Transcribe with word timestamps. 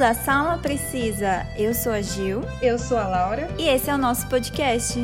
À 0.00 0.12
Sala 0.12 0.58
Precisa. 0.58 1.46
Eu 1.56 1.72
sou 1.72 1.92
a 1.92 2.02
Gil. 2.02 2.40
Eu 2.60 2.78
sou 2.78 2.98
a 2.98 3.06
Laura. 3.06 3.48
E 3.58 3.68
esse 3.68 3.88
é 3.88 3.94
o 3.94 3.98
nosso 3.98 4.26
podcast. 4.28 4.98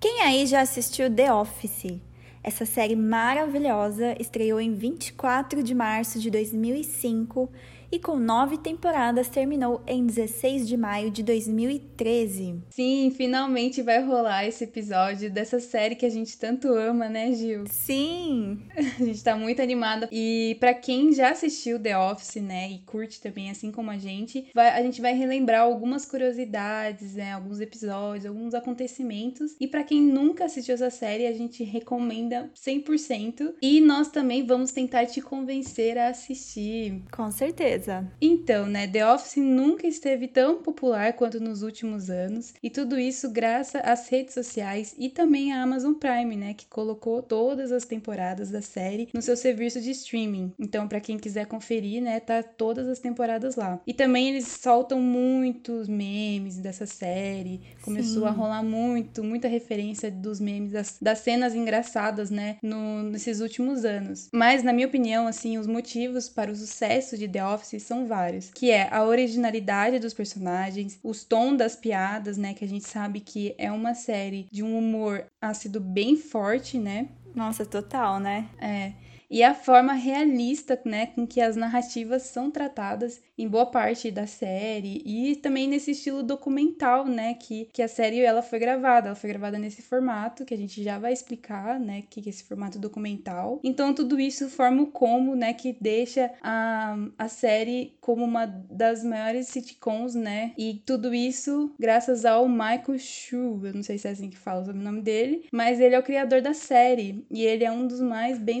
Quem 0.00 0.22
aí 0.22 0.46
já 0.46 0.62
assistiu 0.62 1.14
The 1.14 1.32
Office? 1.32 2.09
Essa 2.42 2.64
série 2.64 2.96
maravilhosa 2.96 4.16
estreou 4.18 4.58
em 4.60 4.72
24 4.72 5.62
de 5.62 5.74
março 5.74 6.18
de 6.18 6.30
2005 6.30 7.50
e 7.92 7.98
com 7.98 8.16
nove 8.16 8.58
temporadas 8.58 9.28
terminou 9.28 9.82
em 9.86 10.06
16 10.06 10.68
de 10.68 10.76
maio 10.76 11.10
de 11.10 11.22
2013. 11.22 12.62
Sim, 12.70 13.12
finalmente 13.16 13.82
vai 13.82 14.02
rolar 14.02 14.46
esse 14.46 14.64
episódio 14.64 15.30
dessa 15.30 15.58
série 15.58 15.94
que 15.94 16.06
a 16.06 16.10
gente 16.10 16.38
tanto 16.38 16.68
ama, 16.68 17.08
né, 17.08 17.32
Gil? 17.32 17.64
Sim! 17.66 18.60
A 19.00 19.04
gente 19.04 19.22
tá 19.22 19.36
muito 19.36 19.62
animada. 19.62 20.08
E 20.12 20.56
para 20.60 20.74
quem 20.74 21.12
já 21.12 21.30
assistiu 21.30 21.78
The 21.78 21.96
Office, 21.96 22.36
né, 22.36 22.70
e 22.70 22.78
curte 22.80 23.20
também, 23.20 23.50
assim 23.50 23.70
como 23.70 23.90
a 23.90 23.96
gente, 23.96 24.48
vai, 24.54 24.68
a 24.68 24.82
gente 24.82 25.00
vai 25.00 25.14
relembrar 25.14 25.62
algumas 25.62 26.04
curiosidades, 26.04 27.14
né, 27.14 27.32
alguns 27.32 27.60
episódios, 27.60 28.26
alguns 28.26 28.54
acontecimentos. 28.54 29.56
E 29.60 29.66
para 29.66 29.84
quem 29.84 30.02
nunca 30.02 30.44
assistiu 30.44 30.74
essa 30.74 30.90
série, 30.90 31.26
a 31.26 31.32
gente 31.32 31.64
recomenda 31.64 32.50
100%. 32.54 33.54
E 33.62 33.80
nós 33.80 34.08
também 34.08 34.44
vamos 34.44 34.72
tentar 34.72 35.06
te 35.06 35.20
convencer 35.20 35.96
a 35.96 36.08
assistir. 36.08 37.02
Com 37.10 37.30
certeza. 37.30 37.79
Então, 38.20 38.66
né, 38.66 38.86
The 38.86 39.06
Office 39.06 39.36
nunca 39.36 39.86
esteve 39.86 40.28
tão 40.28 40.62
popular 40.62 41.12
quanto 41.14 41.40
nos 41.40 41.62
últimos 41.62 42.10
anos, 42.10 42.54
e 42.62 42.70
tudo 42.70 42.98
isso 42.98 43.30
graças 43.30 43.80
às 43.84 44.08
redes 44.08 44.34
sociais 44.34 44.94
e 44.98 45.08
também 45.08 45.52
à 45.52 45.62
Amazon 45.62 45.94
Prime, 45.94 46.36
né, 46.36 46.54
que 46.54 46.66
colocou 46.66 47.22
todas 47.22 47.72
as 47.72 47.84
temporadas 47.84 48.50
da 48.50 48.62
série 48.62 49.08
no 49.14 49.22
seu 49.22 49.36
serviço 49.36 49.80
de 49.80 49.90
streaming. 49.90 50.52
Então, 50.58 50.88
para 50.88 51.00
quem 51.00 51.18
quiser 51.18 51.46
conferir, 51.46 52.02
né, 52.02 52.20
tá 52.20 52.42
todas 52.42 52.88
as 52.88 52.98
temporadas 52.98 53.56
lá. 53.56 53.80
E 53.86 53.94
também 53.94 54.28
eles 54.28 54.46
soltam 54.46 55.00
muitos 55.00 55.88
memes 55.88 56.58
dessa 56.58 56.86
série. 56.86 57.60
Começou 57.82 58.22
Sim. 58.22 58.28
a 58.28 58.30
rolar 58.30 58.62
muito, 58.62 59.22
muita 59.22 59.48
referência 59.48 60.10
dos 60.10 60.40
memes 60.40 60.72
das, 60.72 60.98
das 61.00 61.18
cenas 61.20 61.54
engraçadas, 61.54 62.30
né, 62.30 62.56
no, 62.62 63.02
nesses 63.04 63.40
últimos 63.40 63.84
anos. 63.84 64.28
Mas 64.32 64.62
na 64.62 64.72
minha 64.72 64.86
opinião, 64.86 65.26
assim, 65.26 65.58
os 65.58 65.66
motivos 65.66 66.28
para 66.28 66.50
o 66.50 66.56
sucesso 66.56 67.16
de 67.16 67.28
The 67.28 67.44
Office 67.44 67.69
são 67.78 68.06
vários, 68.06 68.50
que 68.50 68.70
é 68.70 68.92
a 68.92 69.04
originalidade 69.04 69.98
dos 69.98 70.14
personagens, 70.14 70.98
os 71.04 71.24
tons 71.24 71.56
das 71.56 71.76
piadas, 71.76 72.36
né, 72.36 72.54
que 72.54 72.64
a 72.64 72.68
gente 72.68 72.88
sabe 72.88 73.20
que 73.20 73.54
é 73.58 73.70
uma 73.70 73.94
série 73.94 74.46
de 74.50 74.62
um 74.62 74.78
humor 74.78 75.24
ácido 75.40 75.80
bem 75.80 76.16
forte, 76.16 76.78
né? 76.78 77.08
Nossa, 77.34 77.64
total, 77.64 78.18
né? 78.18 78.48
É. 78.58 78.92
E 79.30 79.44
a 79.44 79.54
forma 79.54 79.92
realista, 79.92 80.78
né, 80.84 81.06
com 81.06 81.24
que 81.24 81.40
as 81.40 81.54
narrativas 81.54 82.22
são 82.22 82.50
tratadas 82.50 83.22
em 83.38 83.48
boa 83.48 83.64
parte 83.64 84.10
da 84.10 84.26
série 84.26 85.02
e 85.06 85.36
também 85.36 85.68
nesse 85.68 85.92
estilo 85.92 86.22
documental, 86.22 87.06
né, 87.06 87.34
que, 87.34 87.68
que 87.72 87.80
a 87.80 87.88
série 87.88 88.20
ela 88.20 88.42
foi 88.42 88.58
gravada, 88.58 89.08
ela 89.08 89.14
foi 89.14 89.30
gravada 89.30 89.58
nesse 89.58 89.82
formato 89.82 90.44
que 90.44 90.52
a 90.52 90.56
gente 90.56 90.82
já 90.82 90.98
vai 90.98 91.12
explicar, 91.12 91.78
né, 91.78 92.02
que, 92.10 92.20
é 92.20 92.28
esse 92.28 92.44
formato 92.44 92.78
documental. 92.78 93.60
Então 93.62 93.94
tudo 93.94 94.18
isso 94.20 94.48
forma 94.48 94.82
o 94.82 94.88
combo, 94.88 95.34
né, 95.36 95.54
que 95.54 95.76
deixa 95.80 96.32
a, 96.42 96.96
a 97.16 97.28
série 97.28 97.96
como 98.00 98.24
uma 98.24 98.46
das 98.46 99.04
maiores 99.04 99.46
sitcoms, 99.46 100.14
né, 100.14 100.52
e 100.58 100.82
tudo 100.84 101.14
isso 101.14 101.72
graças 101.78 102.24
ao 102.24 102.48
Michael 102.48 102.98
Schur, 102.98 103.64
eu 103.64 103.74
não 103.74 103.82
sei 103.82 103.96
se 103.96 104.08
é 104.08 104.10
assim 104.10 104.28
que 104.28 104.36
fala 104.36 104.70
o 104.70 104.74
nome 104.74 105.00
dele, 105.00 105.46
mas 105.52 105.80
ele 105.80 105.94
é 105.94 105.98
o 105.98 106.02
criador 106.02 106.42
da 106.42 106.52
série 106.52 107.24
e 107.30 107.44
ele 107.44 107.64
é 107.64 107.70
um 107.70 107.86
dos 107.86 108.00
mais 108.00 108.38
bem 108.38 108.60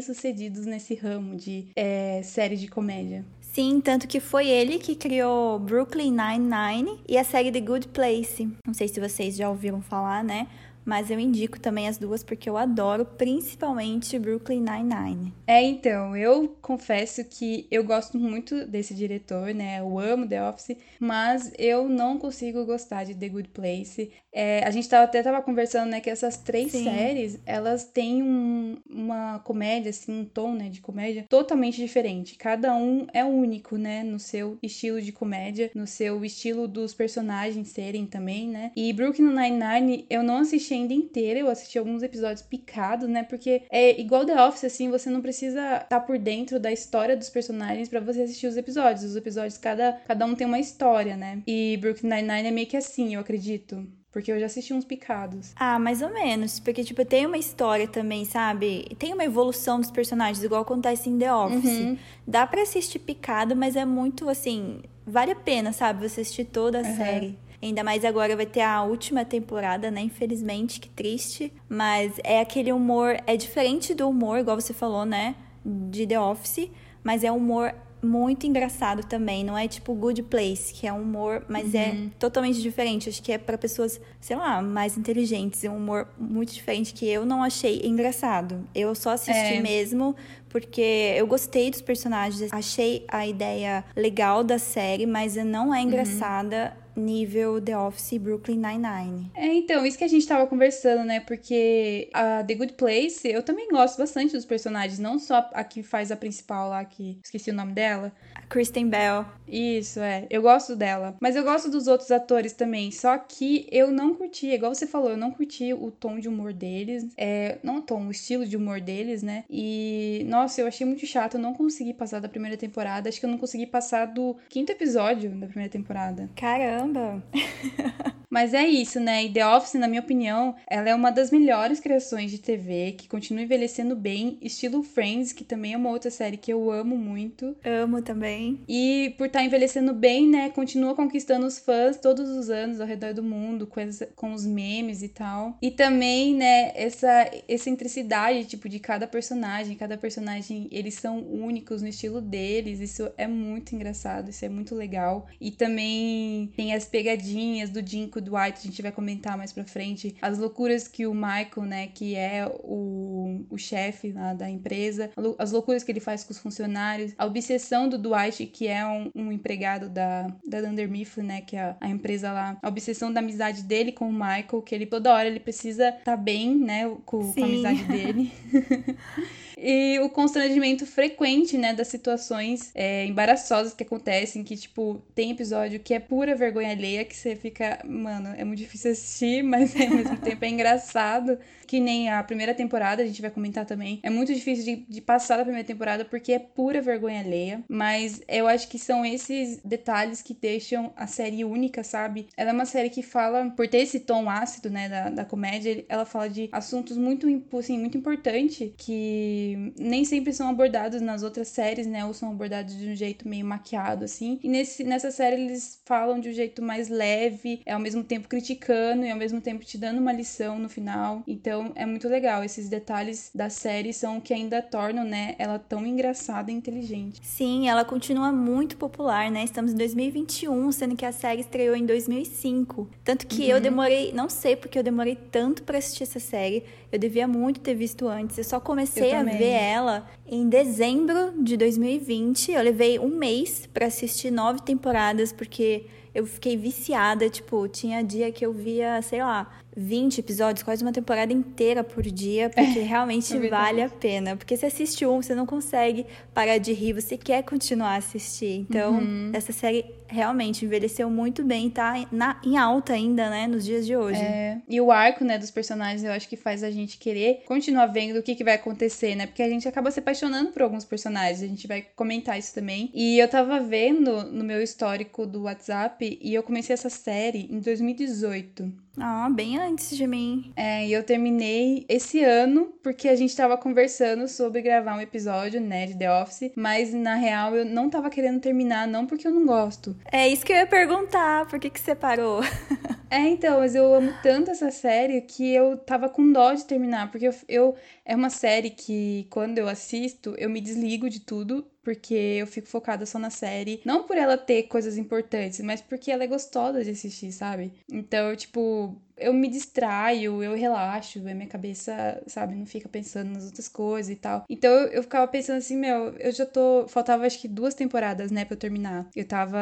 sucedidos 0.60 0.66
nesse 0.66 0.94
ramo 0.94 1.36
de 1.36 1.68
é, 1.74 2.20
série 2.22 2.56
de 2.56 2.68
comédia. 2.68 3.24
Sim, 3.40 3.80
tanto 3.80 4.06
que 4.06 4.20
foi 4.20 4.48
ele 4.48 4.78
que 4.78 4.94
criou 4.94 5.58
Brooklyn 5.58 6.12
Nine-Nine 6.12 7.00
e 7.08 7.18
a 7.18 7.24
série 7.24 7.50
The 7.50 7.60
Good 7.60 7.88
Place. 7.88 8.48
Não 8.64 8.74
sei 8.74 8.86
se 8.86 9.00
vocês 9.00 9.36
já 9.36 9.48
ouviram 9.48 9.82
falar, 9.82 10.22
né? 10.22 10.46
Mas 10.90 11.08
eu 11.08 11.20
indico 11.20 11.60
também 11.60 11.86
as 11.86 11.98
duas 11.98 12.24
porque 12.24 12.50
eu 12.50 12.56
adoro, 12.56 13.04
principalmente 13.04 14.18
Brooklyn 14.18 14.60
Nine-Nine. 14.60 15.32
É, 15.46 15.62
então, 15.62 16.16
eu 16.16 16.56
confesso 16.60 17.24
que 17.24 17.68
eu 17.70 17.84
gosto 17.84 18.18
muito 18.18 18.66
desse 18.66 18.92
diretor, 18.92 19.54
né? 19.54 19.78
Eu 19.78 20.00
amo 20.00 20.26
The 20.26 20.42
Office, 20.48 20.76
mas 20.98 21.52
eu 21.56 21.88
não 21.88 22.18
consigo 22.18 22.66
gostar 22.66 23.04
de 23.04 23.14
The 23.14 23.28
Good 23.28 23.50
Place. 23.50 24.10
É, 24.32 24.64
a 24.64 24.70
gente 24.72 24.88
tava, 24.88 25.04
até 25.04 25.22
tava 25.22 25.40
conversando, 25.42 25.90
né, 25.90 26.00
que 26.00 26.10
essas 26.10 26.36
três 26.36 26.72
Sim. 26.72 26.84
séries, 26.84 27.38
elas 27.46 27.84
têm 27.84 28.22
um- 28.22 28.76
uma 28.88 29.38
comédia, 29.40 29.90
assim, 29.90 30.20
um 30.20 30.24
tom, 30.24 30.54
né, 30.54 30.68
de 30.68 30.80
comédia 30.80 31.24
totalmente 31.28 31.76
diferente. 31.76 32.36
Cada 32.36 32.74
um 32.74 33.06
é 33.12 33.24
único, 33.24 33.76
né, 33.76 34.02
no 34.02 34.18
seu 34.18 34.58
estilo 34.62 35.00
de 35.00 35.12
comédia, 35.12 35.70
no 35.74 35.86
seu 35.86 36.24
estilo 36.24 36.66
dos 36.68 36.94
personagens 36.94 37.68
serem 37.68 38.06
também, 38.06 38.48
né. 38.48 38.70
E 38.76 38.92
Brooklyn 38.92 39.26
Nine-Nine 39.34 40.06
eu 40.08 40.22
não 40.22 40.38
assisti 40.38 40.79
ainda 40.80 40.94
inteira, 40.94 41.38
eu 41.40 41.48
assisti 41.50 41.78
alguns 41.78 42.02
episódios 42.02 42.42
picados, 42.42 43.08
né, 43.08 43.22
porque 43.22 43.62
é 43.70 44.00
igual 44.00 44.24
The 44.24 44.42
Office, 44.46 44.64
assim, 44.64 44.90
você 44.90 45.08
não 45.10 45.20
precisa 45.20 45.78
estar 45.82 46.00
por 46.00 46.18
dentro 46.18 46.58
da 46.58 46.72
história 46.72 47.16
dos 47.16 47.30
personagens 47.30 47.88
pra 47.88 48.00
você 48.00 48.22
assistir 48.22 48.46
os 48.46 48.56
episódios. 48.56 49.04
Os 49.04 49.16
episódios, 49.16 49.56
cada, 49.58 49.92
cada 50.06 50.26
um 50.26 50.34
tem 50.34 50.46
uma 50.46 50.58
história, 50.58 51.16
né. 51.16 51.42
E 51.46 51.76
Brooklyn 51.80 52.10
Nine-Nine 52.10 52.48
é 52.48 52.50
meio 52.50 52.66
que 52.66 52.76
assim, 52.76 53.14
eu 53.14 53.20
acredito. 53.20 53.86
Porque 54.12 54.32
eu 54.32 54.40
já 54.40 54.46
assisti 54.46 54.74
uns 54.74 54.84
picados. 54.84 55.52
Ah, 55.54 55.78
mais 55.78 56.02
ou 56.02 56.12
menos. 56.12 56.58
Porque, 56.58 56.82
tipo, 56.82 57.04
tem 57.04 57.26
uma 57.26 57.38
história 57.38 57.86
também, 57.86 58.24
sabe? 58.24 58.84
Tem 58.98 59.14
uma 59.14 59.22
evolução 59.24 59.78
dos 59.78 59.88
personagens, 59.92 60.42
igual 60.42 60.62
acontece 60.62 61.08
em 61.08 61.16
The 61.16 61.32
Office. 61.32 61.78
Uhum. 61.78 61.96
Dá 62.26 62.44
pra 62.44 62.62
assistir 62.62 62.98
picado, 62.98 63.54
mas 63.54 63.76
é 63.76 63.84
muito, 63.84 64.28
assim... 64.28 64.82
Vale 65.06 65.30
a 65.32 65.36
pena, 65.36 65.72
sabe? 65.72 66.08
Você 66.08 66.22
assistir 66.22 66.44
toda 66.46 66.78
a 66.78 66.82
Uhum. 66.82 66.96
série. 66.96 67.38
Ainda 67.62 67.84
mais 67.84 68.04
agora 68.04 68.34
vai 68.34 68.46
ter 68.46 68.62
a 68.62 68.82
última 68.82 69.24
temporada, 69.24 69.90
né? 69.90 70.00
Infelizmente, 70.00 70.80
que 70.80 70.88
triste. 70.88 71.52
Mas 71.68 72.12
é 72.24 72.40
aquele 72.40 72.72
humor... 72.72 73.16
É 73.26 73.36
diferente 73.36 73.94
do 73.94 74.08
humor, 74.08 74.38
igual 74.38 74.58
você 74.58 74.72
falou, 74.72 75.04
né? 75.04 75.34
De 75.64 76.06
The 76.06 76.18
Office. 76.18 76.70
Mas 77.04 77.22
é 77.22 77.30
um 77.30 77.36
humor 77.36 77.74
muito 78.02 78.46
engraçado 78.46 79.04
também. 79.04 79.44
Não 79.44 79.58
é 79.58 79.68
tipo 79.68 79.94
Good 79.94 80.22
Place, 80.22 80.72
que 80.72 80.86
é 80.86 80.92
um 80.92 81.02
humor... 81.02 81.44
Mas 81.48 81.74
é 81.74 82.06
totalmente 82.18 82.62
diferente. 82.62 83.10
Acho 83.10 83.22
que 83.22 83.30
é 83.30 83.36
pra 83.36 83.58
pessoas, 83.58 84.00
sei 84.18 84.36
lá, 84.36 84.62
mais 84.62 84.96
inteligentes. 84.96 85.62
É 85.62 85.68
um 85.70 85.76
humor 85.76 86.08
muito 86.18 86.54
diferente 86.54 86.94
que 86.94 87.06
eu 87.06 87.26
não 87.26 87.42
achei 87.42 87.82
engraçado. 87.84 88.66
Eu 88.74 88.94
só 88.94 89.10
assisti 89.10 89.56
É. 89.56 89.60
mesmo 89.60 90.16
porque 90.48 91.14
eu 91.16 91.26
gostei 91.26 91.70
dos 91.70 91.80
personagens, 91.80 92.52
achei 92.52 93.04
a 93.06 93.24
ideia 93.26 93.84
legal 93.94 94.42
da 94.42 94.58
série, 94.58 95.06
mas 95.06 95.36
não 95.36 95.72
é 95.72 95.80
engraçada 95.80 96.76
nível 97.00 97.60
The 97.60 97.76
Office 97.76 98.12
e 98.12 98.18
Brooklyn 98.18 98.58
Nine-Nine. 98.58 99.30
É, 99.34 99.46
então, 99.54 99.84
isso 99.84 99.98
que 99.98 100.04
a 100.04 100.08
gente 100.08 100.26
tava 100.26 100.46
conversando, 100.46 101.04
né? 101.04 101.20
Porque 101.20 102.08
a 102.12 102.44
The 102.44 102.54
Good 102.54 102.72
Place, 102.74 103.28
eu 103.28 103.42
também 103.42 103.68
gosto 103.68 103.98
bastante 103.98 104.32
dos 104.32 104.44
personagens, 104.44 104.98
não 104.98 105.18
só 105.18 105.48
a 105.52 105.64
que 105.64 105.82
faz 105.82 106.10
a 106.12 106.16
principal 106.16 106.68
lá, 106.68 106.84
que 106.84 107.18
esqueci 107.22 107.50
o 107.50 107.54
nome 107.54 107.72
dela. 107.72 108.12
A 108.34 108.42
Kristen 108.42 108.88
Bell. 108.88 109.24
Isso, 109.48 110.00
é. 110.00 110.26
Eu 110.30 110.42
gosto 110.42 110.76
dela. 110.76 111.16
Mas 111.20 111.36
eu 111.36 111.42
gosto 111.42 111.70
dos 111.70 111.86
outros 111.86 112.10
atores 112.10 112.52
também. 112.52 112.90
Só 112.90 113.16
que 113.18 113.66
eu 113.70 113.90
não 113.90 114.14
curti, 114.14 114.48
igual 114.48 114.74
você 114.74 114.86
falou, 114.86 115.10
eu 115.10 115.16
não 115.16 115.30
curti 115.30 115.72
o 115.72 115.90
tom 115.90 116.18
de 116.18 116.28
humor 116.28 116.52
deles. 116.52 117.06
É, 117.16 117.58
não 117.62 117.78
o 117.78 117.82
tom, 117.82 118.06
o 118.06 118.10
estilo 118.10 118.46
de 118.46 118.56
humor 118.56 118.80
deles, 118.80 119.22
né? 119.22 119.44
E, 119.48 120.24
nossa, 120.28 120.60
eu 120.60 120.66
achei 120.66 120.86
muito 120.86 121.06
chato. 121.06 121.34
Eu 121.34 121.40
não 121.40 121.54
consegui 121.54 121.94
passar 121.94 122.20
da 122.20 122.28
primeira 122.28 122.56
temporada. 122.56 123.08
Acho 123.08 123.18
que 123.18 123.26
eu 123.26 123.30
não 123.30 123.38
consegui 123.38 123.66
passar 123.66 124.06
do 124.06 124.36
quinto 124.48 124.72
episódio 124.72 125.30
da 125.30 125.46
primeira 125.46 125.70
temporada. 125.70 126.28
Caramba! 126.36 126.89
команда 126.90 127.22
Mas 128.30 128.54
é 128.54 128.64
isso, 128.66 129.00
né? 129.00 129.24
E 129.24 129.32
The 129.32 129.44
Office, 129.44 129.74
na 129.74 129.88
minha 129.88 130.00
opinião, 130.00 130.54
ela 130.68 130.88
é 130.88 130.94
uma 130.94 131.10
das 131.10 131.32
melhores 131.32 131.80
criações 131.80 132.30
de 132.30 132.38
TV, 132.38 132.92
que 132.92 133.08
continua 133.08 133.42
envelhecendo 133.42 133.96
bem, 133.96 134.38
estilo 134.40 134.84
Friends, 134.84 135.32
que 135.32 135.42
também 135.42 135.72
é 135.72 135.76
uma 135.76 135.90
outra 135.90 136.12
série 136.12 136.36
que 136.36 136.52
eu 136.52 136.70
amo 136.70 136.96
muito. 136.96 137.56
Amo 137.64 138.00
também. 138.02 138.60
E 138.68 139.14
por 139.18 139.26
estar 139.26 139.42
envelhecendo 139.42 139.92
bem, 139.92 140.28
né, 140.28 140.48
continua 140.50 140.94
conquistando 140.94 141.44
os 141.44 141.58
fãs 141.58 141.96
todos 141.96 142.30
os 142.30 142.48
anos 142.50 142.80
ao 142.80 142.86
redor 142.86 143.12
do 143.12 143.22
mundo, 143.22 143.66
com, 143.66 143.80
essa- 143.80 144.06
com 144.14 144.32
os 144.32 144.46
memes 144.46 145.02
e 145.02 145.08
tal. 145.08 145.58
E 145.60 145.70
também, 145.72 146.32
né, 146.34 146.70
essa 146.76 147.28
excentricidade, 147.48 148.44
tipo, 148.44 148.68
de 148.68 148.78
cada 148.78 149.08
personagem. 149.08 149.76
Cada 149.76 149.98
personagem, 149.98 150.68
eles 150.70 150.94
são 150.94 151.18
únicos 151.18 151.82
no 151.82 151.88
estilo 151.88 152.20
deles. 152.20 152.78
Isso 152.78 153.10
é 153.18 153.26
muito 153.26 153.74
engraçado, 153.74 154.30
isso 154.30 154.44
é 154.44 154.48
muito 154.48 154.74
legal. 154.76 155.26
E 155.40 155.50
também 155.50 156.52
tem 156.56 156.74
as 156.74 156.84
pegadinhas 156.84 157.70
do 157.70 157.84
Jim 157.84 158.06
com 158.06 158.19
o 158.20 158.22
Dwight, 158.22 158.58
a 158.58 158.62
gente 158.62 158.82
vai 158.82 158.92
comentar 158.92 159.36
mais 159.36 159.52
pra 159.52 159.64
frente. 159.64 160.16
As 160.22 160.38
loucuras 160.38 160.86
que 160.86 161.06
o 161.06 161.14
Michael, 161.14 161.66
né, 161.66 161.86
que 161.88 162.14
é 162.14 162.46
o 162.46 163.10
o 163.48 163.58
chefe 163.58 164.12
lá 164.12 164.34
da 164.34 164.48
empresa, 164.48 165.10
as 165.38 165.52
loucuras 165.52 165.82
que 165.82 165.92
ele 165.92 166.00
faz 166.00 166.24
com 166.24 166.32
os 166.32 166.38
funcionários, 166.38 167.12
a 167.16 167.26
obsessão 167.26 167.88
do 167.88 167.98
Dwight, 167.98 168.46
que 168.46 168.66
é 168.66 168.86
um, 168.86 169.10
um 169.14 169.32
empregado 169.32 169.88
da, 169.88 170.26
da 170.46 170.60
Dunder 170.60 170.88
Mifflin, 170.88 171.24
né, 171.24 171.40
que 171.40 171.56
é 171.56 171.62
a, 171.62 171.76
a, 171.80 171.88
empresa 171.88 172.32
lá, 172.32 172.58
a 172.62 172.68
obsessão 172.68 173.12
da 173.12 173.20
amizade 173.20 173.62
dele 173.62 173.92
com 173.92 174.08
o 174.08 174.12
Michael, 174.12 174.62
que 174.62 174.74
ele 174.74 174.86
toda 174.86 175.12
hora 175.12 175.28
ele 175.28 175.40
precisa 175.40 175.88
estar 175.88 176.02
tá 176.04 176.16
bem, 176.16 176.56
né, 176.56 176.88
com, 177.04 177.32
com 177.32 177.42
a 177.42 177.46
amizade 177.46 177.84
dele. 177.84 178.32
e 179.62 179.98
o 180.00 180.08
constrangimento 180.08 180.86
frequente, 180.86 181.58
né, 181.58 181.74
das 181.74 181.88
situações 181.88 182.70
é, 182.74 183.04
embaraçosas 183.04 183.74
que 183.74 183.82
acontecem, 183.82 184.42
que, 184.42 184.56
tipo, 184.56 185.02
tem 185.14 185.32
episódio 185.32 185.78
que 185.80 185.92
é 185.92 186.00
pura 186.00 186.34
vergonha 186.34 186.70
alheia, 186.70 187.04
que 187.04 187.14
você 187.14 187.36
fica, 187.36 187.78
mano, 187.84 188.34
é 188.36 188.44
muito 188.44 188.58
difícil 188.58 188.92
assistir, 188.92 189.42
mas 189.44 189.74
ao 189.78 189.90
mesmo 189.90 190.16
tempo 190.16 190.44
é 190.44 190.48
engraçado 190.48 191.38
que 191.70 191.78
nem 191.78 192.10
a 192.10 192.20
primeira 192.24 192.52
temporada, 192.52 193.00
a 193.00 193.06
gente 193.06 193.22
vai 193.22 193.30
comentar 193.30 193.64
também. 193.64 194.00
É 194.02 194.10
muito 194.10 194.34
difícil 194.34 194.64
de, 194.64 194.84
de 194.88 195.00
passar 195.00 195.36
da 195.36 195.44
primeira 195.44 195.64
temporada 195.64 196.04
porque 196.04 196.32
é 196.32 196.38
pura 196.40 196.82
vergonha 196.82 197.20
alheia. 197.20 197.62
Mas 197.68 198.20
eu 198.26 198.48
acho 198.48 198.66
que 198.66 198.76
são 198.76 199.06
esses 199.06 199.60
detalhes 199.64 200.20
que 200.20 200.34
deixam 200.34 200.92
a 200.96 201.06
série 201.06 201.44
única, 201.44 201.84
sabe? 201.84 202.26
Ela 202.36 202.50
é 202.50 202.52
uma 202.52 202.64
série 202.64 202.90
que 202.90 203.04
fala, 203.04 203.50
por 203.50 203.68
ter 203.68 203.78
esse 203.78 204.00
tom 204.00 204.28
ácido, 204.28 204.68
né, 204.68 204.88
da, 204.88 205.10
da 205.10 205.24
comédia, 205.24 205.84
ela 205.88 206.04
fala 206.04 206.28
de 206.28 206.48
assuntos 206.50 206.96
muito, 206.96 207.28
assim, 207.56 207.78
muito 207.78 207.96
importantes 207.96 208.72
que 208.76 209.72
nem 209.78 210.04
sempre 210.04 210.32
são 210.32 210.48
abordados 210.48 211.00
nas 211.00 211.22
outras 211.22 211.46
séries, 211.46 211.86
né? 211.86 212.04
Ou 212.04 212.12
são 212.12 212.32
abordados 212.32 212.76
de 212.76 212.88
um 212.88 212.96
jeito 212.96 213.28
meio 213.28 213.46
maquiado, 213.46 214.04
assim. 214.04 214.40
E 214.42 214.48
nesse, 214.48 214.82
nessa 214.82 215.12
série 215.12 215.40
eles 215.40 215.80
falam 215.84 216.18
de 216.18 216.30
um 216.30 216.32
jeito 216.32 216.60
mais 216.60 216.88
leve, 216.88 217.62
é 217.64 217.72
ao 217.74 217.80
mesmo 217.80 218.02
tempo 218.02 218.26
criticando 218.26 219.04
e 219.04 219.10
ao 219.12 219.16
mesmo 219.16 219.40
tempo 219.40 219.64
te 219.64 219.78
dando 219.78 220.00
uma 220.00 220.12
lição 220.12 220.58
no 220.58 220.68
final. 220.68 221.22
Então, 221.28 221.59
então 221.60 221.72
é 221.74 221.84
muito 221.84 222.08
legal. 222.08 222.42
Esses 222.42 222.68
detalhes 222.68 223.30
da 223.34 223.50
série 223.50 223.92
são 223.92 224.18
o 224.18 224.20
que 224.20 224.32
ainda 224.32 224.62
tornam, 224.62 225.04
né, 225.04 225.34
ela 225.38 225.58
tão 225.58 225.86
engraçada 225.86 226.50
e 226.50 226.54
inteligente. 226.54 227.20
Sim, 227.22 227.68
ela 227.68 227.84
continua 227.84 228.32
muito 228.32 228.76
popular, 228.76 229.30
né? 229.30 229.44
Estamos 229.44 229.72
em 229.72 229.76
2021, 229.76 230.72
sendo 230.72 230.96
que 230.96 231.04
a 231.04 231.12
série 231.12 231.40
estreou 231.40 231.76
em 231.76 231.84
2005. 231.84 232.88
Tanto 233.04 233.26
que 233.26 233.42
uhum. 233.42 233.48
eu 233.48 233.60
demorei, 233.60 234.12
não 234.12 234.28
sei 234.28 234.56
porque 234.56 234.78
eu 234.78 234.82
demorei 234.82 235.16
tanto 235.16 235.62
para 235.62 235.78
assistir 235.78 236.04
essa 236.04 236.20
série. 236.20 236.64
Eu 236.90 236.98
devia 236.98 237.28
muito 237.28 237.60
ter 237.60 237.74
visto 237.74 238.08
antes. 238.08 238.38
Eu 238.38 238.44
só 238.44 238.58
comecei 238.58 239.12
eu 239.12 239.18
a 239.18 239.22
ver 239.22 239.44
ela 239.44 240.06
em 240.26 240.48
dezembro 240.48 241.32
de 241.42 241.56
2020. 241.56 242.52
Eu 242.52 242.62
levei 242.62 242.98
um 242.98 243.08
mês 243.08 243.68
para 243.72 243.86
assistir 243.86 244.30
nove 244.30 244.60
temporadas, 244.62 245.32
porque 245.32 245.86
eu 246.14 246.26
fiquei 246.26 246.56
viciada. 246.56 247.28
Tipo, 247.28 247.68
tinha 247.68 248.02
dia 248.02 248.32
que 248.32 248.44
eu 248.44 248.52
via, 248.52 249.00
sei 249.02 249.22
lá, 249.22 249.50
20 249.76 250.18
episódios, 250.18 250.62
quase 250.62 250.82
uma 250.82 250.92
temporada 250.92 251.32
inteira 251.32 251.84
por 251.84 252.02
dia, 252.02 252.50
porque 252.50 252.78
é, 252.78 252.82
realmente 252.82 253.36
é 253.36 253.48
vale 253.48 253.82
a 253.82 253.88
pena. 253.88 254.36
Porque 254.36 254.56
você 254.56 254.66
assiste 254.66 255.06
um, 255.06 255.22
você 255.22 255.34
não 255.34 255.46
consegue 255.46 256.06
parar 256.34 256.58
de 256.58 256.72
rir, 256.72 256.92
você 256.92 257.16
quer 257.16 257.42
continuar 257.42 257.94
a 257.94 257.96
assistir. 257.96 258.66
Então, 258.68 258.94
uhum. 258.94 259.30
essa 259.32 259.52
série 259.52 259.84
realmente 260.10 260.64
envelheceu 260.64 261.08
muito 261.08 261.44
bem 261.44 261.70
tá 261.70 261.94
na, 262.10 262.40
em 262.44 262.56
alta 262.56 262.92
ainda, 262.92 263.30
né, 263.30 263.46
nos 263.46 263.64
dias 263.64 263.86
de 263.86 263.96
hoje. 263.96 264.20
É, 264.20 264.58
e 264.68 264.80
o 264.80 264.90
arco, 264.90 265.24
né, 265.24 265.38
dos 265.38 265.50
personagens, 265.50 266.02
eu 266.02 266.10
acho 266.10 266.28
que 266.28 266.36
faz 266.36 266.62
a 266.64 266.70
gente 266.70 266.98
querer 266.98 267.42
continuar 267.46 267.86
vendo 267.86 268.18
o 268.18 268.22
que, 268.22 268.34
que 268.34 268.44
vai 268.44 268.54
acontecer, 268.54 269.14
né? 269.14 269.26
Porque 269.26 269.42
a 269.42 269.48
gente 269.48 269.68
acaba 269.68 269.90
se 269.90 270.00
apaixonando 270.00 270.50
por 270.50 270.62
alguns 270.62 270.84
personagens, 270.84 271.42
a 271.42 271.46
gente 271.46 271.66
vai 271.66 271.86
comentar 271.94 272.38
isso 272.38 272.52
também. 272.52 272.90
E 272.92 273.18
eu 273.18 273.28
tava 273.28 273.60
vendo 273.60 274.24
no 274.24 274.44
meu 274.44 274.60
histórico 274.60 275.26
do 275.26 275.42
WhatsApp 275.42 276.18
e 276.20 276.34
eu 276.34 276.42
comecei 276.42 276.74
essa 276.74 276.90
série 276.90 277.48
em 277.50 277.60
2018. 277.60 278.89
Ah, 278.98 279.28
bem 279.30 279.58
antes 279.58 279.96
de 279.96 280.06
mim. 280.06 280.52
É, 280.56 280.86
e 280.86 280.92
eu 280.92 281.02
terminei 281.02 281.84
esse 281.88 282.22
ano 282.22 282.72
porque 282.82 283.08
a 283.08 283.16
gente 283.16 283.34
tava 283.36 283.56
conversando 283.56 284.26
sobre 284.26 284.62
gravar 284.62 284.96
um 284.96 285.00
episódio, 285.00 285.60
né, 285.60 285.86
de 285.86 285.96
The 285.96 286.12
Office, 286.22 286.52
mas 286.56 286.92
na 286.92 287.14
real 287.14 287.54
eu 287.54 287.64
não 287.64 287.88
tava 287.88 288.10
querendo 288.10 288.40
terminar, 288.40 288.86
não 288.86 289.06
porque 289.06 289.26
eu 289.26 289.32
não 289.32 289.46
gosto. 289.46 289.96
É 290.10 290.28
isso 290.28 290.44
que 290.44 290.52
eu 290.52 290.56
ia 290.56 290.66
perguntar, 290.66 291.46
por 291.46 291.58
que 291.58 291.70
que 291.70 291.80
você 291.80 291.94
parou? 291.94 292.40
é, 293.10 293.20
então, 293.28 293.60
mas 293.60 293.74
eu 293.74 293.94
amo 293.94 294.12
tanto 294.22 294.50
essa 294.50 294.70
série 294.70 295.20
que 295.20 295.54
eu 295.54 295.76
tava 295.78 296.08
com 296.08 296.32
dó 296.32 296.52
de 296.52 296.64
terminar, 296.64 297.10
porque 297.10 297.28
eu, 297.28 297.34
eu 297.48 297.74
é 298.04 298.16
uma 298.16 298.30
série 298.30 298.70
que 298.70 299.26
quando 299.30 299.58
eu 299.58 299.68
assisto, 299.68 300.34
eu 300.36 300.50
me 300.50 300.60
desligo 300.60 301.08
de 301.08 301.20
tudo 301.20 301.64
porque 301.82 302.14
eu 302.14 302.46
fico 302.46 302.68
focada 302.68 303.06
só 303.06 303.18
na 303.18 303.30
série. 303.30 303.80
Não 303.84 304.02
por 304.04 304.16
ela 304.16 304.36
ter 304.36 304.64
coisas 304.64 304.96
importantes, 304.96 305.60
mas 305.60 305.80
porque 305.80 306.10
ela 306.10 306.24
é 306.24 306.26
gostosa 306.26 306.84
de 306.84 306.90
assistir, 306.90 307.32
sabe? 307.32 307.72
Então, 307.90 308.34
tipo, 308.36 308.96
eu 309.20 309.32
me 309.32 309.48
distraio, 309.48 310.42
eu 310.42 310.54
relaxo, 310.54 311.18
a 311.18 311.34
minha 311.34 311.46
cabeça, 311.46 312.22
sabe, 312.26 312.54
não 312.54 312.66
fica 312.66 312.88
pensando 312.88 313.30
nas 313.30 313.44
outras 313.44 313.68
coisas 313.68 314.10
e 314.10 314.16
tal. 314.16 314.44
Então 314.48 314.70
eu, 314.70 314.86
eu 314.88 315.02
ficava 315.02 315.26
pensando 315.28 315.58
assim, 315.58 315.76
meu, 315.76 316.14
eu 316.18 316.32
já 316.32 316.46
tô. 316.46 316.86
Faltava 316.88 317.26
acho 317.26 317.40
que 317.40 317.48
duas 317.48 317.74
temporadas, 317.74 318.30
né, 318.30 318.44
pra 318.44 318.54
eu 318.54 318.58
terminar. 318.58 319.06
Eu 319.14 319.24
tava 319.24 319.58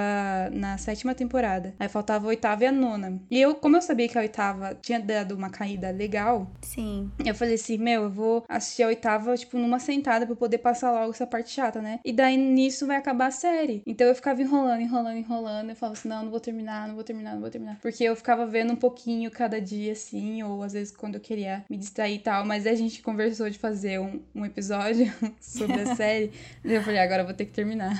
na 0.52 0.78
sétima 0.78 1.14
temporada. 1.14 1.75
Aí 1.78 1.88
faltava 1.88 2.26
a 2.26 2.28
oitava 2.28 2.64
e 2.64 2.66
a 2.66 2.72
nona. 2.72 3.20
E 3.31 3.40
eu, 3.40 3.55
como 3.55 3.76
eu 3.76 3.82
sabia 3.82 4.08
que 4.08 4.16
a 4.16 4.20
oitava 4.20 4.75
tinha 4.81 5.00
dado 5.00 5.32
uma 5.32 5.50
caída 5.50 5.90
legal. 5.90 6.50
Sim. 6.62 7.10
Eu 7.25 7.34
falei 7.34 7.55
assim, 7.55 7.78
meu, 7.78 8.05
eu 8.05 8.10
vou 8.10 8.44
assistir 8.49 8.82
a 8.82 8.88
oitava, 8.88 9.37
tipo, 9.37 9.58
numa 9.58 9.78
sentada 9.78 10.25
pra 10.26 10.32
eu 10.32 10.37
poder 10.37 10.58
passar 10.58 10.93
logo 10.93 11.10
essa 11.10 11.26
parte 11.26 11.50
chata, 11.50 11.81
né? 11.81 12.00
E 12.05 12.12
daí 12.12 12.37
nisso 12.37 12.87
vai 12.87 12.96
acabar 12.96 13.26
a 13.26 13.31
série. 13.31 13.82
Então 13.87 14.06
eu 14.06 14.14
ficava 14.14 14.40
enrolando, 14.40 14.81
enrolando, 14.81 15.16
enrolando. 15.16 15.70
Eu 15.70 15.76
falava 15.76 15.99
assim, 15.99 16.08
não, 16.08 16.25
não 16.25 16.31
vou 16.31 16.40
terminar, 16.40 16.88
não 16.88 16.94
vou 16.94 17.05
terminar, 17.05 17.34
não 17.34 17.40
vou 17.40 17.50
terminar. 17.50 17.78
Porque 17.81 18.05
eu 18.05 18.16
ficava 18.16 18.46
vendo 18.46 18.72
um 18.72 18.76
pouquinho 18.76 19.31
cada 19.31 19.47
cada 19.48 19.60
dia, 19.62 19.92
assim, 19.92 20.42
ou 20.42 20.62
às 20.62 20.74
vezes 20.74 20.94
quando 20.94 21.14
eu 21.14 21.20
queria 21.20 21.64
me 21.70 21.78
distrair 21.78 22.16
e 22.16 22.18
tal, 22.18 22.44
mas 22.44 22.66
a 22.66 22.74
gente 22.74 23.00
conversou 23.00 23.48
de 23.48 23.58
fazer 23.58 23.98
um, 23.98 24.20
um 24.34 24.44
episódio 24.44 25.10
sobre 25.40 25.80
a 25.80 25.86
série, 25.96 26.30
e 26.62 26.74
eu 26.74 26.82
falei, 26.82 27.00
agora 27.00 27.22
eu 27.22 27.26
vou 27.26 27.34
ter 27.34 27.46
que 27.46 27.52
terminar. 27.52 27.96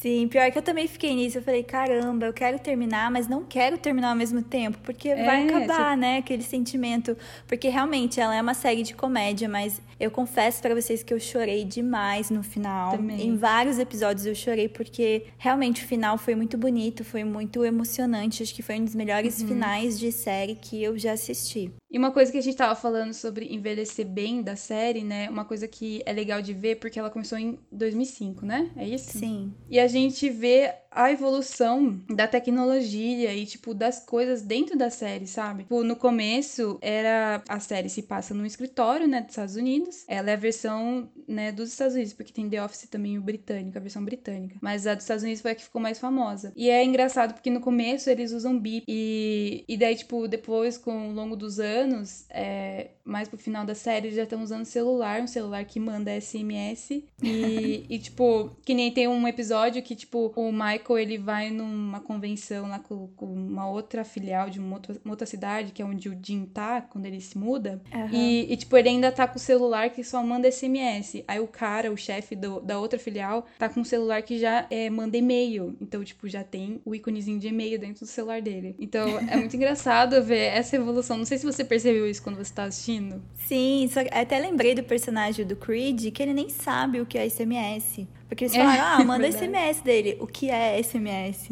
Sim, 0.00 0.28
pior 0.28 0.50
que 0.50 0.56
eu 0.56 0.62
também 0.62 0.88
fiquei 0.88 1.14
nisso. 1.14 1.36
Eu 1.36 1.42
falei, 1.42 1.62
caramba, 1.62 2.24
eu 2.24 2.32
quero 2.32 2.58
terminar, 2.58 3.10
mas 3.10 3.28
não 3.28 3.44
quero 3.44 3.76
terminar 3.76 4.08
ao 4.08 4.16
mesmo 4.16 4.40
tempo, 4.42 4.78
porque 4.82 5.10
é, 5.10 5.24
vai 5.26 5.46
acabar, 5.46 5.94
né? 5.94 6.16
Aquele 6.16 6.42
sentimento. 6.42 7.14
Porque 7.46 7.68
realmente 7.68 8.18
ela 8.18 8.34
é 8.34 8.40
uma 8.40 8.54
série 8.54 8.82
de 8.82 8.94
comédia, 8.94 9.46
mas 9.46 9.78
eu 9.98 10.10
confesso 10.10 10.62
para 10.62 10.74
vocês 10.74 11.02
que 11.02 11.12
eu 11.12 11.20
chorei 11.20 11.66
demais 11.66 12.30
no 12.30 12.42
final. 12.42 12.92
Também. 12.92 13.28
Em 13.28 13.36
vários 13.36 13.78
episódios 13.78 14.24
eu 14.24 14.34
chorei, 14.34 14.70
porque 14.70 15.26
realmente 15.36 15.84
o 15.84 15.86
final 15.86 16.16
foi 16.16 16.34
muito 16.34 16.56
bonito, 16.56 17.04
foi 17.04 17.22
muito 17.22 17.62
emocionante. 17.62 18.42
Acho 18.42 18.54
que 18.54 18.62
foi 18.62 18.80
um 18.80 18.84
dos 18.84 18.94
melhores 18.94 19.42
uhum. 19.42 19.48
finais 19.48 19.98
de 19.98 20.10
série 20.10 20.54
que 20.54 20.82
eu 20.82 20.96
já 20.96 21.12
assisti. 21.12 21.70
E 21.90 21.98
uma 21.98 22.12
coisa 22.12 22.30
que 22.30 22.38
a 22.38 22.40
gente 22.40 22.56
tava 22.56 22.76
falando 22.76 23.12
sobre 23.12 23.52
envelhecer 23.52 24.06
bem 24.06 24.42
da 24.42 24.54
série, 24.54 25.02
né? 25.02 25.28
Uma 25.28 25.44
coisa 25.44 25.66
que 25.66 26.02
é 26.06 26.12
legal 26.12 26.40
de 26.40 26.54
ver, 26.54 26.76
porque 26.76 26.98
ela 26.98 27.10
começou 27.10 27.36
em 27.36 27.58
2005, 27.72 28.46
né? 28.46 28.70
É 28.76 28.86
isso? 28.86 29.18
Sim. 29.18 29.52
E 29.68 29.80
a 29.80 29.88
gente 29.88 30.30
vê 30.30 30.72
a 30.90 31.12
evolução 31.12 32.00
da 32.08 32.26
tecnologia 32.26 33.32
e, 33.32 33.46
tipo, 33.46 33.72
das 33.72 34.00
coisas 34.00 34.42
dentro 34.42 34.76
da 34.76 34.90
série, 34.90 35.26
sabe? 35.26 35.62
Tipo, 35.62 35.84
no 35.84 35.94
começo, 35.94 36.78
era... 36.82 37.42
A 37.48 37.60
série 37.60 37.88
se 37.88 38.02
passa 38.02 38.34
num 38.34 38.44
escritório, 38.44 39.06
né, 39.06 39.20
dos 39.20 39.30
Estados 39.30 39.56
Unidos. 39.56 40.04
Ela 40.08 40.30
é 40.30 40.34
a 40.34 40.36
versão, 40.36 41.08
né, 41.28 41.52
dos 41.52 41.70
Estados 41.70 41.94
Unidos, 41.94 42.12
porque 42.12 42.32
tem 42.32 42.48
The 42.48 42.62
Office 42.62 42.88
também 42.88 43.16
o 43.16 43.22
britânico, 43.22 43.78
a 43.78 43.80
versão 43.80 44.04
britânica. 44.04 44.56
Mas 44.60 44.86
a 44.86 44.94
dos 44.94 45.04
Estados 45.04 45.22
Unidos 45.22 45.40
foi 45.40 45.52
a 45.52 45.54
que 45.54 45.62
ficou 45.62 45.80
mais 45.80 45.98
famosa. 45.98 46.52
E 46.56 46.68
é 46.68 46.84
engraçado 46.84 47.34
porque 47.34 47.50
no 47.50 47.60
começo 47.60 48.10
eles 48.10 48.32
usam 48.32 48.58
bip 48.58 48.84
e... 48.88 49.64
E 49.68 49.76
daí, 49.76 49.94
tipo, 49.94 50.26
depois, 50.26 50.76
com 50.76 51.10
o 51.10 51.12
longo 51.12 51.36
dos 51.36 51.60
anos, 51.60 52.24
é... 52.30 52.88
mais 53.04 53.28
pro 53.28 53.38
final 53.38 53.64
da 53.64 53.74
série, 53.74 54.08
eles 54.08 54.16
já 54.16 54.24
estão 54.24 54.42
usando 54.42 54.64
celular, 54.64 55.20
um 55.20 55.28
celular 55.28 55.64
que 55.64 55.78
manda 55.78 56.20
SMS. 56.20 57.04
E, 57.22 57.86
e 57.88 57.98
tipo, 57.98 58.50
que 58.64 58.74
nem 58.74 58.90
tem 58.90 59.06
um 59.06 59.28
episódio 59.28 59.82
que, 59.82 59.94
tipo, 59.94 60.32
o 60.34 60.50
Michael 60.50 60.79
Michael 60.80 60.98
ele 60.98 61.18
vai 61.18 61.50
numa 61.50 62.00
convenção 62.00 62.68
lá 62.68 62.78
com, 62.78 63.08
com 63.16 63.26
uma 63.26 63.68
outra 63.68 64.04
filial 64.04 64.48
de 64.48 64.58
uma 64.58 64.76
outra, 64.76 64.96
uma 65.04 65.12
outra, 65.12 65.26
cidade, 65.26 65.72
que 65.72 65.82
é 65.82 65.84
onde 65.84 66.08
o 66.08 66.18
Jim 66.20 66.44
tá, 66.46 66.80
quando 66.80 67.06
ele 67.06 67.20
se 67.20 67.36
muda. 67.36 67.80
Uhum. 67.94 68.08
E, 68.12 68.52
e, 68.52 68.56
tipo, 68.56 68.76
ele 68.76 68.88
ainda 68.88 69.12
tá 69.12 69.26
com 69.28 69.36
o 69.36 69.40
celular 69.40 69.90
que 69.90 70.02
só 70.02 70.22
manda 70.22 70.50
SMS. 70.50 71.22
Aí 71.28 71.38
o 71.38 71.46
cara, 71.46 71.92
o 71.92 71.96
chefe 71.96 72.34
da 72.34 72.78
outra 72.78 72.98
filial, 72.98 73.46
tá 73.58 73.68
com 73.68 73.80
um 73.80 73.84
celular 73.84 74.22
que 74.22 74.38
já 74.38 74.66
é, 74.70 74.88
manda 74.88 75.16
e-mail. 75.16 75.76
Então, 75.80 76.02
tipo, 76.02 76.28
já 76.28 76.42
tem 76.42 76.80
o 76.84 76.94
íconezinho 76.94 77.38
de 77.38 77.48
e-mail 77.48 77.78
dentro 77.78 78.04
do 78.04 78.08
celular 78.08 78.40
dele. 78.40 78.74
Então, 78.78 79.18
é 79.18 79.36
muito 79.36 79.54
engraçado 79.56 80.22
ver 80.22 80.54
essa 80.54 80.76
evolução. 80.76 81.18
Não 81.18 81.24
sei 81.24 81.38
se 81.38 81.44
você 81.44 81.64
percebeu 81.64 82.08
isso 82.08 82.22
quando 82.22 82.36
você 82.36 82.52
tá 82.52 82.64
assistindo. 82.64 83.22
Sim, 83.34 83.88
só 83.90 84.00
até 84.10 84.38
lembrei 84.38 84.74
do 84.74 84.82
personagem 84.82 85.46
do 85.46 85.56
Creed 85.56 86.10
que 86.12 86.22
ele 86.22 86.32
nem 86.32 86.48
sabe 86.48 87.00
o 87.00 87.06
que 87.06 87.18
é 87.18 87.28
SMS. 87.28 88.06
Porque 88.30 88.44
eles 88.44 88.54
falaram, 88.54 88.80
é, 88.80 88.80
ah, 88.80 89.02
manda 89.04 89.26
é 89.26 89.32
SMS 89.32 89.80
dele. 89.80 90.16
O 90.20 90.26
que 90.26 90.48
é 90.48 90.80
SMS? 90.80 91.50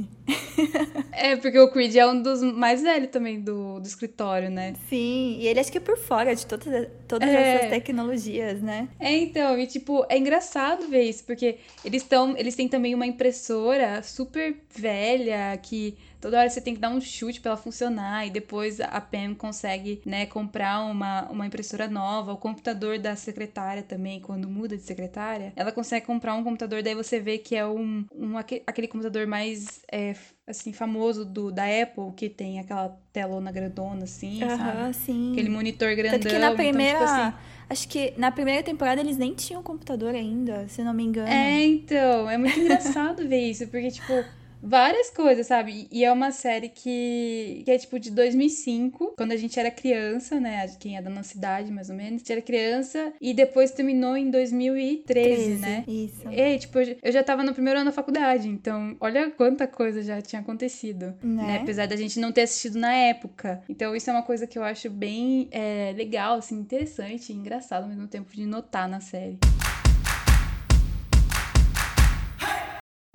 é, 1.11 1.35
porque 1.35 1.59
o 1.59 1.69
Creed 1.73 1.97
é 1.97 2.07
um 2.07 2.23
dos 2.23 2.41
mais 2.41 2.83
velhos 2.83 3.11
também 3.11 3.41
do, 3.41 3.81
do 3.81 3.87
escritório, 3.87 4.49
né? 4.49 4.75
Sim, 4.89 5.39
e 5.41 5.49
ele 5.49 5.59
acho 5.59 5.73
que 5.73 5.79
é 5.79 5.81
por 5.81 5.99
fora 5.99 6.37
de 6.37 6.47
todas, 6.47 6.89
todas 7.09 7.29
é. 7.29 7.57
essas 7.57 7.71
tecnologias, 7.71 8.63
né? 8.63 8.89
É, 9.01 9.13
então, 9.17 9.59
e 9.59 9.67
tipo, 9.67 10.07
é 10.09 10.17
engraçado 10.17 10.87
ver 10.87 11.03
isso, 11.03 11.25
porque 11.25 11.57
eles 11.85 12.03
estão. 12.03 12.37
Eles 12.37 12.55
têm 12.55 12.69
também 12.69 12.95
uma 12.95 13.07
impressora 13.07 14.01
super 14.05 14.55
velha 14.73 15.59
que 15.61 15.97
toda 16.21 16.39
hora 16.39 16.49
você 16.49 16.61
tem 16.61 16.75
que 16.75 16.81
dar 16.81 16.91
um 16.91 17.01
chute 17.01 17.41
para 17.41 17.53
ela 17.53 17.61
funcionar 17.61 18.27
e 18.27 18.31
depois 18.31 18.81
a 18.81 19.01
Pam 19.01 19.35
consegue, 19.35 20.01
né, 20.05 20.27
comprar 20.27 20.81
uma, 20.85 21.29
uma 21.31 21.47
impressora 21.47 21.89
nova, 21.89 22.33
o 22.33 22.37
computador 22.37 22.99
da 22.99 23.17
secretária 23.17 23.83
também, 23.83 24.21
quando 24.21 24.49
muda 24.49 24.77
de 24.77 24.83
secretária, 24.83 25.53
ela 25.57 25.73
consegue 25.73 26.07
comprar 26.07 26.35
um 26.35 26.45
computador, 26.45 26.83
daí 26.83 26.95
você 26.95 27.21
vê 27.21 27.39
que 27.39 27.55
é 27.55 27.67
um, 27.67 28.05
um 28.15 28.37
aquele 28.37 28.89
computador 28.89 29.27
mais 29.27 29.83
é, 29.91 30.15
assim, 30.47 30.73
famoso 30.73 31.25
do, 31.25 31.51
da 31.51 31.65
Apple, 31.65 32.13
que 32.17 32.29
tem 32.29 32.59
aquela 32.59 32.99
telona 33.13 33.51
grandona, 33.53 34.05
assim, 34.05 34.43
uhum, 34.43 34.57
sabe? 34.57 34.95
Sim. 34.95 35.33
Aquele 35.33 35.49
monitor 35.49 35.95
grandão. 35.95 36.19
Tanto 36.19 36.33
que 36.33 36.39
na 36.39 36.53
primeira... 36.53 36.99
Então, 36.99 37.07
tipo 37.07 37.21
assim, 37.21 37.59
Acho 37.71 37.87
que 37.87 38.15
na 38.17 38.33
primeira 38.33 38.63
temporada 38.63 38.99
eles 39.01 39.19
nem 39.19 39.35
tinham 39.35 39.63
computador 39.63 40.15
ainda, 40.15 40.67
se 40.69 40.83
não 40.83 40.95
me 40.95 41.05
engano. 41.05 41.29
É, 41.29 41.67
então, 41.67 42.31
é 42.31 42.39
muito 42.39 42.59
engraçado 42.59 43.29
ver 43.29 43.51
isso, 43.51 43.69
porque, 43.69 43.91
tipo, 43.91 44.25
várias 44.63 45.11
coisas, 45.11 45.47
sabe? 45.47 45.89
E 45.91 46.05
é 46.05 46.13
uma 46.13 46.31
série 46.31 46.69
que, 46.69 47.63
que 47.65 47.71
é 47.71 47.79
tipo 47.79 47.99
de 47.99 48.11
2005, 48.11 49.15
quando 49.17 49.33
a 49.33 49.37
gente 49.37 49.59
era 49.59 49.71
criança, 49.71 50.41
né? 50.41 50.67
Quem 50.79 50.97
é 50.97 51.03
da 51.03 51.11
nossa 51.11 51.31
cidade, 51.31 51.73
mais 51.73 51.91
ou 51.91 51.97
menos. 51.97 52.15
A 52.15 52.19
gente 52.19 52.33
era 52.33 52.43
criança 52.43 53.13
e 53.21 53.33
depois 53.33 53.71
terminou 53.71 54.17
em 54.17 54.31
2013, 54.31 55.05
13, 55.05 55.55
né? 55.61 55.85
Isso. 55.87 56.29
E, 56.31 56.59
tipo, 56.59 56.79
eu 56.79 57.13
já 57.13 57.23
tava 57.23 57.43
no 57.43 57.53
primeiro 57.53 57.81
ano 57.81 57.91
da 57.91 57.95
faculdade, 57.95 58.49
então 58.49 58.97
olha 59.01 59.31
quanta 59.31 59.67
coisa 59.67 60.03
já 60.03 60.21
tinha 60.21 60.41
acontecido, 60.41 61.15
né? 61.23 61.43
né? 61.45 61.59
Apesar 61.63 61.87
da 61.87 61.97
gente 61.97 62.19
não 62.19 62.33
ter 62.33 62.43
assistido 62.43 62.79
na 62.79 62.93
época. 62.93 63.63
Então 63.69 63.95
isso 63.95 64.11
é 64.11 64.13
uma 64.13 64.23
coisa 64.23 64.47
que 64.47 64.59
eu 64.59 64.65
acho 64.65 64.91
bem 64.91 65.49
é, 65.51 65.93
legal, 65.97 66.39
assim, 66.39 66.57
interessante 66.57 67.33
e 67.33 67.37
engraçado 67.37 67.85
ao 67.85 67.89
mesmo 67.89 68.07
tempo 68.07 68.31
de 68.33 68.47
notar 68.47 68.89
na 68.89 69.01
série. 69.01 69.39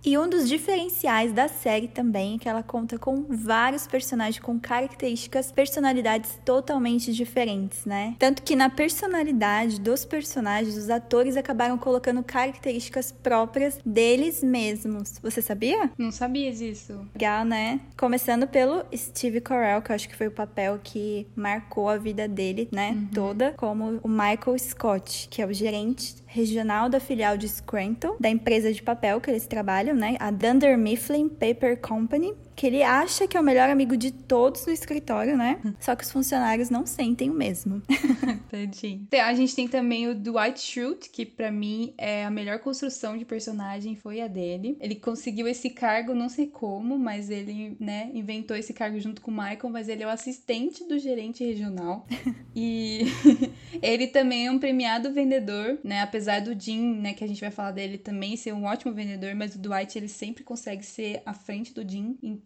E 0.06 0.18
um 0.18 0.28
dos 0.28 0.50
diferenciais 0.50 1.32
da 1.32 1.48
série 1.48 1.88
também 1.88 2.36
é 2.36 2.38
que 2.38 2.50
ela 2.50 2.62
conta 2.62 3.00
com 3.00 3.24
vários 3.30 3.88
personagens 3.88 4.44
com 4.44 4.60
características, 4.60 5.50
personalidades 5.50 6.38
totalmente 6.44 7.14
diferentes, 7.14 7.86
né? 7.86 8.14
Tanto 8.20 8.44
que 8.44 8.54
na 8.54 8.70
personalidade 8.70 9.80
dos 9.80 10.04
personagens, 10.04 10.76
os 10.76 10.90
atores 10.90 11.38
acabaram 11.38 11.78
colocando 11.78 12.22
características 12.22 13.14
próprias 13.14 13.80
deles 13.86 14.44
mesmos. 14.44 15.20
Você 15.24 15.42
sabia? 15.42 15.90
Não 15.98 16.12
sabia 16.12 16.52
disso. 16.52 17.08
Legal, 17.16 17.46
né? 17.46 17.80
Começando 17.96 18.46
pelo 18.46 18.84
Steve 18.94 19.40
Carell, 19.40 19.82
que 19.82 19.92
eu 19.92 19.96
acho 19.96 20.10
que 20.10 20.16
foi 20.18 20.28
o 20.28 20.32
papel 20.32 20.82
que 20.84 21.26
marcou 21.34 21.88
a 21.88 21.98
vida 21.98 22.28
dele, 22.28 22.68
né? 22.74 22.92
Uhum. 22.92 23.08
Toda, 23.14 23.54
como 23.56 24.02
o 24.04 24.10
Michael 24.10 24.60
Scott, 24.60 25.30
que 25.30 25.42
é 25.42 25.46
o 25.46 25.54
gerente 25.54 26.16
regional 26.34 26.90
da 26.90 27.00
filial 27.00 27.38
de 27.38 27.48
Scranton, 27.48 28.18
da 28.20 28.28
empresa 28.28 28.74
de 28.74 28.82
papel 28.82 29.22
que 29.22 29.30
eles 29.30 29.46
trabalham, 29.46 29.96
né? 29.96 30.16
A 30.20 30.32
Dunder 30.32 30.76
Mifflin 30.76 31.30
Paper 31.30 31.80
Company 31.80 32.34
que 32.56 32.68
ele 32.68 32.84
acha 32.84 33.28
que 33.28 33.36
é 33.36 33.40
o 33.40 33.44
melhor 33.44 33.70
amigo 33.70 33.98
de 33.98 34.12
todos 34.12 34.66
no 34.66 34.72
escritório, 34.72 35.38
né? 35.38 35.60
Só 35.80 35.96
que 35.96 36.04
os 36.04 36.12
funcionários 36.12 36.70
não 36.70 36.86
sentem 36.86 37.30
o 37.30 37.34
mesmo. 37.34 37.82
Tadinho. 38.50 39.08
A 39.24 39.34
gente 39.34 39.56
tem 39.56 39.68
também 39.68 40.08
o 40.08 40.16
Dwight 40.16 40.60
Schrute, 40.60 41.10
que 41.10 41.26
para 41.26 41.52
mim 41.52 41.94
é 41.98 42.26
a 42.26 42.30
melhor 42.30 42.60
construção 42.60 43.18
de 43.18 43.26
personagem 43.26 43.96
foi 43.96 44.22
a 44.22 44.28
dele. 44.28 44.78
Ele 44.80 44.96
conseguiu 44.96 45.48
esse 45.48 45.70
cargo, 45.70 46.14
não 46.14 46.30
sei 46.30 46.48
como, 46.48 46.98
mas 46.98 47.30
ele, 47.30 47.76
né, 47.80 48.12
inventou 48.14 48.56
esse 48.56 48.74
cargo 48.74 49.00
junto 49.00 49.22
com 49.22 49.32
o 49.32 49.34
Michael, 49.34 49.70
mas 49.70 49.90
ele 49.90 50.04
é 50.04 50.08
o 50.08 50.10
assistente 50.10 50.88
do 50.88 51.00
gerente 51.00 51.44
regional. 51.44 52.06
e 52.56 53.06
ele 53.82 54.08
também 54.08 54.48
é 54.48 54.52
um 54.52 54.60
premiado 54.60 55.12
vendedor, 55.12 55.80
né? 55.84 56.02
Apesar 56.02 56.42
do 56.42 56.60
Jim, 56.60 56.96
né, 56.96 57.14
que 57.14 57.24
a 57.24 57.28
gente 57.28 57.42
vai 57.42 57.52
falar 57.52 57.72
dele 57.72 57.98
também 57.98 58.36
ser 58.36 58.54
um 58.54 58.66
ótimo 58.66 58.94
vendedor, 58.94 59.34
mas 59.36 59.56
o 59.56 59.60
Dwight 59.60 59.98
ele 59.98 60.08
sempre 60.08 60.44
consegue 60.44 60.86
ser 60.86 61.22
à 61.26 61.34
frente 61.34 61.74
do 61.74 61.88
Jim. 61.90 62.18
Então, 62.22 62.43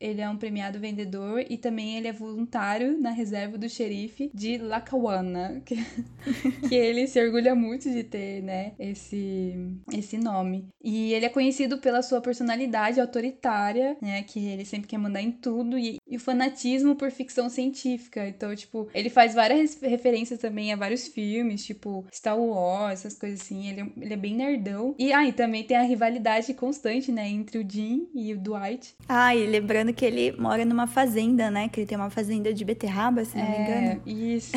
ele 0.00 0.20
é 0.20 0.28
um 0.28 0.36
premiado 0.36 0.78
vendedor 0.78 1.44
e 1.48 1.56
também 1.56 1.96
ele 1.96 2.08
é 2.08 2.12
voluntário 2.12 3.00
na 3.00 3.10
reserva 3.10 3.56
do 3.56 3.68
xerife 3.68 4.30
de 4.34 4.58
Lackawanna, 4.58 5.62
que, 5.66 5.76
que 6.68 6.74
ele 6.74 7.06
se 7.06 7.22
orgulha 7.22 7.54
muito 7.54 7.90
de 7.90 8.04
ter, 8.04 8.42
né, 8.42 8.72
esse, 8.78 9.54
esse 9.92 10.18
nome. 10.18 10.68
E 10.82 11.12
ele 11.12 11.26
é 11.26 11.28
conhecido 11.28 11.78
pela 11.78 12.02
sua 12.02 12.20
personalidade 12.20 13.00
autoritária, 13.00 13.96
né, 14.00 14.22
que 14.22 14.44
ele 14.46 14.64
sempre 14.64 14.88
quer 14.88 14.98
mandar 14.98 15.22
em 15.22 15.32
tudo, 15.32 15.78
e, 15.78 15.98
e 16.06 16.16
o 16.16 16.20
fanatismo 16.20 16.94
por 16.94 17.10
ficção 17.10 17.48
científica. 17.48 18.26
Então, 18.26 18.54
tipo, 18.54 18.88
ele 18.94 19.10
faz 19.10 19.34
várias 19.34 19.80
referências 19.80 20.40
também 20.40 20.72
a 20.72 20.76
vários 20.76 21.08
filmes, 21.08 21.64
tipo 21.64 22.04
Star 22.12 22.38
Wars, 22.38 23.00
essas 23.00 23.18
coisas 23.18 23.40
assim. 23.40 23.68
Ele, 23.68 23.80
é, 23.80 23.86
ele 23.96 24.14
é 24.14 24.16
bem 24.16 24.34
nerdão. 24.34 24.94
E 24.98 25.12
aí 25.12 25.30
ah, 25.30 25.32
também 25.32 25.64
tem 25.64 25.76
a 25.76 25.82
rivalidade 25.82 26.54
constante, 26.54 27.10
né, 27.12 27.28
entre 27.28 27.58
o 27.58 27.68
Jim 27.68 28.08
e 28.14 28.32
o 28.32 28.38
Dwight. 28.38 28.94
Ah, 29.08 29.34
e 29.34 29.46
lembrando 29.46 29.92
que 29.92 30.04
ele 30.04 30.32
mora 30.32 30.64
numa 30.64 30.86
fazenda, 30.86 31.50
né? 31.50 31.68
Que 31.68 31.80
ele 31.80 31.86
tem 31.86 31.96
uma 31.96 32.10
fazenda 32.10 32.52
de 32.52 32.64
beterraba, 32.64 33.24
se 33.24 33.36
não 33.36 33.44
é, 33.44 33.48
me 33.48 33.58
engano. 33.58 34.02
Isso. 34.06 34.52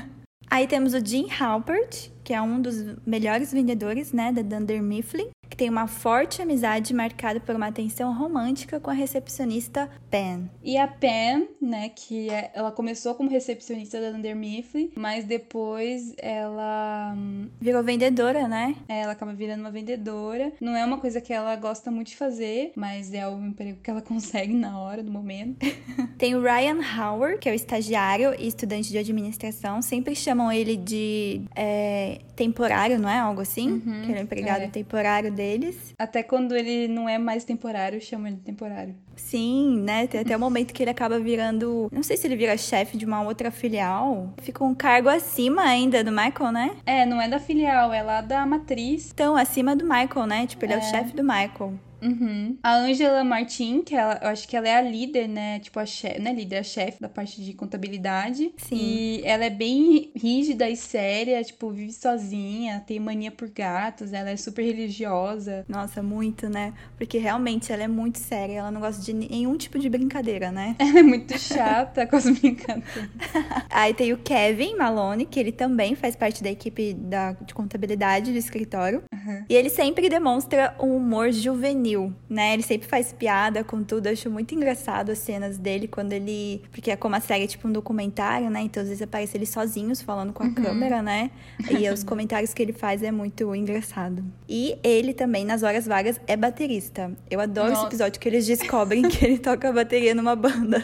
Aí 0.50 0.66
temos 0.66 0.94
o 0.94 1.04
Jim 1.04 1.26
Halpert, 1.30 2.10
que 2.24 2.32
é 2.32 2.40
um 2.40 2.60
dos 2.60 2.96
melhores 3.06 3.52
vendedores, 3.52 4.12
né, 4.12 4.32
da 4.32 4.42
Dunder 4.42 4.82
Mifflin 4.82 5.30
que 5.54 5.56
tem 5.56 5.70
uma 5.70 5.86
forte 5.86 6.42
amizade 6.42 6.92
marcada 6.92 7.38
por 7.38 7.54
uma 7.54 7.68
atenção 7.68 8.12
romântica 8.12 8.80
com 8.80 8.90
a 8.90 8.92
recepcionista 8.92 9.88
Pen. 10.10 10.50
E 10.64 10.76
a 10.76 10.88
Pen, 10.88 11.48
né, 11.60 11.90
que 11.90 12.28
é, 12.28 12.50
ela 12.54 12.72
começou 12.72 13.14
como 13.14 13.30
recepcionista 13.30 14.00
da 14.00 14.16
Under 14.16 14.34
Mifflin, 14.34 14.90
mas 14.96 15.24
depois 15.24 16.12
ela 16.18 17.14
hum, 17.16 17.48
virou 17.60 17.84
vendedora, 17.84 18.48
né? 18.48 18.74
É, 18.88 19.02
ela 19.02 19.12
acaba 19.12 19.32
virando 19.32 19.60
uma 19.60 19.70
vendedora. 19.70 20.52
Não 20.60 20.76
é 20.76 20.84
uma 20.84 20.98
coisa 20.98 21.20
que 21.20 21.32
ela 21.32 21.54
gosta 21.54 21.88
muito 21.88 22.08
de 22.08 22.16
fazer, 22.16 22.72
mas 22.74 23.14
é 23.14 23.28
o 23.28 23.38
emprego 23.38 23.78
que 23.80 23.90
ela 23.90 24.02
consegue 24.02 24.52
na 24.52 24.80
hora 24.80 25.04
do 25.04 25.10
momento. 25.12 25.64
tem 26.18 26.34
o 26.34 26.42
Ryan 26.42 26.80
Howard, 26.98 27.38
que 27.38 27.48
é 27.48 27.52
o 27.52 27.54
estagiário 27.54 28.34
e 28.38 28.48
estudante 28.48 28.90
de 28.90 28.98
administração. 28.98 29.80
Sempre 29.80 30.16
chamam 30.16 30.50
ele 30.50 30.76
de 30.76 31.42
é, 31.54 32.13
temporário, 32.34 32.98
não 32.98 33.08
é? 33.08 33.18
Algo 33.18 33.40
assim? 33.40 33.72
Uhum, 33.72 34.02
que 34.02 34.10
ele 34.10 34.18
é 34.18 34.20
um 34.20 34.24
empregado 34.24 34.62
é. 34.62 34.68
temporário 34.68 35.32
dele 35.32 35.44
deles. 35.44 35.94
Até 35.98 36.22
quando 36.22 36.54
ele 36.54 36.88
não 36.88 37.08
é 37.08 37.18
mais 37.18 37.44
temporário, 37.44 38.00
chama 38.00 38.28
ele 38.28 38.36
de 38.36 38.42
temporário. 38.42 38.94
Sim, 39.16 39.80
né? 39.80 40.06
Tem 40.06 40.20
até 40.20 40.36
o 40.36 40.40
momento 40.40 40.72
que 40.72 40.82
ele 40.82 40.90
acaba 40.90 41.18
virando. 41.18 41.88
Não 41.92 42.02
sei 42.02 42.16
se 42.16 42.26
ele 42.26 42.36
vira 42.36 42.56
chefe 42.56 42.96
de 42.96 43.04
uma 43.04 43.22
outra 43.22 43.50
filial. 43.50 44.32
Fica 44.42 44.64
um 44.64 44.74
cargo 44.74 45.08
acima 45.08 45.62
ainda 45.62 46.02
do 46.02 46.10
Michael, 46.10 46.52
né? 46.52 46.76
É, 46.84 47.06
não 47.06 47.20
é 47.20 47.28
da 47.28 47.38
filial, 47.38 47.92
é 47.92 48.02
lá 48.02 48.20
da 48.20 48.44
matriz. 48.44 49.10
Então, 49.12 49.36
acima 49.36 49.76
do 49.76 49.84
Michael, 49.84 50.26
né? 50.26 50.46
Tipo, 50.46 50.64
ele 50.64 50.74
é, 50.74 50.76
é 50.76 50.78
o 50.78 50.82
chefe 50.82 51.14
do 51.14 51.22
Michael. 51.22 51.74
Uhum. 52.04 52.58
A 52.62 52.76
Angela 52.76 53.24
Martin, 53.24 53.82
que 53.82 53.94
ela, 53.94 54.20
eu 54.22 54.28
acho 54.28 54.46
que 54.46 54.54
ela 54.56 54.68
é 54.68 54.76
a 54.76 54.82
líder, 54.82 55.26
né? 55.26 55.58
Tipo, 55.60 55.80
a 55.80 55.86
chefe, 55.86 56.20
né? 56.20 56.32
Líder, 56.34 56.58
a 56.58 56.62
chefe 56.62 57.00
da 57.00 57.08
parte 57.08 57.42
de 57.42 57.54
contabilidade. 57.54 58.52
Sim. 58.58 58.76
E 58.76 59.22
ela 59.24 59.44
é 59.44 59.50
bem 59.50 60.10
rígida 60.14 60.68
e 60.68 60.76
séria, 60.76 61.42
tipo, 61.42 61.70
vive 61.70 61.92
sozinha, 61.92 62.84
tem 62.86 63.00
mania 63.00 63.30
por 63.30 63.48
gatos, 63.48 64.12
ela 64.12 64.30
é 64.30 64.36
super 64.36 64.62
religiosa. 64.62 65.64
Nossa, 65.66 66.02
muito, 66.02 66.48
né? 66.48 66.74
Porque 66.98 67.16
realmente 67.16 67.72
ela 67.72 67.82
é 67.82 67.88
muito 67.88 68.18
séria, 68.18 68.58
ela 68.58 68.70
não 68.70 68.80
gosta 68.80 69.02
de 69.02 69.12
nenhum 69.14 69.56
tipo 69.56 69.78
de 69.78 69.88
brincadeira, 69.88 70.50
né? 70.50 70.76
Ela 70.84 71.00
é 71.00 71.02
muito 71.02 71.38
chata 71.38 72.06
com 72.06 72.16
as 72.16 72.28
brincadeiras. 72.28 72.84
Aí 73.70 73.94
tem 73.94 74.12
o 74.12 74.18
Kevin 74.18 74.76
Malone, 74.76 75.24
que 75.24 75.40
ele 75.40 75.52
também 75.52 75.94
faz 75.94 76.14
parte 76.14 76.42
da 76.42 76.50
equipe 76.50 76.92
da, 76.92 77.32
de 77.32 77.54
contabilidade 77.54 78.32
do 78.32 78.38
escritório. 78.38 79.02
Uhum. 79.12 79.44
E 79.48 79.54
ele 79.54 79.70
sempre 79.70 80.08
demonstra 80.08 80.74
um 80.78 80.96
humor 80.96 81.32
juvenil 81.32 81.93
né? 82.28 82.54
Ele 82.54 82.62
sempre 82.62 82.88
faz 82.88 83.12
piada 83.12 83.62
com 83.62 83.82
tudo. 83.82 84.06
Eu 84.06 84.12
acho 84.12 84.30
muito 84.30 84.54
engraçado 84.54 85.10
as 85.10 85.18
cenas 85.18 85.58
dele 85.58 85.86
quando 85.88 86.12
ele. 86.12 86.62
Porque 86.70 86.90
é 86.90 86.96
como 86.96 87.14
a 87.16 87.20
série 87.20 87.44
é 87.44 87.46
tipo 87.46 87.68
um 87.68 87.72
documentário, 87.72 88.50
né? 88.50 88.62
Então 88.62 88.82
às 88.82 88.88
vezes 88.88 89.02
aparece 89.02 89.36
ele 89.36 89.46
sozinhos 89.46 90.02
falando 90.02 90.32
com 90.32 90.42
a 90.42 90.46
uhum. 90.46 90.54
câmera, 90.54 91.02
né? 91.02 91.30
E 91.70 91.88
os 91.90 92.02
comentários 92.02 92.52
que 92.52 92.62
ele 92.62 92.72
faz 92.72 93.02
é 93.02 93.10
muito 93.10 93.54
engraçado. 93.54 94.24
E 94.48 94.78
ele 94.82 95.12
também, 95.14 95.44
nas 95.44 95.62
horas 95.62 95.86
vagas, 95.86 96.20
é 96.26 96.36
baterista. 96.36 97.12
Eu 97.30 97.40
adoro 97.40 97.68
Nossa. 97.68 97.82
esse 97.82 97.86
episódio 97.88 98.20
que 98.20 98.28
eles 98.28 98.46
descobrem 98.46 99.08
que 99.08 99.24
ele 99.24 99.38
toca 99.38 99.72
bateria 99.72 100.14
numa 100.14 100.36
banda. 100.36 100.82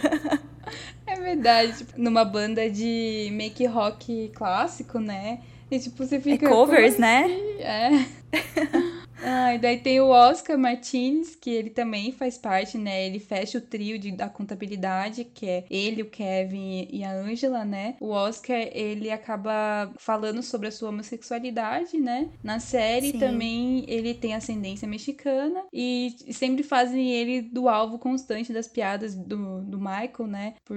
É 1.06 1.16
verdade, 1.16 1.78
tipo, 1.78 2.00
numa 2.00 2.24
banda 2.24 2.70
de 2.70 3.30
make 3.32 3.66
rock 3.66 4.30
clássico, 4.34 5.00
né? 5.00 5.40
E 5.70 5.78
tipo, 5.78 6.04
você 6.04 6.20
fica. 6.20 6.46
É 6.46 6.48
covers, 6.48 6.98
né? 6.98 7.24
Assim? 7.24 7.62
É. 7.62 8.06
Ah, 9.22 9.54
e 9.54 9.58
daí 9.58 9.78
tem 9.78 10.00
o 10.00 10.08
Oscar 10.08 10.58
Martinez, 10.58 11.36
que 11.36 11.50
ele 11.50 11.70
também 11.70 12.12
faz 12.12 12.38
parte, 12.38 12.78
né? 12.78 13.06
Ele 13.06 13.18
fecha 13.18 13.58
o 13.58 13.60
trio 13.60 13.98
de, 13.98 14.10
da 14.12 14.28
contabilidade, 14.28 15.24
que 15.24 15.48
é 15.48 15.64
ele, 15.70 16.02
o 16.02 16.06
Kevin 16.06 16.88
e 16.90 17.04
a 17.04 17.12
Angela, 17.12 17.64
né? 17.64 17.96
O 18.00 18.10
Oscar, 18.10 18.58
ele 18.72 19.10
acaba 19.10 19.90
falando 19.98 20.42
sobre 20.42 20.68
a 20.68 20.72
sua 20.72 20.90
homossexualidade, 20.90 21.98
né? 21.98 22.30
Na 22.42 22.58
série 22.58 23.12
Sim. 23.12 23.18
também 23.18 23.84
ele 23.88 24.14
tem 24.14 24.34
ascendência 24.34 24.88
mexicana 24.88 25.64
e 25.72 26.14
sempre 26.30 26.62
fazem 26.62 27.10
ele 27.10 27.42
do 27.42 27.68
alvo 27.68 27.98
constante 27.98 28.52
das 28.52 28.66
piadas 28.66 29.14
do, 29.14 29.60
do 29.62 29.78
Michael, 29.78 30.26
né? 30.28 30.54
Por, 30.64 30.76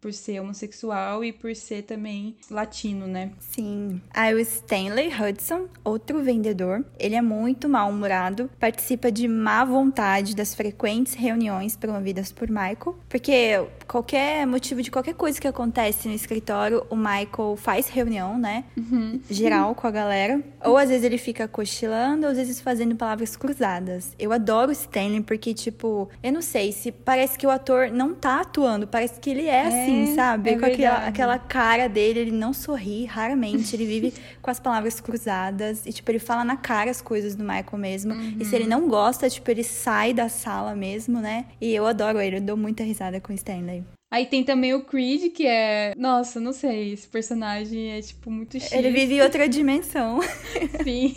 por 0.00 0.12
ser 0.12 0.40
homossexual 0.40 1.24
e 1.24 1.32
por 1.32 1.54
ser 1.54 1.82
também 1.82 2.36
latino, 2.50 3.06
né? 3.06 3.32
Sim. 3.38 4.00
Aí 4.10 4.34
o 4.34 4.38
Stanley 4.38 5.08
Hudson, 5.08 5.68
outro 5.84 6.22
vendedor, 6.22 6.84
ele 6.98 7.14
é 7.14 7.22
muito 7.22 7.68
mal-humorado, 7.78 8.50
participa 8.58 9.10
de 9.12 9.28
má 9.28 9.64
vontade 9.64 10.34
das 10.34 10.54
frequentes 10.54 11.14
reuniões 11.14 11.76
promovidas 11.76 12.32
por 12.32 12.48
Michael, 12.48 12.96
porque 13.08 13.64
qualquer 13.86 14.46
motivo 14.46 14.82
de 14.82 14.90
qualquer 14.90 15.14
coisa 15.14 15.40
que 15.40 15.46
acontece 15.46 16.08
no 16.08 16.14
escritório, 16.14 16.84
o 16.90 16.96
Michael 16.96 17.56
faz 17.56 17.88
reunião, 17.88 18.36
né? 18.36 18.64
Uhum. 18.76 19.20
Geral 19.30 19.74
com 19.74 19.86
a 19.86 19.90
galera. 19.90 20.42
Ou 20.64 20.76
às 20.76 20.88
vezes 20.88 21.04
ele 21.04 21.18
fica 21.18 21.46
cochilando, 21.46 22.26
ou 22.26 22.32
às 22.32 22.36
vezes 22.36 22.60
fazendo 22.60 22.96
palavras 22.96 23.36
cruzadas. 23.36 24.12
Eu 24.18 24.32
adoro 24.32 24.70
o 24.70 24.72
Stanley 24.72 25.22
porque, 25.22 25.54
tipo, 25.54 26.08
eu 26.22 26.32
não 26.32 26.42
sei 26.42 26.72
se 26.72 26.90
parece 26.90 27.38
que 27.38 27.46
o 27.46 27.50
ator 27.50 27.90
não 27.90 28.14
tá 28.14 28.40
atuando, 28.40 28.86
parece 28.86 29.20
que 29.20 29.30
ele 29.30 29.46
é, 29.46 29.50
é 29.50 29.66
assim, 29.66 30.14
sabe? 30.14 30.50
É 30.50 30.58
com 30.58 30.66
aquela, 30.66 31.06
aquela 31.06 31.38
cara 31.38 31.88
dele, 31.88 32.20
ele 32.20 32.32
não 32.32 32.52
sorri 32.52 33.04
raramente, 33.04 33.74
ele 33.74 33.86
vive 33.86 34.14
com 34.42 34.50
as 34.50 34.58
palavras 34.58 35.00
cruzadas 35.00 35.86
e, 35.86 35.92
tipo, 35.92 36.10
ele 36.10 36.18
fala 36.18 36.44
na 36.44 36.56
cara 36.56 36.90
as 36.90 37.00
coisas 37.00 37.34
do 37.34 37.44
Michael 37.44 37.67
mesmo. 37.76 38.14
Uhum. 38.14 38.36
E 38.40 38.44
se 38.44 38.54
ele 38.54 38.66
não 38.66 38.88
gosta, 38.88 39.28
tipo, 39.28 39.50
ele 39.50 39.64
sai 39.64 40.14
da 40.14 40.28
sala 40.28 40.74
mesmo, 40.74 41.20
né? 41.20 41.46
E 41.60 41.74
eu 41.74 41.86
adoro 41.86 42.20
ele, 42.20 42.36
eu 42.36 42.40
dou 42.40 42.56
muita 42.56 42.82
risada 42.82 43.20
com 43.20 43.32
o 43.32 43.36
Stanley. 43.36 43.84
Aí 44.10 44.24
tem 44.24 44.42
também 44.42 44.72
o 44.72 44.84
Creed, 44.84 45.32
que 45.32 45.46
é. 45.46 45.92
Nossa, 45.96 46.40
não 46.40 46.52
sei, 46.52 46.92
esse 46.92 47.06
personagem 47.06 47.90
é, 47.92 48.00
tipo, 48.00 48.30
muito 48.30 48.58
chique. 48.58 48.74
Ele 48.74 48.90
vive 48.90 49.14
em 49.14 49.20
outra 49.20 49.46
dimensão. 49.48 50.20
Sim. 50.82 51.14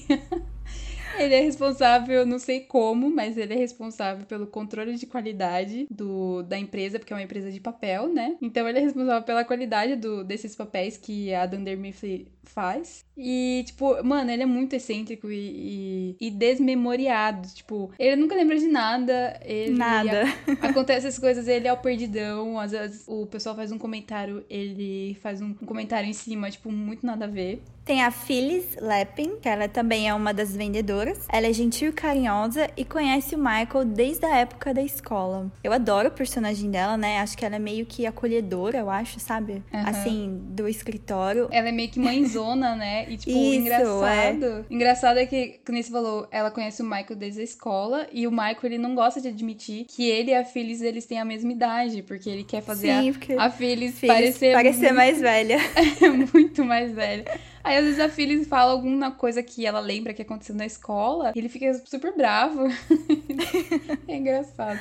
Ele 1.18 1.36
é 1.36 1.42
responsável, 1.42 2.26
não 2.26 2.40
sei 2.40 2.62
como, 2.62 3.10
mas 3.10 3.38
ele 3.38 3.54
é 3.54 3.58
responsável 3.58 4.26
pelo 4.26 4.48
controle 4.48 4.96
de 4.96 5.06
qualidade 5.06 5.86
do, 5.90 6.42
da 6.44 6.58
empresa, 6.58 6.98
porque 6.98 7.14
é 7.14 7.16
uma 7.16 7.24
empresa 7.24 7.52
de 7.52 7.60
papel, 7.60 8.08
né? 8.08 8.38
Então 8.42 8.68
ele 8.68 8.80
é 8.80 8.82
responsável 8.82 9.24
pela 9.24 9.44
qualidade 9.44 9.96
do, 9.96 10.24
desses 10.24 10.56
papéis 10.56 10.98
que 10.98 11.34
a 11.34 11.46
Dunder 11.46 11.78
Mifflin 11.78 12.28
faz. 12.44 13.06
E, 13.18 13.64
tipo, 13.66 14.04
mano, 14.04 14.32
ele 14.32 14.44
é 14.44 14.46
muito 14.46 14.74
excêntrico 14.76 15.32
e, 15.32 16.16
e, 16.20 16.28
e, 16.28 16.32
desmemoriado. 16.32 17.48
Tipo, 17.50 17.92
ele 17.98 18.16
nunca 18.16 18.36
lembra 18.36 18.58
de 18.58 18.68
nada. 18.68 19.40
Ele, 19.44 19.78
nada. 19.78 20.24
A, 20.62 20.68
acontece 20.68 21.08
as 21.08 21.20
coisas, 21.20 21.48
ele 21.48 21.68
é 21.68 21.74
o 21.74 21.78
perdidão. 21.78 22.60
Às 22.60 22.72
vezes 22.72 23.04
o 23.08 23.26
pessoal 23.28 23.56
faz 23.56 23.72
um 23.72 23.78
comentário, 23.78 24.44
ele 24.50 25.16
faz 25.22 25.42
um, 25.42 25.50
um 25.50 25.66
comentário 25.66 26.10
em 26.10 26.14
cima, 26.14 26.50
tipo, 26.50 26.72
muito 26.72 27.06
nada 27.06 27.26
a 27.26 27.28
ver. 27.28 27.62
Tem 27.84 28.04
a 28.04 28.12
Phyllis 28.12 28.78
Lappin, 28.80 29.38
que 29.42 29.50
ela 29.50 29.68
também 29.68 30.08
é 30.08 30.14
uma 30.14 30.34
das 30.34 30.56
vendedoras. 30.56 31.26
Ela 31.28 31.48
é 31.48 31.54
gentil 31.54 31.90
e 31.90 31.92
carinhosa 31.92 32.70
e 32.78 32.86
conhece 32.86 33.36
o 33.36 33.40
Michael 33.40 33.86
desde 33.86 34.26
a 34.26 34.38
época 34.38 34.74
da 34.74 34.84
escola. 34.84 35.52
Eu 35.64 35.74
adoro 35.74 36.10
o 36.10 36.12
personagem 36.12 36.70
dela, 36.70 36.96
né? 36.96 37.20
Acho 37.20 37.36
que 37.36 37.44
ela 37.44 37.56
é 37.56 37.60
meio 37.60 37.86
que 37.86 38.06
acolhedora, 38.06 38.78
eu 38.78 38.90
acho, 38.90 39.20
sabe? 39.20 39.64
Uhum. 39.74 39.86
Assim, 39.86 40.42
do 40.50 40.68
escritório. 40.68 41.48
Ela 41.52 41.70
é 41.70 41.72
meio 41.72 41.90
que 41.90 42.00
mãezona, 42.32 42.76
né? 42.76 43.06
E, 43.10 43.18
tipo, 43.18 43.32
Isso, 43.32 43.56
engraçado. 43.56 44.46
É. 44.46 44.64
Engraçado 44.70 45.18
é 45.18 45.26
que, 45.26 45.60
como 45.66 45.82
você 45.82 45.92
falou, 45.92 46.28
ela 46.32 46.50
conhece 46.50 46.82
o 46.82 46.86
Michael 46.86 47.16
desde 47.16 47.42
a 47.42 47.44
escola 47.44 48.08
e 48.12 48.26
o 48.26 48.32
Michael, 48.32 48.60
ele 48.64 48.78
não 48.78 48.96
gosta 48.96 49.20
de 49.20 49.28
admitir 49.28 49.86
que 49.86 50.10
ele 50.10 50.32
e 50.32 50.36
a 50.36 50.44
Phyllis, 50.44 50.82
eles 50.82 51.06
têm 51.06 51.20
a 51.20 51.26
mesma 51.26 51.52
idade, 51.52 52.02
porque 52.04 52.30
ele 52.30 52.44
quer 52.44 52.62
fazer 52.62 52.88
Sim, 52.88 53.38
a, 53.38 53.46
a 53.46 53.50
Phyllis, 53.50 54.00
Phyllis 54.00 54.16
parecer... 54.16 54.54
Parecer 54.54 54.82
muito... 54.82 54.96
mais 54.96 55.22
velha. 55.22 55.58
muito 56.34 56.66
mais 56.66 56.92
velha. 56.94 57.26
Aí 57.64 57.78
às 57.78 57.84
vezes 57.84 58.00
a 58.00 58.10
filha 58.10 58.44
fala 58.46 58.72
alguma 58.72 59.12
coisa 59.12 59.44
que 59.44 59.66
ela 59.66 59.80
lembra 59.80 60.14
que 60.14 60.22
aconteceu 60.22 60.56
na 60.56 60.66
escola 60.66 61.32
e 61.36 61.40
ele 61.40 61.50
fica 61.50 61.74
super 61.86 62.16
bravo. 62.16 62.68
é 64.08 64.16
engraçado. 64.16 64.80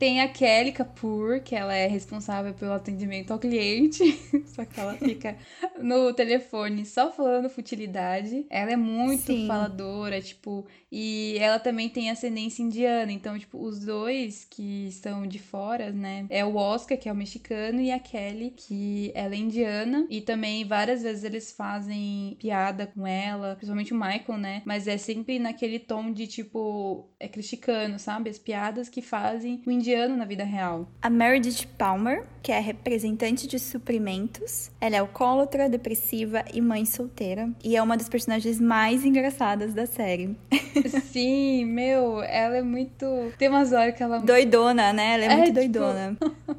Tem 0.00 0.22
a 0.22 0.28
Kelly 0.28 0.72
Kapoor, 0.72 1.42
que 1.42 1.54
ela 1.54 1.74
é 1.74 1.86
responsável 1.86 2.54
pelo 2.54 2.72
atendimento 2.72 3.32
ao 3.32 3.38
cliente, 3.38 4.02
só 4.48 4.64
que 4.64 4.80
ela 4.80 4.94
fica 4.94 5.36
no 5.78 6.14
telefone 6.14 6.86
só 6.86 7.12
falando 7.12 7.50
futilidade. 7.50 8.46
Ela 8.48 8.72
é 8.72 8.76
muito 8.76 9.26
Sim. 9.26 9.46
faladora, 9.46 10.18
tipo, 10.18 10.64
e 10.90 11.36
ela 11.38 11.58
também 11.58 11.88
tem 11.88 12.10
ascendência 12.10 12.62
indiana. 12.62 13.12
Então, 13.12 13.38
tipo, 13.38 13.62
os 13.62 13.84
dois 13.84 14.46
que 14.48 14.88
estão 14.88 15.26
de 15.26 15.38
fora, 15.38 15.90
né? 15.92 16.26
É 16.28 16.44
o 16.44 16.56
Oscar, 16.56 16.98
que 16.98 17.08
é 17.08 17.12
o 17.12 17.16
mexicano, 17.16 17.80
e 17.80 17.90
a 17.90 17.98
Kelly, 17.98 18.52
que 18.56 19.12
ela 19.14 19.34
é 19.34 19.38
indiana. 19.38 20.06
E 20.10 20.20
também 20.20 20.64
várias 20.64 21.02
vezes 21.02 21.24
eles 21.24 21.52
fazem 21.52 22.36
piada 22.38 22.86
com 22.86 23.06
ela, 23.06 23.54
principalmente 23.54 23.92
o 23.92 23.96
Michael, 23.96 24.38
né? 24.38 24.62
Mas 24.64 24.88
é 24.88 24.96
sempre 24.96 25.38
naquele 25.38 25.78
tom 25.78 26.12
de 26.12 26.26
tipo, 26.26 27.08
é 27.18 27.28
criticando, 27.28 27.98
sabe? 27.98 28.30
As 28.30 28.38
piadas 28.38 28.88
que 28.88 29.02
fazem 29.02 29.62
o 29.66 29.70
indiano 29.70 30.16
na 30.16 30.24
vida 30.24 30.44
real. 30.44 30.88
A 31.02 31.10
Meredith 31.10 31.66
Palmer, 31.78 32.26
que 32.42 32.52
é 32.52 32.58
representante 32.58 33.46
de 33.46 33.58
suprimentos, 33.58 34.70
ela 34.80 34.96
é 34.96 34.98
alcoólatra, 34.98 35.68
depressiva 35.68 36.44
e 36.52 36.60
mãe 36.60 36.84
solteira. 36.84 37.50
E 37.62 37.76
é 37.76 37.82
uma 37.82 37.96
das 37.96 38.08
personagens 38.08 38.60
mais 38.60 39.04
engraçadas 39.04 39.74
da 39.74 39.86
série. 39.86 40.36
Sim, 41.12 41.64
meu, 41.64 42.22
ela 42.22 42.58
é 42.58 42.62
muito. 42.62 43.06
Tem 43.38 43.48
umas 43.48 43.72
horas 43.72 43.94
que 43.94 44.02
ela. 44.02 44.18
Doidona, 44.18 44.92
né? 44.92 45.14
Ela 45.14 45.24
é, 45.24 45.26
é 45.26 45.36
muito 45.36 45.60
tipo... 45.60 45.78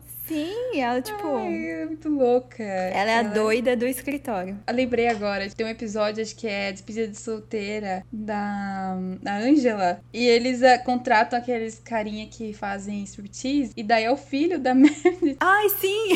Sim, 0.32 0.80
ela, 0.80 1.02
tipo. 1.02 1.36
Ai, 1.36 1.70
é 1.70 1.86
muito 1.86 2.08
louca. 2.08 2.64
Ela 2.64 3.12
é 3.12 3.16
ela... 3.16 3.30
a 3.30 3.34
doida 3.34 3.76
do 3.76 3.86
escritório. 3.86 4.58
Eu 4.66 4.74
lembrei 4.74 5.08
agora, 5.10 5.50
tem 5.50 5.66
um 5.66 5.70
episódio, 5.70 6.24
acho 6.24 6.36
que 6.38 6.48
é 6.48 6.72
Despedida 6.72 7.10
de 7.10 7.20
Solteira, 7.20 8.06
da, 8.10 8.98
da 9.22 9.38
Angela. 9.40 10.02
E 10.14 10.26
eles 10.26 10.62
uh, 10.62 10.82
contratam 10.86 11.38
aqueles 11.38 11.80
carinha 11.80 12.28
que 12.28 12.54
fazem 12.54 13.04
striptease. 13.04 13.74
E 13.76 13.84
daí 13.84 14.06
é 14.06 14.12
o 14.12 14.16
filho 14.16 14.58
da 14.58 14.74
Meredith. 14.76 15.36
Ai, 15.42 15.68
sim! 15.68 16.14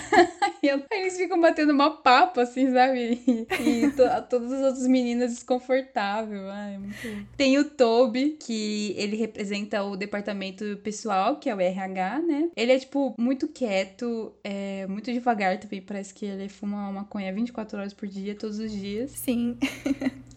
e 0.62 0.68
eles 0.90 1.18
ficam 1.18 1.38
batendo 1.38 1.74
uma 1.74 1.90
papo, 1.90 2.40
assim, 2.40 2.72
sabe? 2.72 3.20
E, 3.26 3.46
e 3.60 3.90
to, 3.90 4.02
todas 4.30 4.50
as 4.50 4.62
outras 4.62 4.86
meninas 4.86 5.30
desconfortáveis. 5.30 6.40
Ai, 6.42 6.78
muito... 6.78 7.26
Tem 7.36 7.58
o 7.58 7.64
Toby, 7.64 8.30
que 8.40 8.94
ele 8.96 9.16
representa 9.16 9.82
o 9.82 9.94
departamento 9.94 10.78
pessoal, 10.82 11.36
que 11.36 11.50
é 11.50 11.54
o 11.54 11.60
RH, 11.60 12.18
né? 12.20 12.48
Ele 12.56 12.72
é, 12.72 12.78
tipo, 12.78 13.14
muito 13.18 13.41
muito 13.42 13.48
quieto, 13.48 14.32
é, 14.44 14.86
muito 14.86 15.12
devagar 15.12 15.58
também. 15.58 15.80
Parece 15.80 16.14
que 16.14 16.24
ele 16.24 16.48
fuma 16.48 16.76
uma 16.76 16.92
maconha 17.00 17.32
24 17.32 17.78
horas 17.78 17.92
por 17.92 18.08
dia, 18.08 18.34
todos 18.34 18.58
os 18.58 18.70
dias. 18.70 19.10
Sim. 19.10 19.56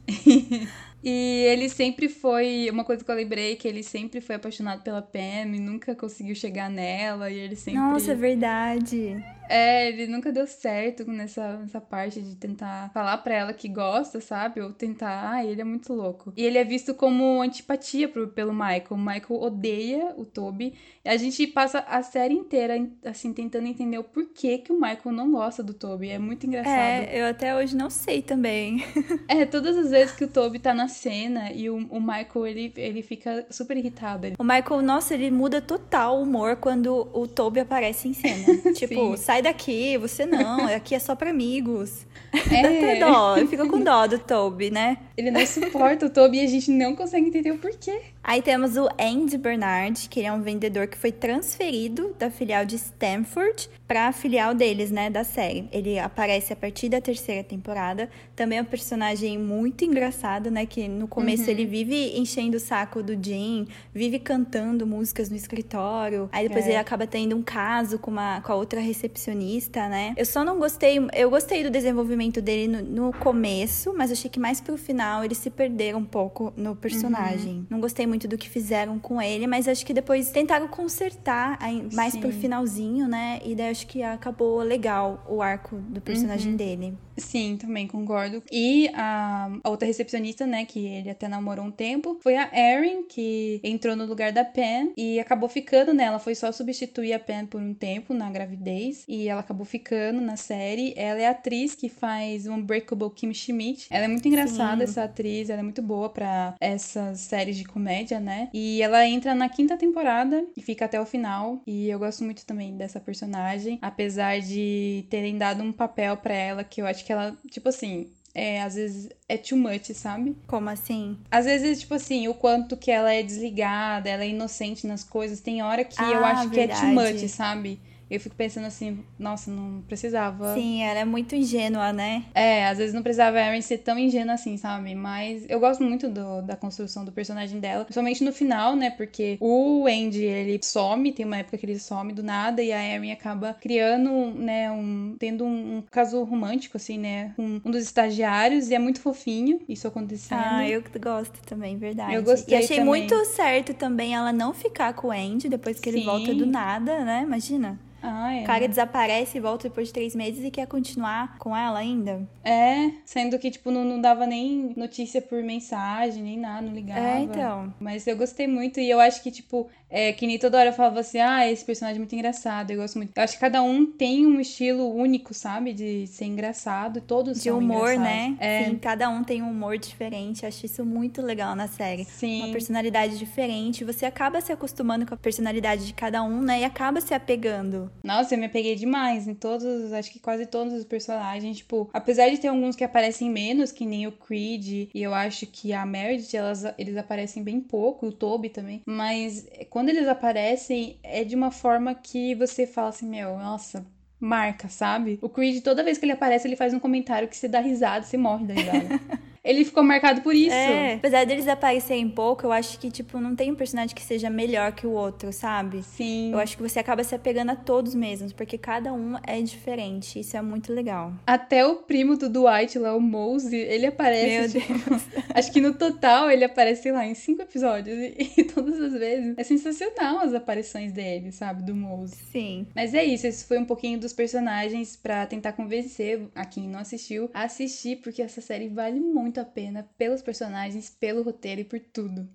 E 1.08 1.44
ele 1.52 1.70
sempre 1.70 2.10
foi. 2.10 2.68
Uma 2.72 2.84
coisa 2.84 3.04
que 3.06 3.12
eu 3.12 3.16
lembrei 3.16 3.56
que 3.56 3.68
ele 3.68 3.84
sempre 3.84 4.20
foi 4.20 4.38
apaixonado 4.38 4.82
pela 4.82 5.04
Pam 5.04 5.54
e 5.54 5.60
nunca 5.60 5.94
conseguiu 5.94 6.34
chegar 6.34 6.68
nela. 6.68 7.30
E 7.30 7.38
ele 7.38 7.56
sempre. 7.56 7.80
Nossa, 7.80 8.14
é 8.14 8.16
verdade. 8.16 9.24
É, 9.50 9.90
ele 9.90 10.08
nunca 10.08 10.32
deu 10.32 10.48
certo 10.48 11.10
nessa, 11.10 11.58
nessa 11.58 11.82
parte 11.82 12.22
de 12.22 12.36
tentar 12.36 12.90
falar 12.94 13.18
pra 13.20 13.36
ela 13.36 13.54
que 13.54 13.68
gosta, 13.68 14.20
sabe? 14.20 14.62
Ou 14.62 14.72
tentar. 14.72 15.34
Ah, 15.34 15.46
ele 15.46 15.62
é 15.62 15.64
muito 15.64 15.94
louco. 15.94 16.34
E 16.36 16.44
ele 16.44 16.58
é 16.58 16.64
visto 16.64 16.94
como 16.94 17.42
antipatia 17.42 18.08
pro, 18.08 18.28
pelo 18.28 18.54
Michael. 18.54 18.86
O 18.92 18.98
Michael 18.98 19.42
odeia 19.42 20.14
o 20.18 20.26
Toby. 20.26 20.74
E 21.04 21.10
a 21.10 21.18
gente 21.18 21.46
passa 21.48 21.80
a 21.80 22.02
série 22.02 22.34
inteira, 22.34 22.74
assim, 23.04 23.34
tentando 23.34 23.68
entender 23.68 23.98
o 23.98 24.04
porquê 24.04 24.58
que 24.58 24.72
o 24.72 24.76
Michael 24.76 25.12
não 25.12 25.32
gosta 25.32 25.64
do 25.64 25.74
Toby. 25.74 26.10
É 26.10 26.20
muito 26.20 26.46
engraçado. 26.46 26.76
É, 26.76 27.22
eu 27.22 27.26
até 27.26 27.56
hoje 27.56 27.76
não 27.76 27.90
sei 27.90 28.22
também. 28.22 28.84
é, 29.28 29.46
todas 29.46 29.78
as 29.78 29.92
vezes 29.92 30.16
que 30.16 30.24
o 30.24 30.28
Toby 30.28 30.60
tá 30.60 30.74
na 30.74 30.88
cena 30.88 31.52
e 31.52 31.70
o, 31.70 31.76
o 31.76 32.00
Michael, 32.00 32.48
ele, 32.48 32.74
ele 32.76 33.02
fica 33.02 33.46
super 33.50 33.78
irritado. 33.78 34.16
O 34.38 34.44
Michael, 34.44 34.82
nossa, 34.82 35.14
ele 35.14 35.30
muda 35.32 35.62
total 35.62 36.20
o 36.20 36.24
humor 36.24 36.56
quando 36.58 37.10
o 37.14 37.28
Toby 37.28 37.60
aparece 37.60 38.08
em 38.08 38.14
cena. 38.14 38.46
tipo, 38.74 39.18
sai 39.18 39.35
daqui, 39.42 39.98
você 39.98 40.26
não, 40.26 40.66
aqui 40.74 40.96
é 40.96 41.00
só 41.00 41.16
pra 41.16 41.30
amigos. 41.30 42.06
É. 42.34 42.62
Dá 42.62 42.68
até 42.68 43.00
dó, 43.00 43.38
eu 43.38 43.48
fico 43.48 43.68
com 43.70 43.80
dó 43.80 44.08
do 44.08 44.20
Toby, 44.20 44.70
né? 44.70 44.98
Ele 45.16 45.32
não 45.32 45.46
suporta 45.46 46.06
o 46.06 46.10
Toby 46.10 46.38
e 46.38 46.42
a 46.42 46.48
gente 46.48 46.70
não 46.72 46.96
consegue 46.96 47.28
entender 47.28 47.52
o 47.52 47.58
porquê. 47.58 48.02
Aí 48.28 48.42
temos 48.42 48.76
o 48.76 48.90
Andy 49.00 49.38
Bernard, 49.38 50.10
que 50.10 50.20
ele 50.20 50.28
é 50.28 50.34
um 50.34 50.42
vendedor 50.42 50.88
que 50.88 50.98
foi 50.98 51.12
transferido 51.12 52.16
da 52.18 52.32
filial 52.32 52.66
de 52.66 52.76
Stanford 52.76 53.70
para 53.88 54.08
a 54.08 54.12
filial 54.12 54.56
deles, 54.56 54.90
né, 54.90 55.12
da 55.12 55.24
série. 55.24 55.70
Ele 55.72 56.00
aparece 56.00 56.52
a 56.52 56.56
partir 56.56 56.90
da 56.90 57.00
terceira 57.00 57.44
temporada. 57.44 58.10
Também 58.36 58.58
é 58.58 58.62
um 58.64 58.66
personagem 58.66 59.38
muito 59.38 59.86
engraçado, 59.86 60.50
né, 60.50 60.66
que 60.66 60.88
no 60.88 61.08
começo 61.08 61.44
uhum. 61.44 61.50
ele 61.50 61.66
vive 61.68 62.18
enchendo 62.18 62.58
o 62.58 62.60
saco 62.60 63.04
do 63.04 63.14
Jim, 63.14 63.68
vive 63.94 64.18
cantando 64.18 64.88
músicas 64.88 65.30
no 65.30 65.36
escritório. 65.36 66.28
Aí 66.32 66.48
depois 66.48 66.66
é. 66.66 66.70
ele 66.70 66.78
acaba 66.78 67.06
tendo 67.06 67.36
um 67.36 67.44
caso 67.44 68.00
com 68.00 68.10
uma 68.10 68.42
com 68.42 68.52
a 68.52 68.56
outra 68.56 68.82
recepcionista, 68.82 69.88
né? 69.88 70.16
Eu 70.18 70.26
só 70.26 70.44
não 70.44 70.58
gostei, 70.58 70.98
eu 71.14 71.30
gostei 71.30 71.64
do 71.64 71.70
desenvolvimento 71.70 72.42
dele 72.42 72.68
no, 72.68 73.06
no 73.06 73.14
começo, 73.14 73.94
mas 73.96 74.12
achei 74.12 74.32
que 74.32 74.40
mais 74.40 74.60
pro 74.60 74.78
final 74.78 75.24
eles 75.24 75.38
se 75.38 75.52
perderam 75.52 76.00
um 76.00 76.06
pouco 76.06 76.52
no 76.58 76.76
personagem. 76.76 77.58
Uhum. 77.58 77.66
Não 77.70 77.80
gostei 77.80 78.08
muito 78.08 78.15
muito 78.16 78.28
do 78.30 78.38
que 78.38 78.50
fizeram 78.50 78.98
com 78.98 79.22
ele, 79.22 79.46
mas 79.46 79.68
acho 79.68 79.86
que 79.86 79.94
depois 79.94 80.32
tentaram 80.32 80.68
consertar 80.68 81.60
mais 81.94 82.14
Sim. 82.14 82.22
pro 82.22 82.32
finalzinho, 82.32 83.08
né? 83.08 83.42
E 83.44 83.54
daí 83.54 83.70
acho 83.70 83.86
que 83.86 84.02
acabou 84.02 84.60
legal 84.60 85.24
o 85.30 85.42
arco 85.42 85.76
do 85.76 86.00
personagem 86.00 86.52
uhum. 86.52 86.58
dele. 86.58 86.98
Sim, 87.18 87.58
também 87.58 87.88
concordo. 87.88 88.44
E 88.52 88.90
a, 88.94 89.50
a, 89.64 89.70
outra 89.70 89.88
recepcionista, 89.88 90.46
né, 90.46 90.66
que 90.66 90.86
ele 90.86 91.10
até 91.10 91.28
namorou 91.28 91.66
um 91.66 91.72
tempo, 91.72 92.18
foi 92.22 92.36
a 92.36 92.50
Erin, 92.54 93.04
que 93.04 93.60
entrou 93.64 93.96
no 93.96 94.06
lugar 94.06 94.32
da 94.32 94.44
Pen 94.44 94.94
e 94.98 95.20
acabou 95.20 95.48
ficando 95.48 95.94
nela. 95.94 96.20
Foi 96.20 96.36
só 96.36 96.52
substituir 96.52 97.14
a 97.14 97.20
Pen 97.20 97.46
por 97.46 97.62
um 97.62 97.74
tempo 97.74 98.14
na 98.14 98.30
gravidez 98.30 99.06
e 99.08 99.28
ela 99.28 99.42
acabou 99.42 99.66
ficando 99.66 100.20
na 100.22 100.36
série. 100.36 100.94
Ela 100.98 101.22
é 101.22 101.28
a 101.28 101.32
atriz 101.32 101.76
que 101.76 101.90
faz 101.90 102.48
Unbreakable 102.48 103.12
Kim 103.16 103.34
Schmidt. 103.34 103.88
Ela 103.90 104.06
é 104.06 104.08
muito 104.08 104.28
engraçada, 104.28 104.86
Sim. 104.86 104.92
essa 104.92 105.04
atriz, 105.04 105.50
ela 105.50 105.60
é 105.62 105.64
muito 105.64 105.82
boa 105.82 106.10
para 106.10 106.56
essas 106.60 107.20
séries 107.20 107.58
de 107.58 107.64
comédia, 107.64 108.20
né? 108.20 108.50
E 108.54 108.82
ela 108.82 109.08
entra 109.08 109.34
na 109.34 109.48
quinta 109.50 109.78
temporada 109.78 110.46
e 110.56 110.62
fica 110.62 110.86
até 110.86 111.00
o 111.00 111.06
final. 111.06 111.62
E 111.66 111.90
eu 111.90 112.00
gosto 112.00 112.24
muito 112.24 112.46
também 112.46 112.76
dessa 112.76 113.00
personagem, 113.00 113.80
apesar 113.82 114.40
de 114.40 115.06
terem 115.10 115.38
dado 115.38 115.64
um 115.64 115.72
papel 115.72 116.18
para 116.18 116.34
ela 116.34 116.64
que 116.64 116.82
eu 116.82 116.86
acho 116.86 117.05
que 117.06 117.14
ela, 117.14 117.38
tipo 117.52 117.70
assim, 117.70 118.10
é, 118.34 118.62
às 118.62 118.76
vezes 118.76 119.10
é 119.30 119.38
too 119.38 119.58
much, 119.58 119.94
sabe? 119.94 120.36
Como 120.48 120.70
assim? 120.70 121.18
Às 121.30 121.46
vezes, 121.46 121.80
tipo 121.80 121.94
assim, 121.94 122.28
o 122.28 122.34
quanto 122.34 122.76
que 122.76 122.92
ela 122.92 123.14
é 123.14 123.22
desligada, 123.22 124.10
ela 124.10 124.24
é 124.24 124.30
inocente 124.30 124.88
nas 124.88 125.04
coisas. 125.04 125.40
Tem 125.40 125.62
hora 125.62 125.86
que 125.86 125.96
ah, 125.98 126.12
eu 126.12 126.26
acho 126.26 126.50
verdade. 126.50 126.52
que 126.52 126.60
é 126.60 126.80
too 126.82 126.88
much, 126.88 127.30
sabe? 127.30 127.80
Eu 128.10 128.20
fico 128.20 128.36
pensando 128.36 128.66
assim, 128.68 129.04
nossa, 129.18 129.50
não 129.50 129.82
precisava. 129.88 130.54
Sim, 130.54 130.84
ela 130.84 131.00
é 131.00 131.06
muito 131.06 131.36
ingênua, 131.36 131.92
né? 131.92 132.26
É, 132.34 132.68
às 132.68 132.78
vezes 132.78 132.94
não 132.94 133.02
precisava 133.02 133.38
a 133.38 133.48
Erin 133.48 133.62
ser 133.62 133.80
tão 133.80 133.98
ingênua 133.98 134.36
assim, 134.36 134.58
sabe? 134.58 134.94
Mas 134.94 135.46
eu 135.50 135.60
gosto 135.60 135.84
muito 135.84 136.08
do, 136.10 136.42
da 136.42 136.56
construção 136.56 137.04
do 137.04 137.12
personagem 137.12 137.60
dela, 137.60 137.84
principalmente 137.84 138.24
no 138.24 138.32
final, 138.32 138.76
né? 138.76 138.92
Porque 138.92 139.38
o 139.40 139.86
Andy, 139.88 140.24
ele 140.24 140.60
some, 140.64 141.12
tem 141.12 141.26
uma 141.26 141.38
época 141.38 141.58
que 141.58 141.66
ele 141.66 141.80
some 141.80 142.14
do 142.14 142.22
nada 142.24 142.62
e 142.62 142.72
a 142.72 142.84
Erin 142.84 143.12
acaba 143.12 143.56
criando, 143.60 144.10
né, 144.36 144.72
um 144.72 145.16
tendo 145.18 145.44
um, 145.46 145.78
um 145.78 145.84
caso 145.90 146.24
romântico 146.24 146.78
assim, 146.78 146.98
né, 146.98 147.34
com 147.36 147.62
um 147.64 147.72
dos 147.72 147.82
estagiários 147.82 148.70
e 148.70 148.76
é 148.76 148.80
muito 148.80 149.00
fofinho 149.02 149.60
isso 149.68 149.88
acontecendo. 149.88 150.40
Ah, 150.40 150.68
eu 150.68 150.84
gosto 151.02 151.40
também, 151.46 151.78
verdade. 151.78 152.14
Eu 152.14 152.24
gostei 152.24 152.56
E 152.56 152.58
achei 152.58 152.78
também. 152.78 152.86
muito 152.86 153.26
certo 153.26 153.74
também 153.74 154.14
ela 154.14 154.32
não 154.32 154.54
ficar 154.54 154.94
com 154.94 155.08
o 155.08 155.12
Andy 155.12 155.50
depois 155.50 155.80
que 155.80 155.90
Sim. 155.92 155.98
ele 155.98 156.06
volta 156.06 156.34
do 156.34 156.46
nada, 156.46 157.04
né? 157.04 157.24
Imagina. 157.24 157.80
Ah, 158.06 158.34
é. 158.34 158.44
O 158.44 158.46
cara 158.46 158.68
desaparece 158.68 159.38
e 159.38 159.42
volta 159.42 159.68
depois 159.68 159.88
de 159.88 159.94
três 159.94 160.16
meses 160.16 160.44
e 160.44 160.52
quer 160.52 160.68
continuar 160.68 161.38
com 161.38 161.56
ela 161.56 161.80
ainda. 161.80 162.28
É, 162.44 162.92
sendo 163.04 163.40
que, 163.40 163.50
tipo, 163.50 163.72
não, 163.72 163.84
não 163.84 164.00
dava 164.00 164.28
nem 164.28 164.74
notícia 164.76 165.22
por 165.22 165.42
mensagem, 165.42 166.24
nem 166.24 166.38
nada, 166.38 166.62
não 166.62 166.74
ligava. 166.74 167.00
É, 167.00 167.20
então. 167.22 167.74
Mas 167.80 168.06
eu 168.06 168.16
gostei 168.16 168.48
muito 168.48 168.80
e 168.80 168.90
eu 168.90 169.00
acho 169.00 169.24
que, 169.24 169.32
tipo, 169.32 169.68
é, 169.90 170.12
que 170.12 170.28
nem 170.28 170.38
toda 170.38 170.58
hora 170.58 170.70
eu 170.70 170.74
falava 170.74 171.00
assim, 171.00 171.20
ah, 171.20 171.50
esse 171.50 171.64
personagem 171.64 171.98
é 171.98 172.00
muito 172.00 172.14
engraçado, 172.14 172.72
eu 172.72 172.78
gosto 172.78 172.98
muito. 172.98 173.12
Eu 173.16 173.24
acho 173.24 173.34
que 173.34 173.40
cada 173.40 173.62
um 173.62 173.86
tem 173.86 174.26
um 174.26 174.40
estilo 174.40 174.94
único, 174.94 175.34
sabe? 175.34 175.74
De 175.74 176.06
ser 176.08 176.26
engraçado, 176.26 177.02
todos 177.02 177.42
De 177.42 177.52
humor, 177.52 177.96
né? 177.98 178.36
É. 178.40 178.66
Sim, 178.66 178.78
cada 178.78 179.10
um 179.10 179.24
tem 179.24 179.42
um 179.42 179.50
humor 179.50 179.78
diferente, 179.78 180.44
eu 180.44 180.50
acho 180.50 180.66
isso 180.66 180.84
muito 180.84 181.22
legal 181.22 181.56
na 181.56 181.68
série. 181.68 182.04
Sim. 182.06 182.44
Uma 182.44 182.52
personalidade 182.52 183.18
diferente, 183.18 183.84
você 183.84 184.06
acaba 184.06 184.42
se 184.42 184.52
acostumando 184.52 185.06
com 185.06 185.14
a 185.14 185.18
personalidade 185.18 185.86
de 185.86 185.94
cada 185.94 186.22
um, 186.24 186.42
né? 186.42 186.62
E 186.62 186.64
acaba 186.64 187.00
se 187.00 187.14
apegando. 187.14 187.90
Nossa, 188.04 188.36
eu 188.36 188.40
me 188.40 188.46
apeguei 188.46 188.76
demais 188.76 189.28
em 189.28 189.34
todos, 189.34 189.92
acho 189.94 190.12
que 190.12 190.20
quase 190.20 190.46
todos 190.46 190.74
os 190.74 190.84
personagens, 190.86 191.58
tipo, 191.58 191.90
apesar 191.94 192.30
de 192.30 192.38
ter 192.38 192.48
alguns 192.48 192.76
que 192.76 192.84
aparecem 192.84 193.30
menos, 193.30 193.72
que 193.72 193.86
nem 193.86 194.08
o 194.08 194.12
Creed, 194.12 194.90
e 194.94 195.02
eu 195.02 195.14
acho 195.14 195.48
que 195.48 195.74
a 195.74 195.86
Meredith, 195.86 196.36
elas, 196.36 196.64
eles 196.78 196.98
aparecem 196.98 197.44
bem 197.44 197.60
pouco, 197.60 198.08
o 198.08 198.12
Toby 198.12 198.50
também, 198.50 198.82
mas 198.86 199.48
quando 199.70 199.90
eles 199.90 200.08
aparecem, 200.08 200.98
é 201.04 201.24
de 201.24 201.36
uma 201.36 201.52
forma 201.52 201.96
que 201.96 202.36
você 202.36 202.68
fala 202.68 202.90
assim, 202.90 203.08
meu, 203.08 203.38
nossa, 203.38 203.86
marca, 204.20 204.68
sabe? 204.70 205.20
O 205.22 205.30
Creed, 205.30 205.64
toda 205.64 205.84
vez 205.84 205.98
que 205.98 206.06
ele 206.06 206.12
aparece, 206.12 206.48
ele 206.48 206.56
faz 206.56 206.74
um 206.74 206.80
comentário 206.80 207.28
que 207.28 207.38
você 207.38 207.48
dá 207.48 207.60
risada, 207.60 208.06
você 208.06 208.18
morre 208.18 208.46
da 208.46 208.54
risada. 208.54 209.02
ele 209.46 209.64
ficou 209.64 209.84
marcado 209.84 210.22
por 210.22 210.34
isso. 210.34 210.56
É, 210.56 210.96
apesar 210.96 211.24
deles 211.26 211.48
aparecerem 211.48 212.10
pouco, 212.10 212.48
eu 212.48 212.52
acho 212.52 212.80
que, 212.80 212.90
tipo, 212.90 213.20
não 213.20 213.36
tem 213.36 213.52
um 213.52 213.56
personagem 213.56 213.96
que 213.96 214.02
seja 214.02 214.30
melhor 214.30 214.72
que 214.72 214.88
o 214.88 214.92
outro, 214.92 215.32
sabe? 215.32 215.84
Sim. 215.84 216.32
Eu 216.32 216.40
acho 216.40 216.58
que 216.58 216.64
você 216.64 216.80
acaba 216.80 217.04
se 217.04 217.14
apegando 217.14 217.52
a 217.52 217.56
todos 217.56 217.94
mesmos, 217.94 218.34
porque 218.34 218.58
cada 218.58 218.92
um 218.92 219.16
é 219.26 219.40
diferente. 219.42 220.20
Isso 220.20 220.36
é 220.36 220.42
muito 220.42 220.74
legal. 220.74 221.14
Até 221.28 221.66
o 221.66 221.76
primo 221.76 222.18
do 222.18 222.28
Dwight 222.28 222.80
lá, 222.80 222.96
o 222.96 223.00
Mose, 223.00 223.56
ele 223.56 223.86
aparece. 223.86 224.58
Meu 224.58 224.68
tipo, 224.68 224.90
Deus. 224.90 225.04
acho 225.36 225.52
que 225.52 225.62
no 225.62 225.76
total 225.76 226.32
ele 226.32 226.44
aparece, 226.44 226.92
lá, 226.92 227.06
em 227.06 227.14
cinco 227.14 227.44
episódios. 227.44 227.96
E, 227.96 228.34
e, 228.38 228.44
todas 228.44 228.80
as 228.82 228.94
vezes 228.94 229.36
é 229.38 229.44
sensacional 229.44 230.20
as 230.20 230.34
aparições 230.34 230.92
dele, 230.92 231.32
sabe? 231.32 231.62
Do 231.62 231.76
Mose. 231.76 232.16
Sim. 232.32 232.66
Mas 232.74 232.96
é 232.96 233.04
isso, 233.04 233.28
esse 233.28 233.46
foi 233.46 233.60
um 233.60 233.66
pouquinho 233.66 234.00
dos 234.00 234.12
personagens 234.12 234.96
para 234.96 235.26
tentar 235.28 235.54
convencer 235.54 236.28
a 236.34 236.46
quem 236.46 236.68
não 236.68 236.80
assistiu 236.80 237.30
a 237.34 237.44
assistir, 237.44 237.98
porque 237.98 238.22
essa 238.22 238.42
série 238.42 238.70
vale 238.70 239.00
muito 239.00 239.35
muito 239.36 239.42
a 239.42 239.46
pena 239.46 239.86
pelos 239.98 240.22
personagens, 240.22 240.90
pelo 240.90 241.24
roteiro 241.24 241.62
e 241.62 241.64
por 241.64 241.80
tudo. 241.80 242.30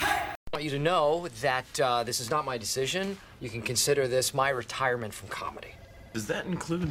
I 0.00 0.56
want 0.56 0.64
you 0.64 0.70
to 0.70 0.78
know 0.78 1.28
that 1.40 1.80
uh, 1.80 2.02
this 2.02 2.20
is 2.20 2.28
not 2.28 2.44
my 2.44 2.58
decision. 2.58 3.16
You 3.40 3.48
can 3.48 3.62
consider 3.62 4.08
this 4.08 4.34
my 4.34 4.50
retirement 4.50 5.14
from 5.14 5.28
comedy. 5.28 5.74
Does 6.12 6.26
that 6.26 6.46
include 6.46 6.90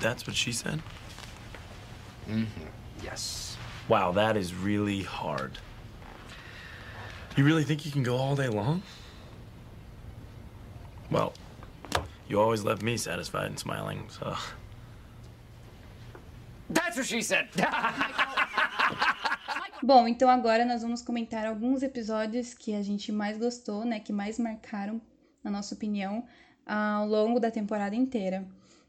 That's 0.00 0.26
What 0.26 0.34
She 0.34 0.52
Said? 0.52 0.82
Mm-hmm. 2.28 2.46
Yes. 3.04 3.56
Wow, 3.88 4.12
that 4.12 4.36
is 4.36 4.54
really 4.54 5.02
hard. 5.02 5.58
You 7.36 7.44
really 7.44 7.64
think 7.64 7.84
you 7.84 7.92
can 7.92 8.02
go 8.02 8.16
all 8.16 8.34
day 8.34 8.48
long? 8.48 8.82
Well, 11.10 11.34
you 12.28 12.40
always 12.40 12.64
left 12.64 12.82
me 12.82 12.96
satisfied 12.96 13.46
and 13.46 13.58
smiling, 13.58 14.08
so. 14.08 14.34
That's 16.72 16.96
what 16.96 17.06
she 17.06 17.22
said. 17.22 17.48
Bom, 19.82 20.08
então 20.08 20.28
agora 20.28 20.64
nós 20.64 20.82
vamos 20.82 21.02
comentar 21.02 21.46
alguns 21.46 21.82
episódios 21.82 22.54
que 22.54 22.74
a 22.74 22.82
gente 22.82 23.12
mais 23.12 23.38
gostou, 23.38 23.84
né, 23.84 24.00
que 24.00 24.12
mais 24.12 24.38
marcaram, 24.38 25.00
na 25.44 25.50
nossa 25.50 25.74
opinião, 25.74 26.24
ao 26.64 27.06
longo 27.06 27.38
da 27.38 27.50
temporada 27.50 27.94
inteira. 27.94 28.44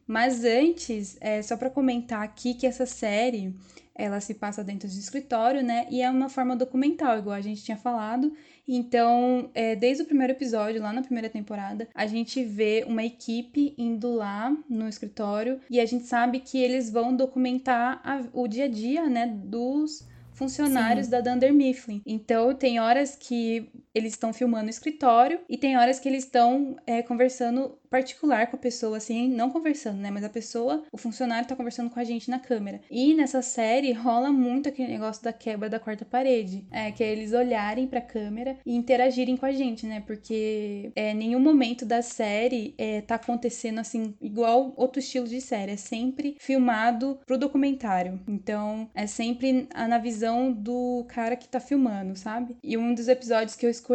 Mas 0.08 0.44
antes, 0.44 1.18
é 1.20 1.42
só 1.42 1.58
para 1.58 1.70
comentar 1.70 2.24
aqui 2.24 2.54
que 2.54 2.66
essa 2.66 2.86
série, 2.86 3.54
ela 3.94 4.20
se 4.22 4.34
passa 4.34 4.64
dentro 4.64 4.88
de 4.88 4.98
escritório, 4.98 5.62
né, 5.62 5.86
e 5.92 6.02
é 6.02 6.10
uma 6.10 6.30
forma 6.30 6.56
documental, 6.56 7.20
igual 7.20 7.36
a 7.36 7.42
gente 7.42 7.64
tinha 7.64 7.78
falado, 7.78 8.34
então, 8.68 9.50
é, 9.54 9.76
desde 9.76 10.04
o 10.04 10.06
primeiro 10.06 10.34
episódio, 10.34 10.82
lá 10.82 10.92
na 10.92 11.02
primeira 11.02 11.30
temporada, 11.30 11.88
a 11.96 12.06
gente 12.06 12.44
vê 12.44 12.84
uma 12.88 13.04
equipe 13.04 13.74
indo 13.78 14.12
lá 14.14 14.56
no 14.70 14.90
escritório 14.90 15.60
e 15.70 15.80
a 15.80 15.86
gente 15.86 16.04
sabe 16.06 16.40
que 16.40 16.58
eles 16.58 16.92
vão 16.92 17.16
documentar 17.16 18.02
a, 18.04 18.24
o 18.34 18.48
dia 18.48 18.66
a 18.66 18.68
dia, 18.68 19.08
né, 19.10 19.28
dos 19.28 20.06
funcionários 20.34 21.06
Sim. 21.06 21.12
da 21.12 21.22
Dunder 21.22 21.54
Mifflin. 21.54 22.02
Então, 22.06 22.54
tem 22.54 22.80
horas 22.80 23.16
que 23.16 23.70
eles 23.98 24.14
estão 24.14 24.34
filmando 24.34 24.68
o 24.68 24.70
escritório 24.70 25.40
e 25.50 25.58
tem 25.58 25.78
horas 25.78 26.00
que 26.00 26.08
eles 26.08 26.24
estão 26.24 26.78
é, 26.86 27.02
conversando 27.02 27.78
particular 27.90 28.48
com 28.48 28.56
a 28.56 28.60
pessoa, 28.60 28.98
assim, 28.98 29.30
não 29.30 29.50
conversando, 29.50 30.00
né? 30.00 30.12
Mas 30.12 30.24
a 30.24 30.30
pessoa, 30.30 30.84
o 30.92 30.98
funcionário 30.98 31.48
tá 31.48 31.56
conversando 31.56 31.90
com 31.90 32.00
a 32.00 32.04
gente 32.04 32.30
na 32.30 32.40
câmera. 32.40 32.82
E 32.92 33.14
nessa 33.14 33.42
série 33.42 33.92
rola 33.94 34.32
muito 34.32 34.70
aquele 34.70 34.92
negócio 34.92 35.24
da 35.24 35.34
quebra 35.34 35.70
da 35.70 35.80
quarta 35.80 36.06
parede. 36.06 36.66
É, 36.72 36.92
que 36.92 37.04
é 37.04 37.12
eles 37.12 37.34
olharem 37.34 37.88
pra 37.88 38.02
câmera 38.02 38.58
e 38.66 38.76
interagirem 38.76 39.38
com 39.38 39.46
a 39.46 39.52
gente, 39.52 39.86
né? 39.86 40.04
Porque 40.06 40.92
é, 40.96 41.14
nenhum 41.14 41.40
momento 41.40 41.86
da 41.86 42.02
série 42.02 42.76
é, 42.78 43.02
tá 43.02 43.16
acontecendo 43.16 43.80
assim, 43.80 44.14
igual 44.22 44.74
outro 44.76 45.00
estilo 45.00 45.28
de 45.28 45.42
série. 45.42 45.72
É 45.72 45.78
sempre 45.78 46.36
filmado 46.40 47.20
pro 47.26 47.38
documentário. 47.38 48.20
Então, 48.28 48.90
é 48.94 49.08
sempre 49.08 49.68
na 49.88 49.98
visão 49.98 50.52
do 50.52 51.06
cara 51.08 51.36
que 51.36 51.48
tá 51.48 51.60
filmando, 51.60 52.16
sabe? 52.16 52.58
E 52.64 52.78
um 52.78 52.94
dos 52.94 53.08
episódios 53.08 53.56
que 53.56 53.66
eu 53.66 53.70
escolhi 53.70 53.87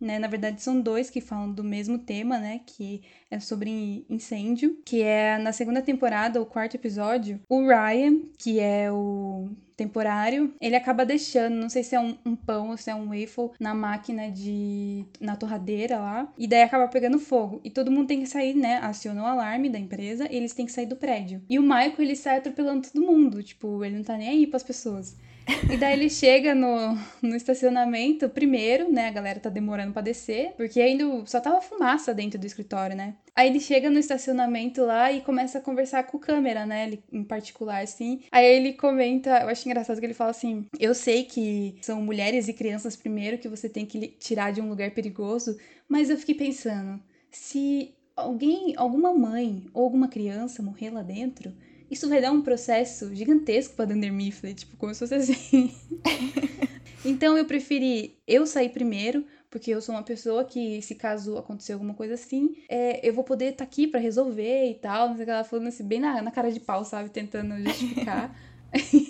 né? 0.00 0.18
Na 0.18 0.28
verdade, 0.28 0.62
são 0.62 0.80
dois 0.80 1.10
que 1.10 1.20
falam 1.20 1.52
do 1.52 1.64
mesmo 1.64 1.98
tema, 1.98 2.38
né? 2.38 2.60
Que 2.66 3.02
é 3.30 3.40
sobre 3.40 4.04
incêndio, 4.08 4.78
que 4.84 5.02
é 5.02 5.38
na 5.38 5.52
segunda 5.52 5.82
temporada, 5.82 6.40
o 6.40 6.46
quarto 6.46 6.74
episódio, 6.74 7.40
o 7.48 7.66
Ryan, 7.66 8.20
que 8.38 8.60
é 8.60 8.90
o 8.92 9.48
temporário, 9.76 10.54
ele 10.58 10.74
acaba 10.74 11.04
deixando, 11.04 11.54
não 11.54 11.68
sei 11.68 11.82
se 11.82 11.94
é 11.94 12.00
um, 12.00 12.16
um, 12.24 12.34
pão 12.34 12.70
ou 12.70 12.76
se 12.78 12.90
é 12.90 12.94
um 12.94 13.08
waffle 13.08 13.50
na 13.60 13.74
máquina 13.74 14.30
de 14.30 15.04
na 15.20 15.36
torradeira 15.36 15.98
lá, 15.98 16.32
e 16.38 16.48
daí 16.48 16.62
acaba 16.62 16.88
pegando 16.88 17.18
fogo. 17.18 17.60
E 17.62 17.70
todo 17.70 17.90
mundo 17.90 18.08
tem 18.08 18.20
que 18.20 18.26
sair, 18.26 18.54
né? 18.54 18.78
Aciona 18.78 19.22
o 19.22 19.26
alarme 19.26 19.68
da 19.68 19.78
empresa, 19.78 20.26
eles 20.30 20.54
têm 20.54 20.64
que 20.64 20.72
sair 20.72 20.86
do 20.86 20.96
prédio. 20.96 21.42
E 21.48 21.58
o 21.58 21.62
Michael, 21.62 21.94
ele 21.98 22.16
sai 22.16 22.38
atropelando 22.38 22.88
todo 22.90 23.04
mundo, 23.04 23.42
tipo, 23.42 23.84
ele 23.84 23.96
não 23.96 24.04
tá 24.04 24.16
nem 24.16 24.28
aí 24.28 24.46
para 24.46 24.56
as 24.56 24.62
pessoas. 24.62 25.16
E 25.70 25.76
daí 25.76 25.92
ele 25.92 26.10
chega 26.10 26.54
no, 26.54 26.98
no 27.22 27.36
estacionamento 27.36 28.28
primeiro, 28.28 28.90
né? 28.90 29.08
A 29.08 29.12
galera 29.12 29.40
tá 29.40 29.48
demorando 29.48 29.92
pra 29.92 30.02
descer, 30.02 30.52
porque 30.56 30.80
ainda 30.80 31.04
só 31.26 31.40
tava 31.40 31.60
fumaça 31.60 32.12
dentro 32.12 32.38
do 32.38 32.46
escritório, 32.46 32.96
né? 32.96 33.14
Aí 33.34 33.48
ele 33.48 33.60
chega 33.60 33.90
no 33.90 33.98
estacionamento 33.98 34.84
lá 34.84 35.12
e 35.12 35.20
começa 35.20 35.58
a 35.58 35.60
conversar 35.60 36.04
com 36.04 36.16
o 36.16 36.20
câmera, 36.20 36.66
né? 36.66 36.86
Ele, 36.86 37.04
em 37.12 37.22
particular, 37.22 37.82
assim. 37.82 38.22
Aí 38.32 38.46
ele 38.46 38.72
comenta, 38.72 39.40
eu 39.40 39.48
acho 39.48 39.68
engraçado 39.68 40.00
que 40.00 40.06
ele 40.06 40.14
fala 40.14 40.30
assim: 40.30 40.66
Eu 40.78 40.94
sei 40.94 41.24
que 41.24 41.76
são 41.82 42.00
mulheres 42.02 42.48
e 42.48 42.52
crianças 42.52 42.96
primeiro 42.96 43.38
que 43.38 43.48
você 43.48 43.68
tem 43.68 43.86
que 43.86 44.08
tirar 44.08 44.52
de 44.52 44.60
um 44.60 44.68
lugar 44.68 44.90
perigoso, 44.92 45.56
mas 45.88 46.10
eu 46.10 46.16
fiquei 46.16 46.34
pensando, 46.34 47.00
se 47.30 47.94
alguém, 48.16 48.72
alguma 48.76 49.12
mãe 49.12 49.66
ou 49.74 49.84
alguma 49.84 50.08
criança 50.08 50.62
morrer 50.62 50.90
lá 50.90 51.02
dentro, 51.02 51.52
isso 51.90 52.08
vai 52.08 52.20
dar 52.20 52.32
um 52.32 52.42
processo 52.42 53.14
gigantesco 53.14 53.74
pra 53.74 53.84
Dunder 53.84 54.12
Mifflin, 54.12 54.54
tipo, 54.54 54.76
como 54.76 54.92
se 54.92 55.00
fosse 55.00 55.14
assim. 55.14 55.74
então 57.04 57.36
eu 57.36 57.44
preferi 57.44 58.18
eu 58.26 58.46
sair 58.46 58.70
primeiro, 58.70 59.24
porque 59.50 59.70
eu 59.70 59.80
sou 59.80 59.94
uma 59.94 60.02
pessoa 60.02 60.44
que, 60.44 60.82
se 60.82 60.94
caso 60.94 61.38
acontecer 61.38 61.72
alguma 61.72 61.94
coisa 61.94 62.14
assim, 62.14 62.56
é, 62.68 63.06
eu 63.06 63.14
vou 63.14 63.24
poder 63.24 63.46
estar 63.46 63.58
tá 63.58 63.64
aqui 63.64 63.86
para 63.86 64.00
resolver 64.00 64.70
e 64.70 64.74
tal. 64.74 65.08
Não 65.08 65.16
sei 65.16 65.22
o 65.22 65.26
que 65.26 65.30
ela 65.30 65.44
falando 65.44 65.68
assim, 65.68 65.84
bem 65.84 66.00
na, 66.00 66.20
na 66.20 66.30
cara 66.30 66.50
de 66.50 66.60
pau, 66.60 66.84
sabe? 66.84 67.10
Tentando 67.10 67.56
justificar. 67.62 68.34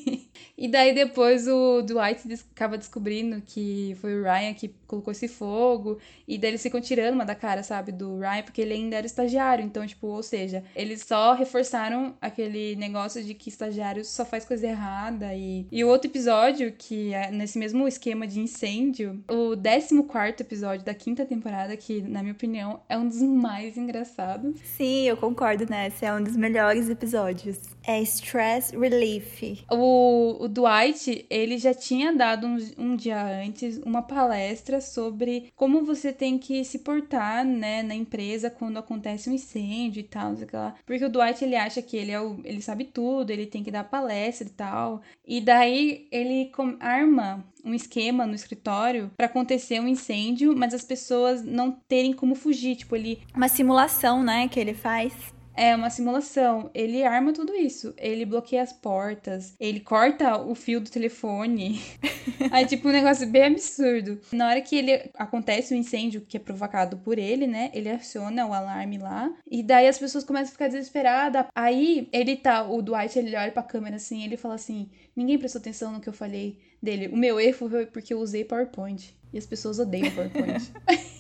E 0.57 0.69
daí 0.69 0.95
depois 0.95 1.47
o 1.47 1.83
Dwight 1.83 2.23
acaba 2.55 2.79
descobrindo 2.79 3.43
que 3.43 3.97
foi 4.01 4.19
o 4.19 4.23
Ryan 4.23 4.55
que 4.55 4.75
colocou 4.87 5.13
esse 5.13 5.29
fogo. 5.29 5.99
E 6.27 6.39
daí 6.39 6.51
eles 6.51 6.63
ficam 6.63 6.81
tirando 6.81 7.15
uma 7.15 7.25
da 7.25 7.35
cara, 7.35 7.63
sabe, 7.63 7.93
do 7.93 8.19
Ryan, 8.19 8.43
porque 8.43 8.63
ele 8.63 8.73
ainda 8.75 8.97
era 8.97 9.07
estagiário. 9.07 9.65
Então, 9.65 9.87
tipo, 9.87 10.07
ou 10.07 10.23
seja, 10.23 10.65
eles 10.75 11.03
só 11.03 11.35
reforçaram 11.35 12.15
aquele 12.21 12.75
negócio 12.77 13.23
de 13.23 13.35
que 13.35 13.49
estagiário 13.49 14.05
só 14.05 14.25
faz 14.25 14.45
coisa 14.45 14.67
errada. 14.67 15.35
E, 15.35 15.67
e 15.71 15.85
o 15.85 15.89
outro 15.89 16.11
episódio, 16.11 16.73
que 16.73 17.13
é 17.13 17.31
nesse 17.31 17.59
mesmo 17.59 17.87
esquema 17.87 18.27
de 18.27 18.41
incêndio, 18.41 19.23
o 19.29 19.57
14 19.57 19.95
episódio 20.41 20.85
da 20.85 20.95
quinta 20.95 21.27
temporada, 21.27 21.77
que, 21.77 22.01
na 22.01 22.23
minha 22.23 22.33
opinião, 22.33 22.81
é 22.89 22.97
um 22.97 23.07
dos 23.07 23.21
mais 23.21 23.77
engraçados. 23.77 24.59
Sim, 24.65 25.09
eu 25.09 25.17
concordo 25.17 25.67
nessa. 25.69 26.07
É 26.07 26.13
um 26.15 26.23
dos 26.23 26.37
melhores 26.37 26.89
episódios. 26.89 27.59
É 27.87 28.03
Stress 28.03 28.77
Relief. 28.77 29.65
O, 29.71 30.45
o 30.45 30.49
Dwight, 30.49 31.25
ele 31.31 31.57
já 31.57 31.73
tinha 31.73 32.13
dado 32.13 32.47
um, 32.47 32.59
um, 32.77 32.97
dia 32.97 33.23
antes 33.45 33.79
uma 33.79 34.03
palestra 34.03 34.81
sobre 34.81 35.53
como 35.55 35.85
você 35.85 36.13
tem 36.13 36.37
que 36.37 36.65
se 36.65 36.81
portar, 36.81 37.45
né, 37.45 37.85
na 37.85 37.95
empresa 37.95 38.51
quando 38.51 38.79
acontece 38.79 39.31
um 39.31 39.33
incêndio 39.33 40.01
e 40.01 40.03
tal, 40.05 40.31
não 40.31 40.37
sei 40.37 40.49
lá. 40.53 40.75
Porque 40.85 41.05
o 41.05 41.09
Dwight, 41.09 41.45
ele 41.45 41.55
acha 41.55 41.81
que 41.81 41.97
ele 41.97 42.11
é 42.11 42.21
o, 42.21 42.41
ele 42.45 42.61
sabe 42.61 42.85
tudo, 42.85 43.31
ele 43.31 43.47
tem 43.47 43.63
que 43.63 43.71
dar 43.71 43.85
palestra 43.85 44.49
e 44.49 44.51
tal. 44.51 45.01
E 45.25 45.41
daí 45.41 46.09
ele 46.11 46.51
arma 46.81 47.45
um 47.65 47.75
esquema 47.75 48.27
no 48.27 48.35
escritório 48.35 49.11
para 49.17 49.27
acontecer 49.27 49.81
um 49.81 49.89
incêndio, 49.89 50.57
mas 50.57 50.75
as 50.75 50.85
pessoas 50.85 51.45
não 51.45 51.71
terem 51.71 52.13
como 52.13 52.35
fugir, 52.35 52.77
tipo, 52.77 52.97
ele 52.97 53.21
uma 53.35 53.49
simulação, 53.49 54.23
né, 54.23 54.49
que 54.49 54.59
ele 54.59 54.75
faz. 54.75 55.36
É 55.57 55.75
uma 55.75 55.89
simulação. 55.89 56.71
Ele 56.75 57.03
arma 57.03 57.33
tudo 57.33 57.55
isso. 57.55 57.95
Ele 57.97 58.27
bloqueia 58.27 58.63
as 58.63 58.73
portas. 58.73 59.55
Ele 59.59 59.81
corta 59.81 60.37
o 60.37 60.55
fio 60.55 60.81
do 60.81 60.91
telefone. 60.91 61.81
Aí, 62.53 62.67
tipo, 62.67 62.89
um 62.89 62.93
negócio 62.93 63.27
bem 63.27 63.45
absurdo. 63.45 64.21
Na 64.33 64.49
hora 64.49 64.61
que 64.61 64.77
ele 64.77 65.11
acontece 65.15 65.73
o 65.73 65.77
um 65.77 65.81
incêndio 65.81 66.21
que 66.21 66.37
é 66.37 66.41
provocado 66.41 66.99
por 66.99 67.19
ele, 67.19 67.47
né? 67.47 67.71
Ele 67.73 67.89
aciona 67.89 68.47
o 68.47 68.53
alarme 68.53 68.99
lá. 68.99 69.33
E 69.51 69.63
daí 69.63 69.89
as 69.89 69.99
pessoas 69.99 70.25
começam 70.25 70.49
a 70.49 70.53
ficar 70.53 70.69
desesperadas. 70.69 71.47
Aí 71.55 72.09
ele 72.13 72.37
tá, 72.37 72.69
o 72.69 72.83
Dwight, 72.83 73.19
ele 73.19 73.35
olha 73.35 73.51
pra 73.51 73.63
câmera 73.63 73.97
assim, 73.97 74.25
ele 74.25 74.37
fala 74.37 74.55
assim: 74.55 74.91
ninguém 75.15 75.39
prestou 75.39 75.61
atenção 75.61 75.93
no 75.93 76.01
que 76.01 76.09
eu 76.09 76.13
falei 76.13 76.59
dele. 76.87 77.09
O 77.09 77.17
meu 77.17 77.39
erro 77.39 77.69
foi 77.69 77.87
porque 77.87 78.15
eu 78.15 78.19
usei 78.19 78.45
PowerPoint. 78.45 79.15
E 79.33 79.39
as 79.39 79.47
pessoas 79.47 79.79
odeiam 79.79 80.11
PowerPoint. 80.13 80.73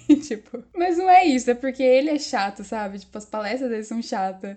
tipo, 0.26 0.62
mas 0.74 0.96
não 0.96 1.10
é 1.10 1.24
isso, 1.24 1.50
é 1.50 1.54
porque 1.54 1.82
ele 1.82 2.10
é 2.10 2.18
chato, 2.18 2.62
sabe? 2.62 3.00
Tipo, 3.00 3.18
as 3.18 3.26
palestras 3.26 3.68
dele 3.68 3.82
são 3.82 4.00
chatas. 4.00 4.56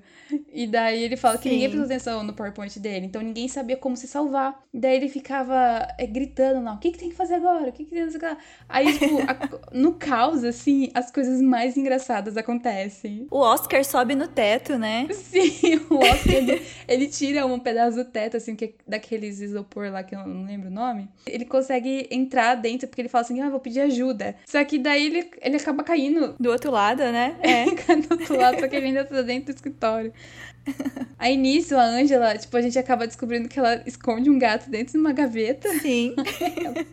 E 0.54 0.68
daí 0.68 1.04
ele 1.04 1.18
fala 1.18 1.38
Sim. 1.38 1.44
que 1.44 1.50
ninguém 1.50 1.70
prestou 1.70 1.86
atenção 1.86 2.24
no 2.24 2.34
PowerPoint 2.34 2.80
dele, 2.80 3.08
então 3.08 3.22
ninguém 3.22 3.48
sabia 3.48 3.76
como 3.76 3.98
se 3.98 4.08
salvar. 4.08 4.64
E 4.74 4.80
daí 4.80 4.96
ele 4.96 5.10
ficava 5.10 5.88
é, 5.98 6.06
gritando 6.06 6.64
lá: 6.64 6.74
o 6.74 6.78
que, 6.78 6.92
que 6.92 7.00
tem 7.00 7.10
que 7.10 7.16
fazer 7.16 7.36
agora? 7.36 7.70
O 7.70 7.72
que, 7.72 7.86
que 7.86 7.90
tem 7.90 8.06
que 8.06 8.12
fazer 8.12 8.26
agora? 8.26 8.38
Aí, 8.68 8.98
tipo, 8.98 9.18
a, 9.22 9.50
no 9.74 9.94
caos, 9.94 10.44
assim, 10.44 10.92
as 10.94 11.12
coisas 11.12 11.42
mais 11.42 11.76
engraçadas 11.76 12.38
acontecem. 12.38 13.28
O 13.32 13.40
Oscar 13.40 13.84
sobe 13.84 14.16
no 14.16 14.28
teto, 14.28 14.78
né? 14.78 15.08
Sim, 15.12 15.82
o 15.90 15.96
Oscar 15.96 16.34
ele, 16.34 16.62
ele 16.88 17.08
tira 17.08 17.46
um 17.46 17.60
pedaço 17.60 17.98
do 17.98 18.06
teto, 18.06 18.38
assim, 18.38 18.56
que 18.56 18.66
é 18.66 18.74
daqueles 18.88 19.40
isopor 19.42 19.92
lá 19.92 20.04
que 20.04 20.16
eu 20.16 20.26
não 20.26 20.46
lembro 20.46 20.70
o 20.70 20.72
nome. 20.72 20.99
Ele 21.26 21.46
consegue 21.46 22.08
entrar 22.12 22.56
dentro 22.56 22.88
porque 22.88 23.02
ele 23.02 23.10
fala 23.10 23.24
assim: 23.24 23.42
ah, 23.42 23.50
vou 23.50 23.60
pedir 23.60 23.82
ajuda. 23.82 24.36
Só 24.46 24.64
que 24.64 24.78
daí 24.78 25.06
ele 25.08 25.30
ele 25.42 25.58
acaba 25.58 25.84
caindo. 25.84 26.36
Do 26.40 26.52
outro 26.52 26.72
lado, 26.72 27.04
né? 27.04 27.36
É. 27.42 27.66
do 27.96 28.12
outro 28.12 28.38
lado, 28.38 28.60
só 28.60 28.68
que 28.68 28.76
ele 28.76 28.88
ainda 28.88 29.06
tá 29.06 29.22
dentro 29.22 29.54
do 29.54 29.56
escritório. 29.56 30.14
Aí 31.18 31.36
nisso, 31.36 31.76
a 31.76 31.84
Angela, 31.84 32.38
tipo, 32.38 32.56
a 32.56 32.62
gente 32.62 32.78
acaba 32.78 33.08
descobrindo 33.08 33.50
que 33.50 33.60
ela 33.60 33.82
esconde 33.86 34.30
um 34.30 34.38
gato 34.38 34.70
dentro 34.70 34.94
de 34.94 35.00
uma 35.00 35.12
gaveta. 35.12 35.68
Sim. 35.80 36.14
Aí 36.18 36.66
ela, 36.66 36.86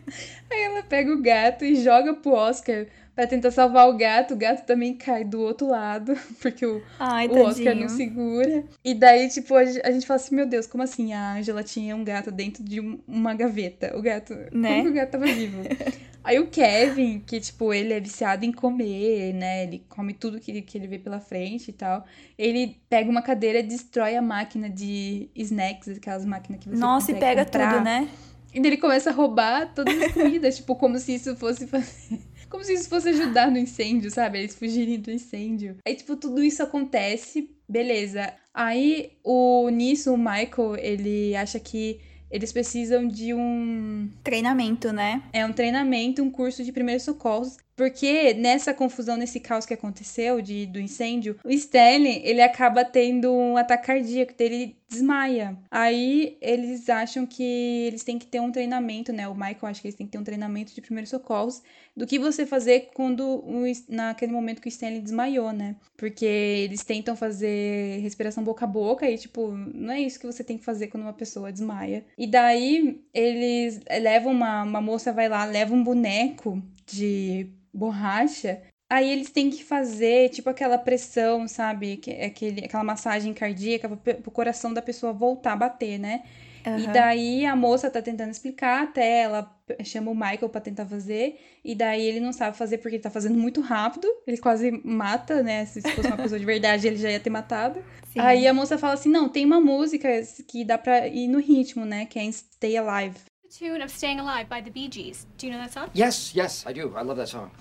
aí 0.49 0.61
ela 0.63 0.83
pega 0.83 1.13
o 1.13 1.21
gato 1.21 1.63
e 1.63 1.75
joga 1.75 2.13
pro 2.13 2.31
Oscar 2.31 2.87
para 3.17 3.25
tentar 3.25 3.49
salvar 3.49 3.89
o 3.89 3.97
gato. 3.97 4.35
O 4.35 4.37
gato 4.37 4.63
também 4.63 4.93
cai 4.93 5.23
do 5.23 5.41
outro 5.41 5.67
lado, 5.67 6.15
porque 6.39 6.63
o, 6.63 6.83
Ai, 6.99 7.27
o 7.27 7.39
Oscar 7.41 7.75
não 7.75 7.89
segura. 7.89 8.63
E 8.85 8.93
daí, 8.93 9.27
tipo, 9.27 9.55
a 9.55 9.65
gente, 9.65 9.81
a 9.83 9.91
gente 9.91 10.05
fala 10.05 10.19
assim: 10.19 10.35
Meu 10.35 10.45
Deus, 10.45 10.67
como 10.67 10.83
assim? 10.83 11.13
A 11.13 11.33
Angela 11.33 11.63
tinha 11.63 11.95
um 11.95 12.03
gato 12.03 12.31
dentro 12.31 12.63
de 12.63 12.79
uma 13.07 13.33
gaveta. 13.33 13.97
O 13.97 14.01
gato. 14.01 14.37
Né? 14.57 14.69
Como 14.69 14.83
que 14.83 14.89
o 14.89 14.93
gato 14.93 15.11
tava 15.11 15.25
vivo? 15.25 15.61
Aí 16.23 16.39
o 16.39 16.47
Kevin, 16.47 17.19
que, 17.19 17.39
tipo, 17.39 17.73
ele 17.73 17.93
é 17.93 17.99
viciado 17.99 18.43
em 18.43 18.51
comer, 18.51 19.33
né? 19.33 19.63
Ele 19.63 19.83
come 19.87 20.13
tudo 20.13 20.39
que, 20.39 20.61
que 20.61 20.77
ele 20.77 20.87
vê 20.87 20.99
pela 20.99 21.19
frente 21.19 21.69
e 21.69 21.73
tal. 21.73 22.05
Ele 22.37 22.77
pega 22.89 23.09
uma 23.09 23.21
cadeira 23.21 23.59
e 23.59 23.63
destrói 23.63 24.15
a 24.15 24.21
máquina 24.21 24.69
de 24.69 25.29
snacks, 25.35 25.89
aquelas 25.89 26.25
máquinas 26.25 26.61
que 26.61 26.69
você 26.69 26.77
Nossa, 26.77 27.11
e 27.11 27.15
pega 27.15 27.45
comprar. 27.45 27.75
tudo, 27.75 27.83
né? 27.83 28.09
E 28.53 28.59
ele 28.59 28.77
começa 28.77 29.09
a 29.09 29.13
roubar 29.13 29.73
todas 29.73 30.01
as 30.01 30.11
comidas, 30.11 30.57
tipo, 30.57 30.75
como 30.75 30.97
se 30.99 31.15
isso 31.15 31.35
fosse 31.35 31.65
fazer. 31.67 32.19
Como 32.49 32.63
se 32.63 32.73
isso 32.73 32.89
fosse 32.89 33.09
ajudar 33.09 33.51
no 33.51 33.57
incêndio, 33.57 34.09
sabe? 34.09 34.39
Eles 34.39 34.55
fugirem 34.55 34.99
do 34.99 35.11
incêndio. 35.11 35.77
Aí, 35.85 35.95
tipo, 35.95 36.15
tudo 36.15 36.43
isso 36.43 36.63
acontece, 36.63 37.49
beleza. 37.67 38.33
Aí, 38.53 39.11
o 39.23 39.69
nisso, 39.69 40.13
o 40.13 40.17
Michael, 40.17 40.75
ele 40.79 41.35
acha 41.35 41.59
que 41.59 41.99
eles 42.29 42.51
precisam 42.51 43.07
de 43.07 43.33
um 43.33 44.09
treinamento, 44.23 44.91
né? 44.91 45.23
É 45.31 45.45
um 45.45 45.53
treinamento, 45.53 46.21
um 46.21 46.29
curso 46.29 46.63
de 46.63 46.71
primeiros 46.71 47.03
socorros 47.03 47.57
porque 47.77 48.33
nessa 48.33 48.73
confusão, 48.73 49.15
nesse 49.15 49.39
caos 49.39 49.63
que 49.63 49.73
aconteceu 49.73 50.41
de, 50.41 50.65
do 50.65 50.79
incêndio, 50.79 51.37
o 51.43 51.51
Stanley, 51.51 52.23
ele 52.25 52.41
acaba 52.41 52.83
tendo 52.83 53.31
um 53.31 53.55
ataque 53.55 53.85
cardíaco, 53.85 54.33
ele 54.39 54.75
desmaia. 54.89 55.55
Aí 55.69 56.37
eles 56.41 56.89
acham 56.89 57.23
que 57.27 57.43
eles 57.87 58.03
têm 58.03 58.17
que 58.17 58.25
ter 58.25 58.39
um 58.39 58.51
treinamento, 58.51 59.13
né? 59.13 59.27
O 59.27 59.35
Michael 59.35 59.67
acha 59.67 59.81
que 59.81 59.87
eles 59.87 59.95
têm 59.95 60.07
que 60.07 60.13
ter 60.13 60.17
um 60.17 60.23
treinamento 60.23 60.73
de 60.73 60.81
primeiros 60.81 61.11
socorros 61.11 61.61
do 61.95 62.07
que 62.07 62.17
você 62.17 62.47
fazer 62.47 62.89
quando 62.95 63.43
naquele 63.87 64.31
momento 64.31 64.59
que 64.59 64.67
o 64.67 64.69
Stanley 64.69 65.01
desmaiou, 65.01 65.53
né? 65.53 65.75
Porque 65.95 66.25
eles 66.25 66.83
tentam 66.83 67.15
fazer 67.15 67.99
respiração 67.99 68.43
boca 68.43 68.65
a 68.65 68.67
boca 68.67 69.07
e 69.07 69.19
tipo, 69.19 69.51
não 69.51 69.93
é 69.93 70.01
isso 70.01 70.19
que 70.19 70.25
você 70.25 70.43
tem 70.43 70.57
que 70.57 70.65
fazer 70.65 70.87
quando 70.87 71.03
uma 71.03 71.13
pessoa 71.13 71.51
desmaia. 71.51 72.03
E 72.17 72.25
daí 72.25 73.03
eles 73.13 73.79
levam 74.01 74.31
uma, 74.31 74.63
uma 74.63 74.81
moça 74.81 75.13
vai 75.13 75.29
lá, 75.29 75.45
leva 75.45 75.75
um 75.75 75.83
boneco 75.83 76.59
de 76.87 77.51
borracha, 77.77 78.61
aí 78.89 79.09
eles 79.11 79.29
têm 79.29 79.49
que 79.49 79.63
fazer, 79.63 80.29
tipo, 80.29 80.49
aquela 80.49 80.77
pressão, 80.77 81.47
sabe? 81.47 82.01
Aquele, 82.25 82.65
aquela 82.65 82.83
massagem 82.83 83.33
cardíaca 83.33 83.87
pro 83.87 84.31
coração 84.31 84.73
da 84.73 84.81
pessoa 84.81 85.13
voltar 85.13 85.53
a 85.53 85.57
bater, 85.57 85.99
né? 85.99 86.23
Uhum. 86.65 86.79
E 86.79 86.87
daí 86.87 87.45
a 87.45 87.55
moça 87.55 87.89
tá 87.89 88.01
tentando 88.01 88.31
explicar 88.31 88.83
até 88.83 89.21
ela 89.21 89.55
chama 89.83 90.11
o 90.11 90.15
Michael 90.15 90.49
para 90.49 90.61
tentar 90.61 90.85
fazer, 90.85 91.39
e 91.63 91.75
daí 91.75 92.05
ele 92.05 92.19
não 92.19 92.33
sabe 92.33 92.57
fazer 92.57 92.77
porque 92.79 92.95
ele 92.95 93.03
tá 93.03 93.09
fazendo 93.09 93.37
muito 93.37 93.61
rápido, 93.61 94.07
ele 94.25 94.37
quase 94.37 94.71
mata, 94.83 95.43
né? 95.43 95.65
Se 95.65 95.81
fosse 95.81 96.07
uma 96.07 96.17
pessoa 96.17 96.39
de 96.39 96.45
verdade, 96.45 96.87
ele 96.87 96.97
já 96.97 97.11
ia 97.11 97.19
ter 97.19 97.29
matado. 97.29 97.83
Sim. 98.11 98.19
Aí 98.19 98.47
a 98.47 98.53
moça 98.53 98.77
fala 98.77 98.93
assim: 98.93 99.09
não, 99.09 99.29
tem 99.29 99.45
uma 99.45 99.61
música 99.61 100.09
que 100.47 100.65
dá 100.65 100.77
pra 100.77 101.07
ir 101.07 101.27
no 101.27 101.39
ritmo, 101.39 101.85
né? 101.85 102.05
Que 102.05 102.19
é 102.19 102.31
Stay 102.31 102.75
Alive. 102.77 103.17
The 103.47 103.53
tune 103.53 103.81
of 103.81 103.89
Staying 103.89 104.19
Alive 104.19 104.49
by 104.49 104.59
the 104.59 104.69
Bee 104.69 104.89
Gees. 104.89 105.25
Do 105.37 105.47
you 105.47 105.53
know 105.53 105.59
that 105.59 105.71
song? 105.71 105.89
Yes, 105.93 106.35
yes, 106.35 106.65
I 106.67 106.73
do. 106.73 106.93
I 106.97 107.01
love 107.01 107.15
that 107.15 107.29
song. 107.29 107.51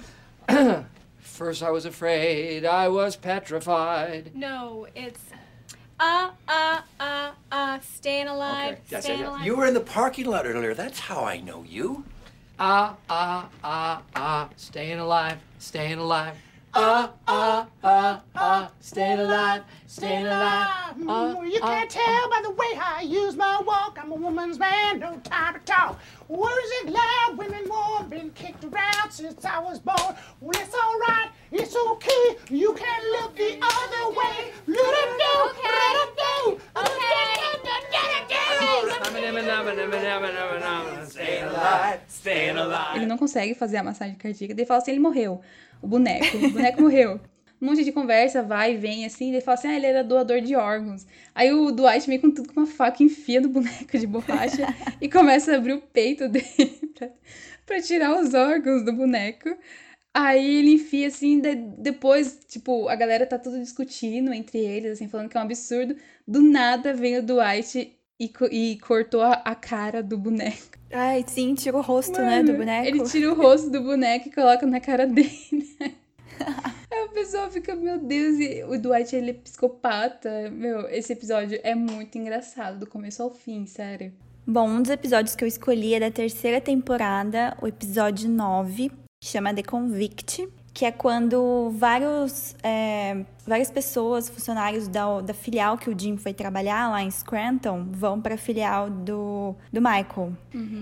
First 1.18 1.62
I 1.62 1.70
was 1.70 1.84
afraid, 1.84 2.64
I 2.64 2.88
was 2.88 3.14
petrified. 3.14 4.34
No, 4.34 4.88
it's 4.96 5.20
uh 6.00 6.30
uh 6.48 6.80
uh 6.98 7.30
uh 7.52 7.78
staying 7.80 8.26
alive, 8.26 8.72
okay. 8.72 8.82
yes, 8.88 9.04
staying 9.04 9.20
yes, 9.20 9.26
yes. 9.26 9.28
alive. 9.28 9.46
You 9.46 9.56
were 9.56 9.66
in 9.66 9.74
the 9.74 9.80
parking 9.80 10.26
lot 10.26 10.46
earlier. 10.46 10.74
That's 10.74 10.98
how 10.98 11.24
I 11.24 11.40
know 11.40 11.62
you. 11.62 12.04
Ah 12.58 12.92
uh, 12.92 12.94
ah 13.08 13.44
uh, 13.44 13.48
ah 13.62 13.98
uh, 13.98 14.02
ah, 14.16 14.48
staying 14.56 14.98
alive, 14.98 15.38
staying 15.58 15.98
alive. 15.98 16.36
Uh, 16.76 17.08
uh, 17.26 17.64
uh, 17.82 18.18
uh, 18.34 18.68
staying 18.80 19.18
alive, 19.20 19.62
staying 19.86 20.26
alive. 20.26 20.68
Uh, 20.68 21.34
Mm, 21.36 21.50
you 21.52 21.60
uh, 21.62 21.66
can't 21.66 21.90
tell 21.90 22.30
by 22.30 22.40
the 22.42 22.50
way 22.50 22.72
I 22.78 23.02
use 23.02 23.36
my 23.36 23.60
walk. 23.60 23.98
I'm 24.00 24.12
a 24.12 24.14
woman's 24.14 24.58
man, 24.58 24.98
no 24.98 25.16
time 25.24 25.54
to 25.54 25.60
talk. 25.60 25.98
Words 26.28 26.70
it 26.82 26.90
loud, 26.90 27.38
women 27.38 27.64
warm, 27.68 28.08
been 28.08 28.30
kicked 28.30 28.64
around 28.64 29.10
since 29.10 29.44
I 29.44 29.58
was 29.58 29.78
born. 29.78 30.14
Well, 30.40 30.60
it's 30.62 30.74
alright, 30.74 31.30
it's 31.52 31.76
okay. 31.76 32.36
You 32.50 32.74
can 32.74 33.00
look 33.12 33.36
the 33.36 33.58
other 33.62 34.04
way. 34.18 34.52
Let 34.66 34.94
it 35.02 35.10
go, 35.18 35.52
let 35.64 36.06
staying 42.26 42.56
alive. 42.56 42.96
Ele 42.96 43.06
não 43.06 43.16
consegue 43.16 43.54
fazer 43.54 43.76
a 43.76 43.82
massagem 43.82 44.16
cardíaca. 44.16 44.54
Daí 44.54 44.66
fala 44.66 44.80
assim: 44.80 44.90
ele 44.92 45.00
morreu. 45.00 45.40
O 45.82 45.86
boneco. 45.88 46.36
O 46.36 46.50
boneco 46.50 46.82
morreu. 46.82 47.20
Um 47.60 47.66
monte 47.66 47.84
de 47.84 47.92
conversa, 47.92 48.42
vai 48.42 48.74
e 48.74 48.76
vem 48.76 49.06
assim. 49.06 49.32
Daí 49.32 49.40
fala 49.40 49.54
assim: 49.58 49.68
ah, 49.68 49.76
ele 49.76 49.86
era 49.86 50.04
doador 50.04 50.40
de 50.40 50.54
órgãos. 50.54 51.06
Aí 51.34 51.52
o 51.52 51.70
Dwight 51.72 52.06
vem 52.06 52.20
com 52.20 52.30
tudo 52.30 52.52
com 52.52 52.60
uma 52.60 52.66
faca, 52.66 53.02
enfia 53.02 53.40
no 53.40 53.48
boneco 53.48 53.98
de 53.98 54.06
borracha 54.06 54.66
e 55.00 55.08
começa 55.08 55.52
a 55.52 55.56
abrir 55.56 55.72
o 55.74 55.80
peito 55.80 56.28
dele 56.28 56.46
pra, 56.94 57.10
pra 57.64 57.80
tirar 57.80 58.20
os 58.20 58.34
órgãos 58.34 58.84
do 58.84 58.92
boneco. 58.92 59.48
Aí 60.14 60.56
ele 60.58 60.72
enfia 60.74 61.08
assim, 61.08 61.40
de- 61.40 61.54
depois, 61.78 62.40
tipo, 62.48 62.88
a 62.88 62.96
galera 62.96 63.26
tá 63.26 63.38
tudo 63.38 63.58
discutindo 63.60 64.32
entre 64.32 64.58
eles, 64.58 64.92
assim, 64.92 65.08
falando 65.08 65.28
que 65.28 65.36
é 65.36 65.40
um 65.40 65.44
absurdo. 65.44 65.94
Do 66.26 66.42
nada 66.42 66.94
vem 66.94 67.18
o 67.18 67.22
Dwight 67.22 67.94
e, 68.18 68.32
e 68.50 68.78
cortou 68.78 69.22
a, 69.22 69.32
a 69.32 69.54
cara 69.54 70.02
do 70.02 70.16
boneco. 70.18 70.76
Ai, 70.92 71.24
sim, 71.26 71.54
tira 71.54 71.76
o 71.76 71.80
rosto, 71.80 72.20
né, 72.20 72.36
Mano, 72.36 72.52
do 72.52 72.58
boneco. 72.58 72.88
Ele 72.88 73.04
tira 73.04 73.32
o 73.32 73.34
rosto 73.34 73.70
do 73.70 73.82
boneco 73.82 74.28
e 74.28 74.32
coloca 74.32 74.66
na 74.66 74.80
cara 74.80 75.06
dele. 75.06 75.76
Aí 76.90 77.04
a 77.04 77.08
pessoa 77.08 77.50
fica, 77.50 77.74
meu 77.74 77.98
Deus, 77.98 78.38
e 78.38 78.64
o 78.64 78.78
Dwight 78.78 79.14
ele 79.14 79.30
é 79.30 79.34
psicopata. 79.34 80.50
Meu, 80.50 80.88
esse 80.88 81.12
episódio 81.12 81.58
é 81.62 81.74
muito 81.74 82.16
engraçado, 82.16 82.78
do 82.78 82.86
começo 82.86 83.22
ao 83.22 83.30
fim, 83.30 83.66
sério. 83.66 84.12
Bom, 84.46 84.68
um 84.68 84.82
dos 84.82 84.90
episódios 84.90 85.34
que 85.34 85.42
eu 85.42 85.48
escolhi 85.48 85.94
é 85.94 86.00
da 86.00 86.10
terceira 86.10 86.60
temporada, 86.60 87.56
o 87.60 87.66
episódio 87.66 88.28
9, 88.30 88.90
que 88.90 89.28
chama 89.28 89.52
The 89.52 89.62
Convict, 89.62 90.48
que 90.76 90.84
é 90.84 90.92
quando 90.92 91.70
vários, 91.70 92.54
é, 92.62 93.24
várias 93.46 93.70
pessoas, 93.70 94.28
funcionários 94.28 94.86
da, 94.88 95.22
da 95.22 95.32
filial 95.32 95.78
que 95.78 95.88
o 95.88 95.98
Jim 95.98 96.18
foi 96.18 96.34
trabalhar 96.34 96.90
lá 96.90 97.02
em 97.02 97.10
Scranton, 97.10 97.86
vão 97.90 98.20
para 98.20 98.34
a 98.34 98.36
filial 98.36 98.90
do, 98.90 99.54
do 99.72 99.80
Michael. 99.80 100.34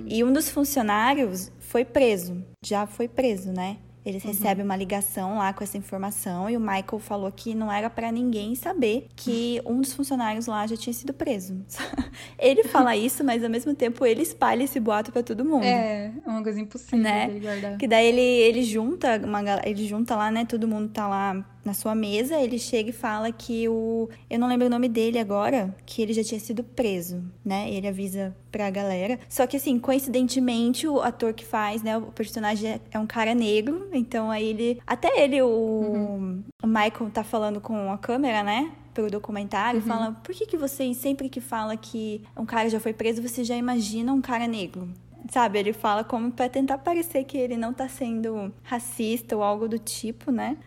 E 0.08 0.24
um 0.24 0.32
dos 0.32 0.50
funcionários 0.50 1.52
foi 1.60 1.84
preso, 1.84 2.44
já 2.60 2.88
foi 2.88 3.06
preso, 3.06 3.52
né? 3.52 3.76
Eles 4.04 4.22
recebem 4.22 4.64
uma 4.64 4.76
ligação 4.76 5.38
lá 5.38 5.52
com 5.54 5.64
essa 5.64 5.78
informação 5.78 6.50
e 6.50 6.56
o 6.56 6.60
Michael 6.60 6.98
falou 6.98 7.32
que 7.32 7.54
não 7.54 7.72
era 7.72 7.88
pra 7.88 8.12
ninguém 8.12 8.54
saber 8.54 9.08
que 9.16 9.62
um 9.64 9.80
dos 9.80 9.94
funcionários 9.94 10.46
lá 10.46 10.66
já 10.66 10.76
tinha 10.76 10.92
sido 10.92 11.14
preso. 11.14 11.56
ele 12.38 12.64
fala 12.64 12.94
isso, 12.94 13.24
mas 13.24 13.42
ao 13.42 13.48
mesmo 13.48 13.74
tempo 13.74 14.04
ele 14.04 14.20
espalha 14.22 14.62
esse 14.62 14.78
boato 14.78 15.10
pra 15.10 15.22
todo 15.22 15.44
mundo. 15.44 15.64
É, 15.64 16.12
é 16.24 16.28
uma 16.28 16.42
coisa 16.42 16.60
impossível 16.60 16.98
Né? 16.98 17.28
guardar. 17.40 17.78
Que 17.78 17.88
daí 17.88 18.06
ele, 18.06 18.20
ele 18.20 18.62
junta 18.62 19.16
uma 19.24 19.40
ele 19.64 19.86
junta 19.86 20.14
lá, 20.14 20.30
né? 20.30 20.44
Todo 20.44 20.68
mundo 20.68 20.90
tá 20.90 21.08
lá 21.08 21.44
na 21.64 21.72
sua 21.74 21.94
mesa, 21.94 22.38
ele 22.40 22.58
chega 22.58 22.90
e 22.90 22.92
fala 22.92 23.32
que 23.32 23.68
o. 23.68 24.08
Eu 24.28 24.38
não 24.38 24.48
lembro 24.48 24.66
o 24.66 24.70
nome 24.70 24.88
dele 24.88 25.18
agora, 25.18 25.74
que 25.86 26.02
ele 26.02 26.12
já 26.12 26.22
tinha 26.22 26.38
sido 26.40 26.62
preso, 26.62 27.22
né? 27.44 27.70
Ele 27.70 27.88
avisa 27.88 28.36
pra 28.52 28.68
galera. 28.70 29.18
Só 29.28 29.46
que 29.46 29.56
assim, 29.56 29.78
coincidentemente, 29.78 30.86
o 30.86 31.00
ator 31.00 31.32
que 31.32 31.44
faz, 31.44 31.82
né? 31.82 31.96
O 31.98 32.02
personagem 32.12 32.72
é- 32.72 32.80
é 32.92 32.98
um 32.98 33.06
cara 33.06 33.34
negro, 33.34 33.88
então 33.92 34.30
aí 34.30 34.46
ele. 34.48 34.80
Até 34.86 35.22
ele, 35.22 35.40
o, 35.42 36.42
o 36.62 36.66
Michael 36.66 37.10
tá 37.12 37.24
falando 37.24 37.60
com 37.60 37.90
a 37.90 37.98
câmera, 37.98 38.42
né? 38.42 38.70
Pelo 38.92 39.10
documentário, 39.10 39.80
fala: 39.82 40.12
por 40.22 40.32
que, 40.34 40.46
que 40.46 40.56
vocês, 40.56 40.96
sempre 40.98 41.28
que 41.28 41.40
fala 41.40 41.76
que 41.76 42.22
um 42.36 42.46
cara 42.46 42.68
já 42.70 42.78
foi 42.78 42.92
preso, 42.92 43.20
você 43.20 43.42
já 43.42 43.56
imagina 43.56 44.12
um 44.12 44.20
cara 44.20 44.46
negro? 44.46 44.88
Sabe, 45.30 45.58
ele 45.58 45.72
fala 45.72 46.04
como 46.04 46.30
pra 46.30 46.48
tentar 46.50 46.76
parecer 46.78 47.24
que 47.24 47.38
ele 47.38 47.56
não 47.56 47.72
tá 47.72 47.88
sendo 47.88 48.52
racista 48.62 49.34
ou 49.34 49.42
algo 49.42 49.66
do 49.66 49.78
tipo, 49.78 50.30
né? 50.30 50.58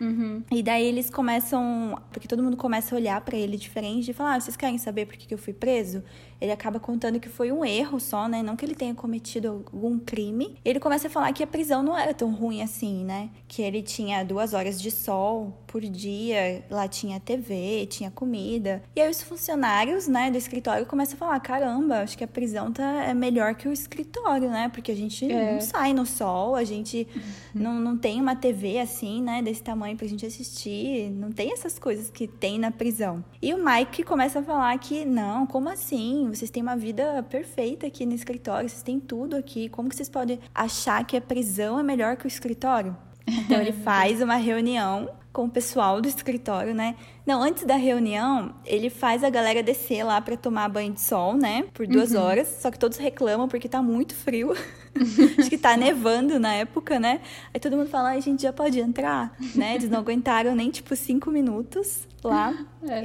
E 0.51 0.63
daí 0.63 0.83
eles 0.83 1.09
começam, 1.11 1.95
porque 2.11 2.27
todo 2.27 2.41
mundo 2.41 2.57
começa 2.57 2.95
a 2.95 2.97
olhar 2.97 3.21
pra 3.21 3.37
ele 3.37 3.55
diferente 3.55 4.09
e 4.09 4.13
falar: 4.13 4.33
ah, 4.35 4.39
vocês 4.39 4.57
querem 4.57 4.77
saber 4.79 5.05
por 5.05 5.15
que 5.15 5.27
que 5.27 5.33
eu 5.33 5.37
fui 5.37 5.53
preso? 5.53 6.03
Ele 6.39 6.51
acaba 6.51 6.79
contando 6.79 7.19
que 7.19 7.29
foi 7.29 7.51
um 7.51 7.65
erro 7.65 7.99
só, 7.99 8.27
né? 8.27 8.43
Não 8.43 8.55
que 8.55 8.65
ele 8.65 8.75
tenha 8.75 8.93
cometido 8.93 9.65
algum 9.71 9.97
crime. 9.97 10.55
Ele 10.63 10.79
começa 10.79 11.07
a 11.07 11.09
falar 11.09 11.33
que 11.33 11.43
a 11.43 11.47
prisão 11.47 11.81
não 11.81 11.97
era 11.97 12.13
tão 12.13 12.31
ruim 12.31 12.61
assim, 12.61 13.03
né? 13.03 13.29
Que 13.47 13.61
ele 13.61 13.81
tinha 13.81 14.23
duas 14.23 14.53
horas 14.53 14.79
de 14.79 14.91
sol 14.91 15.53
por 15.67 15.81
dia, 15.81 16.63
lá 16.69 16.87
tinha 16.87 17.19
TV, 17.19 17.87
tinha 17.87 18.09
comida. 18.09 18.83
E 18.95 19.01
aí 19.01 19.09
os 19.09 19.21
funcionários, 19.21 20.07
né, 20.07 20.31
do 20.31 20.37
escritório 20.37 20.85
começam 20.85 21.15
a 21.15 21.17
falar: 21.17 21.39
caramba, 21.39 22.01
acho 22.01 22.17
que 22.17 22.23
a 22.23 22.27
prisão 22.27 22.71
tá, 22.71 23.03
é 23.03 23.13
melhor 23.13 23.55
que 23.55 23.67
o 23.67 23.73
escritório, 23.73 24.49
né? 24.49 24.69
Porque 24.69 24.91
a 24.91 24.95
gente 24.95 25.27
não 25.27 25.61
sai 25.61 25.93
no 25.93 26.05
sol, 26.05 26.55
a 26.55 26.63
gente 26.63 27.07
não, 27.53 27.79
não 27.79 27.97
tem 27.97 28.21
uma 28.21 28.35
TV 28.35 28.79
assim, 28.79 29.21
né, 29.21 29.41
desse 29.41 29.63
tamanho 29.63 29.97
pra 29.97 30.07
gente 30.07 30.25
assistir. 30.25 31.09
Não 31.11 31.31
tem 31.31 31.51
essas 31.51 31.77
coisas 31.77 32.09
que 32.09 32.27
tem 32.27 32.59
na 32.59 32.71
prisão. 32.71 33.23
E 33.41 33.53
o 33.53 33.63
Mike 33.63 34.03
começa 34.03 34.39
a 34.39 34.43
falar 34.43 34.77
que, 34.79 35.05
não, 35.05 35.45
como 35.45 35.69
assim? 35.69 36.26
Vocês 36.33 36.49
têm 36.49 36.63
uma 36.63 36.75
vida 36.75 37.23
perfeita 37.29 37.87
aqui 37.87 38.05
no 38.05 38.13
escritório, 38.13 38.69
vocês 38.69 38.83
têm 38.83 38.99
tudo 38.99 39.35
aqui. 39.35 39.69
Como 39.69 39.89
que 39.89 39.95
vocês 39.95 40.09
podem 40.09 40.39
achar 40.53 41.05
que 41.05 41.17
a 41.17 41.21
prisão 41.21 41.79
é 41.79 41.83
melhor 41.83 42.17
que 42.17 42.25
o 42.25 42.27
escritório? 42.27 42.95
Então 43.27 43.59
ele 43.59 43.73
faz 43.83 44.21
uma 44.21 44.35
reunião 44.35 45.09
com 45.37 45.45
o 45.45 45.49
pessoal 45.49 46.01
do 46.01 46.07
escritório, 46.07 46.73
né? 46.73 46.95
Não, 47.23 47.43
antes 47.43 47.63
da 47.63 47.75
reunião, 47.75 48.55
ele 48.65 48.89
faz 48.89 49.23
a 49.23 49.29
galera 49.29 49.61
descer 49.61 50.03
lá 50.03 50.19
pra 50.19 50.35
tomar 50.35 50.67
banho 50.67 50.93
de 50.93 51.01
sol, 51.01 51.35
né? 51.35 51.65
Por 51.75 51.85
duas 51.85 52.15
horas. 52.15 52.47
Só 52.59 52.71
que 52.71 52.79
todos 52.79 52.97
reclamam 52.97 53.47
porque 53.47 53.69
tá 53.69 53.79
muito 53.79 54.15
frio. 54.15 54.53
Acho 55.37 55.47
que 55.47 55.57
tá 55.59 55.77
nevando 55.77 56.39
na 56.39 56.55
época, 56.55 56.99
né? 56.99 57.21
Aí 57.53 57.59
todo 57.59 57.77
mundo 57.77 57.87
fala, 57.87 58.09
ai, 58.09 58.17
a 58.17 58.21
gente 58.21 58.41
já 58.41 58.51
pode 58.51 58.79
entrar, 58.79 59.37
né? 59.53 59.75
Eles 59.75 59.91
não 59.91 59.99
aguentaram 59.99 60.55
nem, 60.55 60.71
tipo, 60.71 60.95
cinco 60.95 61.29
minutos 61.29 62.07
lá. 62.27 62.53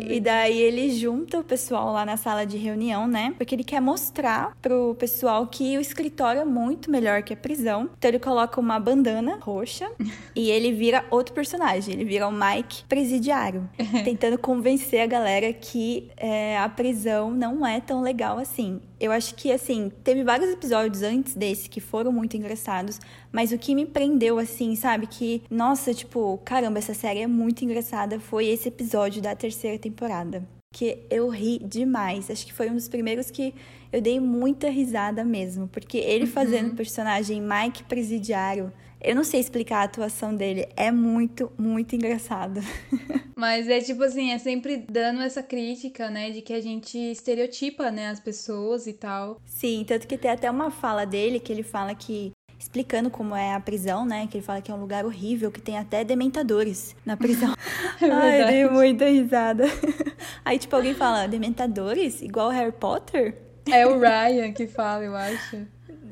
e 0.08 0.20
daí 0.20 0.60
ele 0.60 0.90
junta 0.90 1.40
o 1.40 1.44
pessoal 1.44 1.92
lá 1.92 2.04
na 2.04 2.16
sala 2.16 2.44
de 2.44 2.56
reunião, 2.56 3.06
né? 3.06 3.34
Porque 3.36 3.54
ele 3.54 3.64
quer 3.64 3.80
mostrar 3.80 4.56
pro 4.60 4.94
pessoal 4.98 5.46
que 5.46 5.76
o 5.76 5.80
escritório 5.80 6.40
é 6.40 6.44
muito 6.44 6.90
melhor 6.90 7.22
que 7.22 7.32
a 7.32 7.36
prisão. 7.36 7.88
Então 7.98 8.08
ele 8.10 8.18
coloca 8.18 8.60
uma 8.60 8.78
bandana 8.78 9.38
roxa 9.40 9.90
e 10.36 10.50
ele 10.50 10.72
vira 10.72 11.04
outro 11.10 11.34
personagem. 11.34 11.94
Ele 11.94 12.04
vira 12.04 12.28
o 12.28 12.32
Mike 12.32 12.84
presidiário, 12.88 13.68
tentando 14.04 14.38
convencer 14.38 15.00
a 15.00 15.06
galera 15.06 15.52
que 15.52 16.10
é, 16.16 16.58
a 16.58 16.68
prisão 16.68 17.30
não 17.30 17.66
é 17.66 17.80
tão 17.80 18.02
legal 18.02 18.38
assim. 18.38 18.80
Eu 19.02 19.10
acho 19.10 19.34
que, 19.34 19.50
assim, 19.50 19.90
teve 20.04 20.22
vários 20.22 20.48
episódios 20.48 21.02
antes 21.02 21.34
desse 21.34 21.68
que 21.68 21.80
foram 21.80 22.12
muito 22.12 22.36
engraçados, 22.36 23.00
mas 23.32 23.50
o 23.50 23.58
que 23.58 23.74
me 23.74 23.84
prendeu, 23.84 24.38
assim, 24.38 24.76
sabe? 24.76 25.08
Que, 25.08 25.42
nossa, 25.50 25.92
tipo, 25.92 26.38
caramba, 26.44 26.78
essa 26.78 26.94
série 26.94 27.18
é 27.18 27.26
muito 27.26 27.64
engraçada, 27.64 28.20
foi 28.20 28.46
esse 28.46 28.68
episódio 28.68 29.20
da 29.20 29.34
terceira 29.34 29.76
temporada. 29.76 30.46
Que 30.72 31.00
eu 31.10 31.28
ri 31.28 31.58
demais. 31.58 32.30
Acho 32.30 32.46
que 32.46 32.52
foi 32.52 32.70
um 32.70 32.76
dos 32.76 32.88
primeiros 32.88 33.28
que 33.28 33.52
eu 33.92 34.00
dei 34.00 34.20
muita 34.20 34.70
risada 34.70 35.24
mesmo. 35.24 35.66
Porque 35.66 35.98
ele 35.98 36.24
fazendo 36.24 36.70
o 36.70 36.76
personagem 36.76 37.42
Mike 37.42 37.82
Presidiário, 37.82 38.72
eu 39.02 39.16
não 39.16 39.24
sei 39.24 39.40
explicar 39.40 39.78
a 39.78 39.82
atuação 39.84 40.34
dele. 40.34 40.68
É 40.76 40.90
muito, 40.90 41.50
muito 41.58 41.96
engraçado. 41.96 42.60
Mas 43.36 43.68
é 43.68 43.80
tipo 43.80 44.02
assim, 44.04 44.30
é 44.30 44.38
sempre 44.38 44.76
dando 44.88 45.20
essa 45.20 45.42
crítica, 45.42 46.08
né, 46.08 46.30
de 46.30 46.40
que 46.40 46.52
a 46.52 46.60
gente 46.60 46.96
estereotipa, 46.96 47.90
né, 47.90 48.08
as 48.08 48.20
pessoas 48.20 48.86
e 48.86 48.92
tal. 48.92 49.40
Sim, 49.44 49.84
tanto 49.86 50.06
que 50.06 50.16
tem 50.16 50.30
até 50.30 50.48
uma 50.50 50.70
fala 50.70 51.04
dele 51.04 51.40
que 51.40 51.52
ele 51.52 51.62
fala 51.62 51.94
que. 51.94 52.32
Explicando 52.58 53.10
como 53.10 53.34
é 53.34 53.54
a 53.54 53.58
prisão, 53.58 54.06
né? 54.06 54.28
Que 54.28 54.36
ele 54.36 54.44
fala 54.44 54.62
que 54.62 54.70
é 54.70 54.74
um 54.74 54.80
lugar 54.80 55.04
horrível, 55.04 55.50
que 55.50 55.60
tem 55.60 55.76
até 55.76 56.04
dementadores 56.04 56.94
na 57.04 57.16
prisão. 57.16 57.52
Ai, 58.00 58.42
eu 58.42 58.46
dei 58.46 58.68
muita 58.68 59.06
risada. 59.06 59.64
Aí, 60.44 60.60
tipo, 60.60 60.76
alguém 60.76 60.94
fala, 60.94 61.26
dementadores? 61.26 62.22
Igual 62.22 62.50
Harry 62.50 62.70
Potter? 62.70 63.36
É 63.66 63.84
o 63.84 63.98
Ryan 63.98 64.52
que 64.52 64.68
fala, 64.68 65.02
eu 65.02 65.16
acho. 65.16 65.66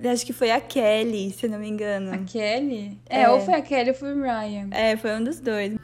Acho 0.04 0.24
que 0.24 0.32
foi 0.32 0.50
a 0.50 0.60
Kelly, 0.60 1.30
se 1.30 1.46
eu 1.46 1.50
não 1.50 1.58
me 1.58 1.68
engano. 1.68 2.12
A 2.14 2.18
Kelly? 2.18 2.98
É, 3.08 3.22
É. 3.22 3.28
ou 3.30 3.40
foi 3.40 3.54
a 3.54 3.60
Kelly 3.62 3.90
ou 3.90 3.94
foi 3.94 4.12
o 4.14 4.22
Ryan. 4.22 4.68
É, 4.70 4.96
foi 4.96 5.14
um 5.14 5.22
dos 5.24 5.40
dois. 5.40 5.74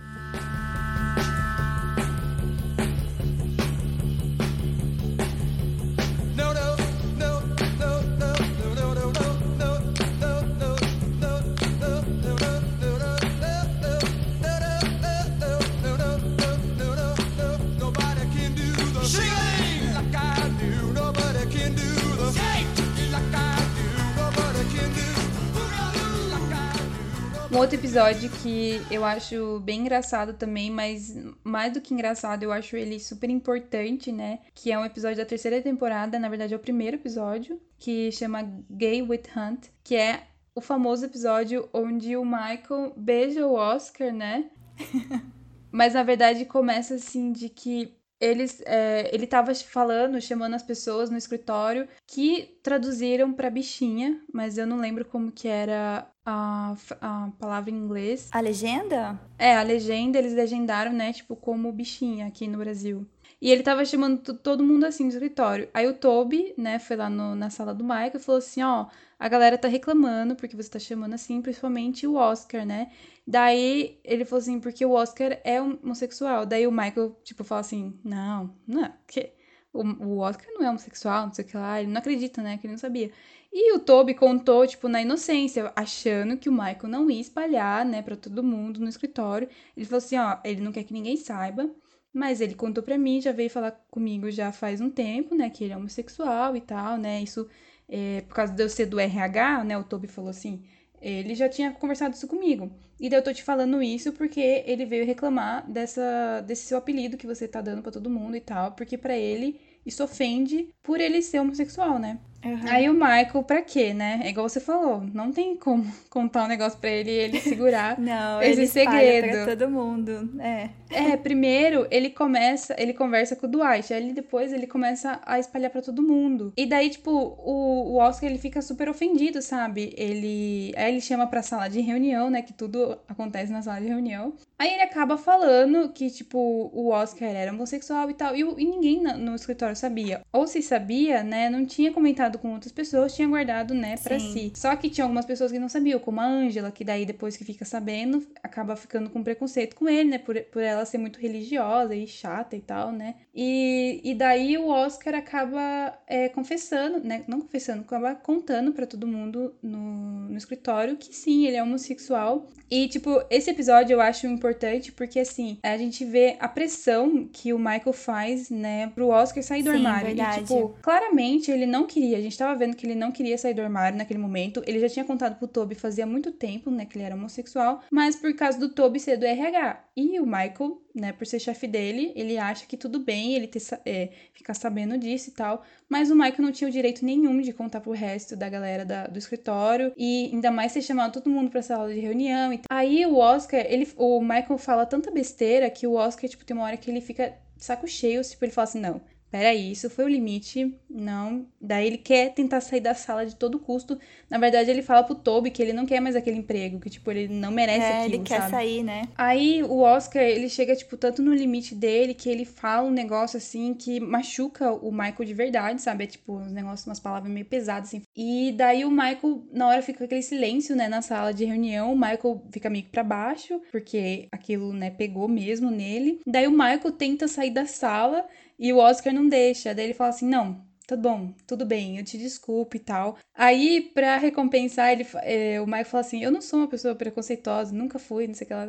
Um 27.56 27.60
outro 27.60 27.76
episódio 27.76 28.28
que 28.42 28.82
eu 28.90 29.02
acho 29.02 29.60
bem 29.60 29.80
engraçado 29.80 30.34
também, 30.34 30.70
mas 30.70 31.16
mais 31.42 31.72
do 31.72 31.80
que 31.80 31.94
engraçado, 31.94 32.42
eu 32.42 32.52
acho 32.52 32.76
ele 32.76 33.00
super 33.00 33.30
importante, 33.30 34.12
né? 34.12 34.40
Que 34.54 34.70
é 34.70 34.78
um 34.78 34.84
episódio 34.84 35.16
da 35.16 35.24
terceira 35.24 35.62
temporada, 35.62 36.18
na 36.18 36.28
verdade 36.28 36.52
é 36.52 36.56
o 36.56 36.60
primeiro 36.60 36.98
episódio, 36.98 37.58
que 37.78 38.12
chama 38.12 38.42
Gay 38.70 39.00
with 39.00 39.22
Hunt, 39.34 39.68
que 39.82 39.96
é 39.96 40.24
o 40.54 40.60
famoso 40.60 41.06
episódio 41.06 41.66
onde 41.72 42.14
o 42.14 42.26
Michael 42.26 42.92
beija 42.94 43.46
o 43.46 43.54
Oscar, 43.54 44.12
né? 44.12 44.50
mas 45.72 45.94
na 45.94 46.02
verdade 46.02 46.44
começa 46.44 46.96
assim 46.96 47.32
de 47.32 47.48
que 47.48 47.96
eles, 48.20 48.62
é, 48.64 49.10
ele 49.12 49.26
tava 49.26 49.54
falando, 49.54 50.20
chamando 50.20 50.54
as 50.54 50.62
pessoas 50.62 51.10
no 51.10 51.18
escritório 51.18 51.88
que 52.06 52.58
traduziram 52.62 53.32
para 53.32 53.50
bichinha, 53.50 54.20
mas 54.32 54.56
eu 54.56 54.66
não 54.66 54.78
lembro 54.78 55.04
como 55.04 55.30
que 55.30 55.48
era 55.48 56.06
a, 56.24 56.74
a 57.00 57.30
palavra 57.38 57.70
em 57.70 57.74
inglês. 57.74 58.28
A 58.32 58.40
legenda? 58.40 59.20
É, 59.38 59.56
a 59.56 59.62
legenda, 59.62 60.18
eles 60.18 60.34
legendaram, 60.34 60.92
né, 60.92 61.12
tipo, 61.12 61.36
como 61.36 61.70
bichinha 61.72 62.26
aqui 62.26 62.48
no 62.48 62.58
Brasil. 62.58 63.06
E 63.40 63.50
ele 63.50 63.62
tava 63.62 63.84
chamando 63.84 64.34
todo 64.34 64.64
mundo 64.64 64.84
assim 64.84 65.04
no 65.04 65.10
escritório. 65.10 65.68
Aí 65.74 65.86
o 65.86 65.94
Toby, 65.94 66.54
né, 66.56 66.78
foi 66.78 66.96
lá 66.96 67.10
no, 67.10 67.34
na 67.34 67.50
sala 67.50 67.74
do 67.74 67.84
Michael 67.84 68.12
e 68.14 68.18
falou 68.18 68.38
assim: 68.38 68.62
ó, 68.62 68.86
a 69.18 69.28
galera 69.28 69.58
tá 69.58 69.68
reclamando 69.68 70.34
porque 70.34 70.56
você 70.56 70.70
tá 70.70 70.78
chamando 70.78 71.14
assim, 71.14 71.42
principalmente 71.42 72.06
o 72.06 72.14
Oscar, 72.14 72.64
né? 72.64 72.90
Daí 73.26 73.98
ele 74.04 74.24
falou 74.24 74.40
assim, 74.40 74.60
porque 74.60 74.86
o 74.86 74.92
Oscar 74.92 75.40
é 75.42 75.60
homossexual. 75.60 76.46
Daí 76.46 76.66
o 76.66 76.70
Michael, 76.70 77.18
tipo, 77.24 77.42
fala 77.42 77.60
assim: 77.62 77.98
não, 78.04 78.54
não, 78.66 78.92
que. 79.06 79.32
O, 79.72 79.82
o 79.82 80.18
Oscar 80.18 80.46
não 80.54 80.64
é 80.64 80.70
homossexual, 80.70 81.26
não 81.26 81.34
sei 81.34 81.44
o 81.44 81.48
que 81.48 81.56
lá. 81.56 81.80
Ele 81.80 81.90
não 81.90 81.98
acredita, 81.98 82.40
né? 82.42 82.56
Que 82.56 82.66
ele 82.66 82.74
não 82.74 82.78
sabia. 82.78 83.10
E 83.52 83.74
o 83.74 83.78
Toby 83.78 84.14
contou, 84.14 84.66
tipo, 84.66 84.88
na 84.88 85.02
inocência, 85.02 85.72
achando 85.76 86.36
que 86.36 86.48
o 86.48 86.52
Michael 86.52 86.88
não 86.88 87.10
ia 87.10 87.20
espalhar, 87.20 87.84
né, 87.84 88.02
pra 88.02 88.16
todo 88.16 88.42
mundo 88.42 88.80
no 88.80 88.88
escritório. 88.88 89.48
Ele 89.76 89.86
falou 89.86 89.98
assim: 89.98 90.16
ó, 90.18 90.38
ele 90.44 90.60
não 90.60 90.72
quer 90.72 90.84
que 90.84 90.92
ninguém 90.92 91.16
saiba. 91.16 91.70
Mas 92.12 92.40
ele 92.40 92.54
contou 92.54 92.82
pra 92.82 92.96
mim, 92.96 93.20
já 93.20 93.30
veio 93.32 93.50
falar 93.50 93.72
comigo 93.90 94.30
já 94.30 94.50
faz 94.50 94.80
um 94.80 94.88
tempo, 94.90 95.34
né, 95.34 95.50
que 95.50 95.64
ele 95.64 95.74
é 95.74 95.76
homossexual 95.76 96.56
e 96.56 96.62
tal, 96.62 96.96
né, 96.96 97.22
isso 97.22 97.46
é, 97.88 98.22
por 98.22 98.34
causa 98.34 98.54
de 98.54 98.62
eu 98.62 98.70
ser 98.70 98.86
do 98.86 98.98
RH, 98.98 99.64
né, 99.64 99.76
o 99.76 99.84
Toby 99.84 100.06
falou 100.06 100.30
assim, 100.30 100.64
ele 101.00 101.34
já 101.34 101.48
tinha 101.48 101.72
conversado 101.72 102.14
isso 102.14 102.26
comigo. 102.26 102.70
E 102.98 103.08
daí 103.08 103.18
eu 103.18 103.24
tô 103.24 103.32
te 103.32 103.42
falando 103.42 103.82
isso 103.82 104.12
porque 104.12 104.40
ele 104.66 104.86
veio 104.86 105.04
reclamar 105.04 105.70
dessa, 105.70 106.40
desse 106.46 106.66
seu 106.66 106.78
apelido 106.78 107.16
que 107.16 107.26
você 107.26 107.46
tá 107.46 107.60
dando 107.60 107.82
para 107.82 107.92
todo 107.92 108.10
mundo 108.10 108.36
e 108.36 108.40
tal, 108.40 108.72
porque 108.72 108.96
para 108.96 109.16
ele 109.16 109.60
isso 109.84 110.02
ofende 110.02 110.68
por 110.82 111.00
ele 111.00 111.22
ser 111.22 111.38
homossexual, 111.40 111.98
né? 111.98 112.18
Uhum. 112.46 112.68
Aí 112.68 112.88
o 112.88 112.94
Michael, 112.94 113.42
pra 113.42 113.62
quê, 113.62 113.92
né? 113.92 114.20
É 114.22 114.30
igual 114.30 114.48
você 114.48 114.60
falou, 114.60 115.02
não 115.12 115.32
tem 115.32 115.56
como 115.56 115.84
contar 116.08 116.44
um 116.44 116.48
negócio 116.48 116.78
pra 116.78 116.90
ele 116.90 117.10
e 117.10 117.14
ele 117.14 117.40
segurar 117.40 117.98
não, 118.00 118.40
esse 118.40 118.52
ele 118.52 118.66
segredo. 118.66 119.44
Pra 119.44 119.56
todo 119.56 119.70
mundo, 119.70 120.30
é. 120.40 120.70
É, 120.90 121.16
primeiro 121.16 121.86
ele 121.90 122.10
começa, 122.10 122.74
ele 122.78 122.94
conversa 122.94 123.34
com 123.34 123.46
o 123.46 123.50
Dwight, 123.50 123.92
aí 123.92 124.12
depois 124.12 124.52
ele 124.52 124.66
começa 124.66 125.20
a 125.26 125.38
espalhar 125.38 125.70
para 125.70 125.82
todo 125.82 126.02
mundo. 126.02 126.52
E 126.56 126.64
daí, 126.66 126.88
tipo, 126.90 127.10
o, 127.10 127.92
o 127.92 127.96
Oscar 127.96 128.30
ele 128.30 128.38
fica 128.38 128.62
super 128.62 128.88
ofendido, 128.88 129.42
sabe? 129.42 129.92
Ele, 129.96 130.72
aí 130.76 130.92
ele 130.92 131.00
chama 131.00 131.26
pra 131.26 131.42
sala 131.42 131.68
de 131.68 131.80
reunião, 131.80 132.30
né? 132.30 132.42
Que 132.42 132.52
tudo 132.52 132.98
acontece 133.08 133.52
na 133.52 133.62
sala 133.62 133.80
de 133.80 133.88
reunião. 133.88 134.32
Aí 134.58 134.72
ele 134.72 134.82
acaba 134.82 135.18
falando 135.18 135.92
que, 135.92 136.10
tipo, 136.10 136.38
o 136.72 136.88
Oscar 136.88 137.28
era 137.28 137.52
homossexual 137.52 138.10
e 138.10 138.14
tal, 138.14 138.34
e, 138.34 138.40
e 138.40 138.64
ninguém 138.64 139.02
no, 139.02 139.16
no 139.18 139.34
escritório 139.34 139.76
sabia. 139.76 140.22
Ou 140.32 140.46
se 140.46 140.62
sabia, 140.62 141.22
né? 141.22 141.50
Não 141.50 141.66
tinha 141.66 141.92
comentado 141.92 142.38
com 142.38 142.52
outras 142.52 142.72
pessoas, 142.72 143.14
tinha 143.14 143.28
guardado, 143.28 143.74
né, 143.74 143.96
para 144.02 144.18
si. 144.18 144.52
Só 144.54 144.74
que 144.74 144.88
tinha 144.88 145.04
algumas 145.04 145.26
pessoas 145.26 145.52
que 145.52 145.58
não 145.58 145.68
sabiam, 145.68 146.00
como 146.00 146.20
a 146.20 146.26
Ângela, 146.26 146.70
que 146.70 146.84
daí 146.84 147.04
depois 147.04 147.36
que 147.36 147.44
fica 147.44 147.66
sabendo, 147.66 148.26
acaba 148.42 148.74
ficando 148.76 149.10
com 149.10 149.22
preconceito 149.22 149.76
com 149.76 149.88
ele, 149.88 150.10
né, 150.10 150.18
por, 150.18 150.40
por 150.44 150.62
ela 150.62 150.86
ser 150.86 150.98
muito 150.98 151.20
religiosa 151.20 151.94
e 151.94 152.06
chata 152.06 152.56
e 152.56 152.60
tal, 152.60 152.90
né. 152.90 153.16
E, 153.34 154.00
e 154.02 154.14
daí 154.14 154.56
o 154.56 154.68
Oscar 154.68 155.14
acaba 155.14 155.98
é, 156.06 156.30
confessando, 156.30 157.00
né, 157.00 157.24
não 157.28 157.42
confessando, 157.42 157.82
acaba 157.82 158.14
contando 158.14 158.72
para 158.72 158.86
todo 158.86 159.06
mundo 159.06 159.54
no, 159.62 160.28
no 160.30 160.36
escritório 160.36 160.96
que 160.96 161.14
sim, 161.14 161.46
ele 161.46 161.56
é 161.56 161.62
homossexual. 161.62 162.48
E, 162.70 162.88
tipo, 162.88 163.22
esse 163.30 163.50
episódio 163.50 163.94
eu 163.94 164.00
acho 164.00 164.26
importante 164.26 164.45
porque, 164.92 165.20
assim, 165.20 165.58
a 165.62 165.76
gente 165.76 166.04
vê 166.04 166.36
a 166.38 166.48
pressão 166.48 167.28
que 167.32 167.52
o 167.52 167.58
Michael 167.58 167.92
faz, 167.92 168.50
né, 168.50 168.88
pro 168.94 169.08
Oscar 169.08 169.42
sair 169.42 169.62
do 169.62 169.70
Sim, 169.70 169.76
armário. 169.76 170.06
verdade. 170.06 170.38
E, 170.38 170.42
tipo, 170.42 170.74
claramente 170.82 171.50
ele 171.50 171.66
não 171.66 171.86
queria 171.86 172.20
gente 172.26 172.36
tava 172.36 172.54
vendo 172.58 172.76
que 172.76 172.86
ele 172.86 172.94
não 172.94 173.10
queria 173.10 173.38
sair 173.38 173.54
do 173.54 173.62
armário 173.62 173.96
naquele 173.96 174.18
momento. 174.18 174.62
Ele 174.66 174.78
já 174.80 174.88
tinha 174.88 175.04
contado 175.04 175.38
pro 175.38 175.48
Toby 175.48 175.74
fazia 175.74 176.06
muito 176.06 176.30
tempo, 176.32 176.70
né, 176.70 176.84
que 176.84 176.96
ele 176.96 177.04
era 177.04 177.14
homossexual, 177.14 177.82
mas 177.90 178.16
por 178.16 178.34
causa 178.34 178.58
do 178.58 178.68
Toby 178.68 179.00
ser 179.00 179.16
do 179.16 179.24
RH. 179.24 179.84
E 179.96 180.20
o 180.20 180.26
Michael, 180.26 180.80
né, 181.00 181.12
por 181.12 181.26
ser 181.26 181.38
chefe 181.38 181.66
dele, 181.66 182.12
ele 182.14 182.38
acha 182.38 182.66
que 182.66 182.76
tudo 182.76 182.98
bem 182.98 183.34
ele 183.34 183.46
ter, 183.46 183.62
é, 183.84 184.10
ficar 184.32 184.54
sabendo 184.54 184.98
disso 184.98 185.30
e 185.30 185.32
tal. 185.32 185.62
Mas 185.88 186.10
o 186.10 186.14
Michael 186.14 186.42
não 186.42 186.52
tinha 186.52 186.68
o 186.68 186.72
direito 186.72 187.04
nenhum 187.04 187.40
de 187.40 187.52
contar 187.52 187.80
pro 187.80 187.92
resto 187.92 188.36
da 188.36 188.48
galera 188.48 188.84
da, 188.84 189.06
do 189.06 189.18
escritório. 189.18 189.92
E 189.96 190.30
ainda 190.32 190.50
mais 190.50 190.72
ter 190.72 190.82
chamado 190.82 191.12
todo 191.12 191.30
mundo 191.30 191.50
pra 191.50 191.62
sala 191.62 191.92
de 191.92 192.00
reunião. 192.00 192.52
E 192.52 192.60
Aí 192.70 193.06
o 193.06 193.16
Oscar, 193.16 193.64
ele, 193.66 193.88
o 193.96 194.20
Michael 194.20 194.58
fala 194.58 194.86
tanta 194.86 195.10
besteira 195.10 195.70
que 195.70 195.86
o 195.86 195.94
Oscar, 195.94 196.28
tipo, 196.28 196.44
tem 196.44 196.56
uma 196.56 196.66
hora 196.66 196.76
que 196.76 196.90
ele 196.90 197.00
fica 197.00 197.34
saco 197.56 197.86
cheio, 197.86 198.22
tipo, 198.22 198.44
ele 198.44 198.52
fala 198.52 198.64
assim, 198.64 198.80
não, 198.80 199.00
peraí, 199.36 199.70
isso 199.70 199.90
foi 199.90 200.06
o 200.06 200.08
limite, 200.08 200.74
não. 200.88 201.46
Daí 201.60 201.86
ele 201.86 201.98
quer 201.98 202.32
tentar 202.32 202.62
sair 202.62 202.80
da 202.80 202.94
sala 202.94 203.26
de 203.26 203.36
todo 203.36 203.58
custo. 203.58 203.98
Na 204.30 204.38
verdade, 204.38 204.70
ele 204.70 204.80
fala 204.80 205.02
pro 205.02 205.14
Toby 205.14 205.50
que 205.50 205.62
ele 205.62 205.74
não 205.74 205.84
quer 205.84 206.00
mais 206.00 206.16
aquele 206.16 206.38
emprego, 206.38 206.80
que, 206.80 206.88
tipo, 206.88 207.10
ele 207.10 207.28
não 207.28 207.50
merece 207.50 207.84
é, 207.84 207.98
aquilo, 207.98 208.14
ele 208.14 208.24
quer 208.24 208.38
sabe? 208.40 208.50
sair, 208.50 208.82
né? 208.82 209.02
Aí 209.14 209.62
o 209.62 209.80
Oscar, 209.80 210.22
ele 210.22 210.48
chega, 210.48 210.74
tipo, 210.74 210.96
tanto 210.96 211.20
no 211.20 211.34
limite 211.34 211.74
dele 211.74 212.14
que 212.14 212.30
ele 212.30 212.46
fala 212.46 212.88
um 212.88 212.90
negócio, 212.90 213.36
assim, 213.36 213.74
que 213.74 214.00
machuca 214.00 214.72
o 214.72 214.90
Michael 214.90 215.24
de 215.26 215.34
verdade, 215.34 215.82
sabe? 215.82 216.04
É, 216.04 216.06
tipo, 216.06 216.38
uns 216.38 216.52
negócios, 216.52 216.86
umas 216.86 216.98
palavras 216.98 217.30
meio 217.30 217.44
pesadas, 217.44 217.88
assim. 217.88 218.02
E 218.16 218.54
daí 218.56 218.86
o 218.86 218.90
Michael, 218.90 219.42
na 219.52 219.68
hora 219.68 219.82
fica 219.82 220.04
aquele 220.04 220.22
silêncio, 220.22 220.74
né, 220.74 220.88
na 220.88 221.02
sala 221.02 221.34
de 221.34 221.44
reunião, 221.44 221.92
o 221.92 221.96
Michael 221.96 222.42
fica 222.50 222.70
meio 222.70 222.84
que 222.84 222.90
pra 222.90 223.04
baixo, 223.04 223.60
porque 223.70 224.28
aquilo, 224.32 224.72
né, 224.72 224.88
pegou 224.88 225.28
mesmo 225.28 225.70
nele. 225.70 226.20
Daí 226.26 226.46
o 226.46 226.52
Michael 226.52 226.92
tenta 226.92 227.28
sair 227.28 227.50
da 227.50 227.66
sala 227.66 228.24
e 228.58 228.72
o 228.72 228.78
Oscar 228.78 229.12
não 229.12 229.28
deixa. 229.28 229.74
Daí 229.74 229.86
ele 229.86 229.94
fala 229.94 230.10
assim: 230.10 230.28
não, 230.28 230.64
tá 230.86 230.96
bom, 230.96 231.34
tudo 231.46 231.66
bem, 231.66 231.98
eu 231.98 232.04
te 232.04 232.16
desculpo 232.16 232.76
e 232.76 232.80
tal. 232.80 233.18
Aí, 233.34 233.90
pra 233.92 234.16
recompensar, 234.16 234.92
ele, 234.92 235.06
é, 235.22 235.60
o 235.60 235.66
Michael 235.66 235.84
fala 235.84 236.00
assim: 236.00 236.22
Eu 236.22 236.30
não 236.30 236.40
sou 236.40 236.60
uma 236.60 236.68
pessoa 236.68 236.94
preconceituosa, 236.94 237.74
nunca 237.74 237.98
fui, 237.98 238.26
não 238.26 238.34
sei 238.34 238.44
o 238.44 238.48
que 238.48 238.54
lá. 238.54 238.66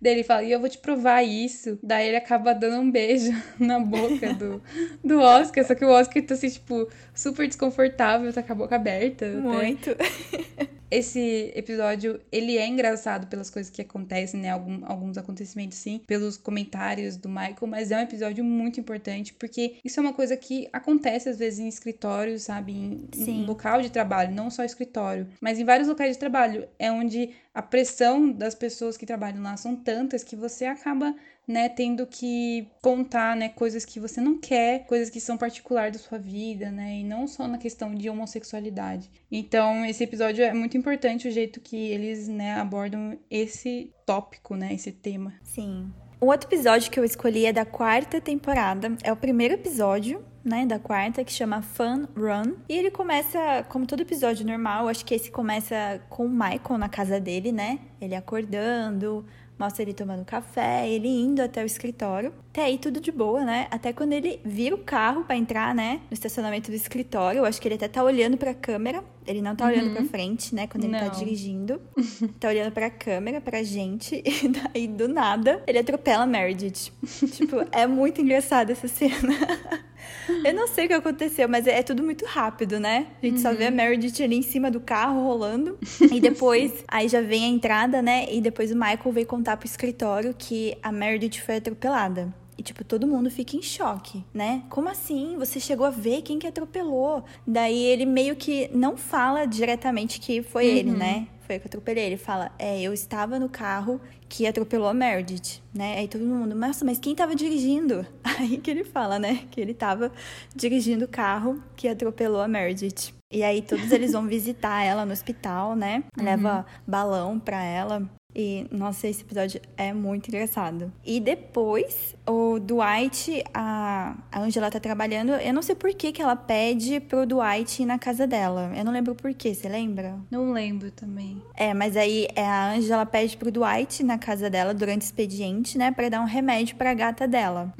Daí 0.00 0.12
ele 0.12 0.22
fala: 0.22 0.44
E 0.44 0.52
eu 0.52 0.60
vou 0.60 0.68
te 0.68 0.78
provar 0.78 1.22
isso. 1.22 1.78
Daí 1.82 2.08
ele 2.08 2.16
acaba 2.16 2.54
dando 2.54 2.80
um 2.80 2.90
beijo 2.90 3.32
na 3.58 3.80
boca 3.80 4.32
do, 4.34 4.62
do 5.02 5.20
Oscar. 5.20 5.64
Só 5.64 5.74
que 5.74 5.84
o 5.84 5.90
Oscar 5.90 6.22
tá 6.22 6.34
assim, 6.34 6.48
tipo, 6.48 6.88
super 7.14 7.46
desconfortável, 7.46 8.32
tá 8.32 8.42
com 8.42 8.52
a 8.52 8.56
boca 8.56 8.76
aberta. 8.76 9.26
Muito. 9.26 9.90
Esse 10.90 11.52
episódio, 11.54 12.20
ele 12.30 12.56
é 12.56 12.66
engraçado 12.66 13.26
pelas 13.26 13.50
coisas 13.50 13.70
que 13.70 13.82
acontecem, 13.82 14.40
né? 14.40 14.50
Algum, 14.50 14.84
alguns 14.84 15.18
acontecimentos, 15.18 15.78
sim, 15.78 16.00
pelos 16.06 16.36
comentários 16.36 17.16
do 17.16 17.28
Michael, 17.28 17.66
mas 17.66 17.90
é 17.90 17.96
um 17.96 18.02
episódio 18.02 18.44
muito 18.44 18.78
importante, 18.78 19.34
porque 19.34 19.76
isso 19.84 19.98
é 19.98 20.02
uma 20.02 20.12
coisa 20.12 20.36
que 20.36 20.68
acontece 20.72 21.28
às 21.28 21.38
vezes 21.38 21.58
em 21.58 21.68
escritórios, 21.68 22.42
sabe? 22.42 22.72
Em, 22.72 23.08
em 23.16 23.44
local 23.44 23.82
de 23.82 23.90
trabalho, 23.90 24.34
não 24.34 24.50
só 24.50 24.64
escritório, 24.64 25.26
mas 25.40 25.58
em 25.58 25.64
vários 25.64 25.88
locais 25.88 26.12
de 26.12 26.18
trabalho. 26.18 26.68
É 26.78 26.90
onde 26.90 27.30
a 27.52 27.62
pressão 27.62 28.30
das 28.30 28.54
pessoas 28.54 28.96
que 28.96 29.06
trabalham 29.06 29.42
lá 29.42 29.56
são 29.56 29.74
tantas 29.74 30.22
que 30.22 30.36
você 30.36 30.66
acaba 30.66 31.14
né, 31.46 31.68
tendo 31.68 32.06
que 32.06 32.68
contar, 32.82 33.36
né, 33.36 33.48
coisas 33.48 33.84
que 33.84 34.00
você 34.00 34.20
não 34.20 34.38
quer, 34.38 34.84
coisas 34.86 35.08
que 35.08 35.20
são 35.20 35.36
particular 35.36 35.90
da 35.90 35.98
sua 35.98 36.18
vida, 36.18 36.70
né, 36.70 37.00
e 37.00 37.04
não 37.04 37.26
só 37.26 37.46
na 37.46 37.58
questão 37.58 37.94
de 37.94 38.10
homossexualidade. 38.10 39.08
Então, 39.30 39.84
esse 39.84 40.02
episódio 40.02 40.44
é 40.44 40.52
muito 40.52 40.76
importante 40.76 41.28
o 41.28 41.30
jeito 41.30 41.60
que 41.60 41.76
eles, 41.76 42.26
né, 42.26 42.54
abordam 42.54 43.18
esse 43.30 43.92
tópico, 44.04 44.56
né, 44.56 44.74
esse 44.74 44.90
tema. 44.90 45.34
Sim. 45.42 45.92
O 46.18 46.26
outro 46.26 46.48
episódio 46.48 46.90
que 46.90 46.98
eu 46.98 47.04
escolhi 47.04 47.44
é 47.44 47.52
da 47.52 47.66
quarta 47.66 48.20
temporada. 48.20 48.96
É 49.04 49.12
o 49.12 49.16
primeiro 49.16 49.52
episódio, 49.52 50.24
né, 50.42 50.64
da 50.64 50.78
quarta, 50.78 51.22
que 51.22 51.30
chama 51.30 51.60
Fun 51.60 52.06
Run. 52.16 52.54
E 52.68 52.74
ele 52.74 52.90
começa, 52.90 53.66
como 53.68 53.86
todo 53.86 54.00
episódio 54.00 54.46
normal, 54.46 54.88
acho 54.88 55.04
que 55.04 55.14
esse 55.14 55.30
começa 55.30 56.00
com 56.08 56.24
o 56.24 56.30
Michael 56.30 56.78
na 56.78 56.88
casa 56.88 57.20
dele, 57.20 57.52
né? 57.52 57.80
Ele 58.00 58.14
acordando, 58.14 59.26
Mostra 59.58 59.82
ele 59.82 59.94
tomando 59.94 60.24
café, 60.24 60.88
ele 60.88 61.08
indo 61.08 61.40
até 61.40 61.62
o 61.62 61.66
escritório. 61.66 62.32
Até 62.50 62.64
aí 62.64 62.78
tudo 62.78 63.00
de 63.00 63.10
boa, 63.10 63.44
né? 63.44 63.66
Até 63.70 63.92
quando 63.92 64.12
ele 64.12 64.40
vira 64.44 64.74
o 64.74 64.78
carro 64.78 65.24
para 65.24 65.36
entrar, 65.36 65.74
né, 65.74 66.00
no 66.10 66.14
estacionamento 66.14 66.70
do 66.70 66.74
escritório. 66.74 67.38
Eu 67.38 67.44
acho 67.44 67.60
que 67.60 67.68
ele 67.68 67.74
até 67.74 67.88
tá 67.88 68.02
olhando 68.02 68.36
para 68.36 68.50
a 68.50 68.54
câmera. 68.54 69.02
Ele 69.26 69.42
não 69.42 69.56
tá 69.56 69.64
uhum. 69.64 69.70
olhando 69.70 69.92
para 69.92 70.04
frente, 70.04 70.54
né, 70.54 70.66
quando 70.66 70.84
ele 70.84 70.92
tá 70.92 71.04
não. 71.04 71.10
tá 71.10 71.18
dirigindo. 71.18 71.80
tá 72.38 72.48
olhando 72.48 72.70
para 72.72 72.86
a 72.86 72.90
câmera, 72.90 73.40
pra 73.40 73.62
gente, 73.62 74.22
e 74.24 74.48
daí 74.48 74.86
do 74.86 75.08
nada 75.08 75.62
ele 75.66 75.78
atropela 75.78 76.24
a 76.24 76.26
Meredith. 76.26 76.92
tipo, 77.32 77.56
é 77.72 77.86
muito 77.86 78.20
engraçado 78.20 78.70
essa 78.70 78.88
cena. 78.88 79.16
Eu 80.44 80.54
não 80.54 80.66
sei 80.66 80.86
o 80.86 80.88
que 80.88 80.94
aconteceu, 80.94 81.48
mas 81.48 81.66
é 81.66 81.82
tudo 81.82 82.02
muito 82.02 82.24
rápido, 82.24 82.80
né? 82.80 83.06
A 83.22 83.26
gente 83.26 83.40
só 83.40 83.52
vê 83.54 83.66
a 83.66 83.70
Meredith 83.70 84.22
ali 84.22 84.36
em 84.36 84.42
cima 84.42 84.70
do 84.70 84.80
carro 84.80 85.22
rolando. 85.24 85.78
E 86.16 86.20
depois, 86.20 86.84
aí 86.88 87.08
já 87.08 87.20
vem 87.20 87.44
a 87.44 87.48
entrada, 87.48 88.00
né? 88.00 88.26
E 88.32 88.40
depois 88.40 88.70
o 88.70 88.74
Michael 88.74 89.12
veio 89.12 89.26
contar 89.26 89.56
pro 89.56 89.66
escritório 89.66 90.34
que 90.38 90.76
a 90.82 90.90
Meredith 90.90 91.40
foi 91.40 91.56
atropelada. 91.56 92.32
E, 92.58 92.62
tipo, 92.62 92.82
todo 92.82 93.06
mundo 93.06 93.30
fica 93.30 93.54
em 93.56 93.62
choque, 93.62 94.24
né? 94.32 94.62
Como 94.70 94.88
assim? 94.88 95.36
Você 95.38 95.60
chegou 95.60 95.86
a 95.86 95.90
ver 95.90 96.22
quem 96.22 96.38
que 96.38 96.46
atropelou? 96.46 97.22
Daí 97.46 97.82
ele 97.84 98.06
meio 98.06 98.34
que 98.34 98.70
não 98.72 98.96
fala 98.96 99.44
diretamente 99.44 100.18
que 100.18 100.42
foi 100.42 100.66
ele, 100.66 100.90
né? 100.90 101.28
Foi 101.40 101.56
eu 101.56 101.60
que 101.60 101.66
atropelei. 101.66 102.04
Ele 102.04 102.16
fala, 102.16 102.50
é, 102.58 102.80
eu 102.80 102.94
estava 102.94 103.38
no 103.38 103.48
carro 103.48 104.00
que 104.28 104.46
atropelou 104.46 104.88
a 104.88 104.94
Meredith, 104.94 105.62
né? 105.74 105.98
Aí 105.98 106.08
todo 106.08 106.24
mundo, 106.24 106.54
nossa, 106.54 106.84
mas 106.84 106.98
quem 106.98 107.14
tava 107.14 107.34
dirigindo? 107.34 108.06
Aí 108.38 108.58
que 108.58 108.70
ele 108.70 108.84
fala, 108.84 109.18
né? 109.18 109.46
Que 109.50 109.60
ele 109.60 109.74
tava 109.74 110.12
dirigindo 110.54 111.04
o 111.04 111.08
carro 111.08 111.62
que 111.76 111.88
atropelou 111.88 112.40
a 112.40 112.48
Meredith. 112.48 113.14
E 113.32 113.42
aí 113.42 113.60
todos 113.60 113.90
eles 113.90 114.12
vão 114.12 114.26
visitar 114.28 114.82
ela 114.82 115.04
no 115.04 115.12
hospital, 115.12 115.74
né? 115.74 116.04
Leva 116.16 116.64
balão 116.86 117.38
pra 117.38 117.62
ela. 117.62 118.08
E, 118.38 118.66
nossa, 118.70 119.08
esse 119.08 119.22
episódio 119.22 119.58
é 119.78 119.94
muito 119.94 120.28
engraçado. 120.28 120.92
E 121.02 121.18
depois, 121.18 122.14
o 122.26 122.58
Dwight, 122.58 123.42
a, 123.54 124.14
a 124.30 124.40
Angela 124.40 124.70
tá 124.70 124.78
trabalhando. 124.78 125.30
Eu 125.30 125.54
não 125.54 125.62
sei 125.62 125.74
por 125.74 125.94
que, 125.94 126.12
que 126.12 126.20
ela 126.20 126.36
pede 126.36 127.00
pro 127.00 127.24
Dwight 127.24 127.82
ir 127.82 127.86
na 127.86 127.98
casa 127.98 128.26
dela. 128.26 128.70
Eu 128.76 128.84
não 128.84 128.92
lembro 128.92 129.14
por 129.14 129.32
quê, 129.32 129.54
você 129.54 129.70
lembra? 129.70 130.18
Não 130.30 130.52
lembro 130.52 130.90
também. 130.90 131.40
É, 131.54 131.72
mas 131.72 131.96
aí 131.96 132.28
é, 132.36 132.44
a 132.44 132.74
Angela 132.74 133.06
pede 133.06 133.38
pro 133.38 133.50
Dwight 133.50 134.02
ir 134.02 134.04
na 134.04 134.18
casa 134.18 134.50
dela 134.50 134.74
durante 134.74 135.02
o 135.02 135.04
expediente, 135.06 135.78
né? 135.78 135.90
Pra 135.90 136.10
dar 136.10 136.20
um 136.20 136.26
remédio 136.26 136.76
pra 136.76 136.92
gata 136.92 137.26
dela. 137.26 137.72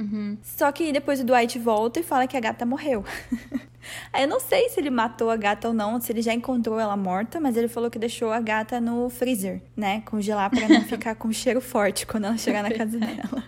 Só 0.43 0.73
que 0.73 0.91
depois 0.91 1.21
o 1.21 1.25
Dwight 1.25 1.59
volta 1.59 2.01
e 2.01 2.03
fala 2.03 2.27
que 2.27 2.37
a 2.37 2.41
gata 2.41 2.65
morreu. 2.65 3.05
Aí 4.13 4.25
eu 4.25 4.29
não 4.29 4.41
sei 4.41 4.69
se 4.69 4.81
ele 4.81 4.91
matou 4.91 5.31
a 5.31 5.37
gata 5.37 5.69
ou 5.69 5.75
não, 5.75 6.01
se 6.01 6.13
ele 6.13 6.23
já 6.23 6.33
encontrou 6.33 6.79
ela 6.79 6.97
morta, 6.97 7.41
mas 7.41 7.57
ele 7.57 7.69
falou 7.69 7.91
que 7.91 7.99
deixou 7.99 8.33
a 8.33 8.41
gata 8.41 8.81
no 8.81 9.09
freezer, 9.09 9.63
né? 9.77 10.03
Congelar 10.51 10.69
pra 10.69 10.79
não 10.79 10.85
ficar 10.85 11.15
com 11.15 11.33
cheiro 11.33 11.61
forte 11.61 12.07
quando 12.07 12.25
ela 12.25 12.39
chegar 12.39 12.63
na 12.63 12.71
casa 12.71 12.99
dela. 12.99 13.45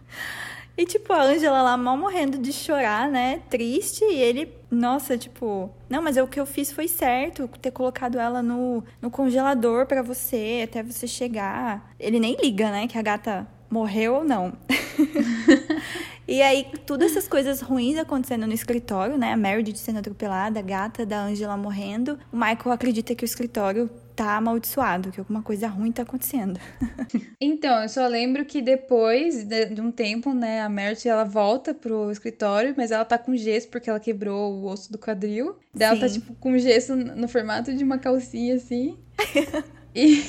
E, 0.77 0.87
tipo, 0.87 1.13
a 1.13 1.23
Angela 1.23 1.61
lá 1.61 1.77
mal 1.77 1.97
morrendo 1.97 2.39
de 2.39 2.53
chorar, 2.53 3.09
né? 3.09 3.41
Triste. 3.51 4.05
E 4.05 4.15
ele, 4.15 4.49
nossa, 4.71 5.19
tipo, 5.19 5.69
não, 5.91 6.01
mas 6.01 6.17
o 6.17 6.27
que 6.29 6.39
eu 6.39 6.47
fiz 6.47 6.71
foi 6.71 6.87
certo, 6.87 7.51
ter 7.61 7.73
colocado 7.73 8.17
ela 8.17 8.43
no, 8.43 8.85
no 9.03 9.11
congelador 9.11 9.87
pra 9.87 10.03
você, 10.03 10.61
até 10.63 10.81
você 10.81 11.09
chegar. 11.09 11.93
Ele 11.99 12.21
nem 12.21 12.37
liga, 12.41 12.71
né? 12.71 12.87
Que 12.87 12.97
a 12.97 13.03
gata 13.03 13.45
morreu 13.69 14.15
ou 14.15 14.25
não. 14.25 14.53
E 16.29 16.43
aí, 16.43 16.67
todas 16.85 17.13
essas 17.13 17.27
coisas 17.27 17.63
ruins 17.63 17.97
acontecendo 17.97 18.47
no 18.47 18.53
escritório, 18.53 19.17
né? 19.17 19.33
A 19.33 19.37
Meredith 19.37 19.79
sendo 19.79 20.01
atropelada, 20.01 20.61
a 20.61 20.63
gata 20.63 21.07
da 21.07 21.23
Angela 21.23 21.57
morrendo. 21.57 22.19
O 22.31 22.37
Michael 22.37 22.71
acredita 22.71 23.15
que 23.15 23.25
o 23.25 23.27
escritório 23.27 23.89
tá 24.19 24.37
amaldiçoado, 24.37 25.13
que 25.13 25.21
alguma 25.21 25.43
coisa 25.43 25.69
ruim 25.69 25.93
tá 25.93 26.03
acontecendo. 26.03 26.59
Então, 27.41 27.83
eu 27.83 27.89
só 27.89 28.05
lembro 28.09 28.45
que 28.45 28.61
depois 28.61 29.45
de, 29.45 29.67
de 29.67 29.81
um 29.81 29.93
tempo, 29.93 30.35
né, 30.35 30.61
a 30.61 30.69
Meredith, 30.69 31.09
ela 31.09 31.23
volta 31.23 31.73
pro 31.73 32.11
escritório, 32.11 32.75
mas 32.77 32.91
ela 32.91 33.05
tá 33.05 33.17
com 33.17 33.37
gesso 33.37 33.69
porque 33.69 33.89
ela 33.89 34.01
quebrou 34.01 34.55
o 34.55 34.67
osso 34.67 34.91
do 34.91 34.99
quadril. 34.99 35.57
Daí 35.73 35.89
ela 35.89 36.01
tá, 36.01 36.09
tipo, 36.09 36.35
com 36.35 36.59
gesso 36.59 36.97
no 36.97 37.29
formato 37.29 37.73
de 37.73 37.85
uma 37.85 37.97
calcinha, 37.97 38.57
assim. 38.57 38.99
E, 39.99 40.23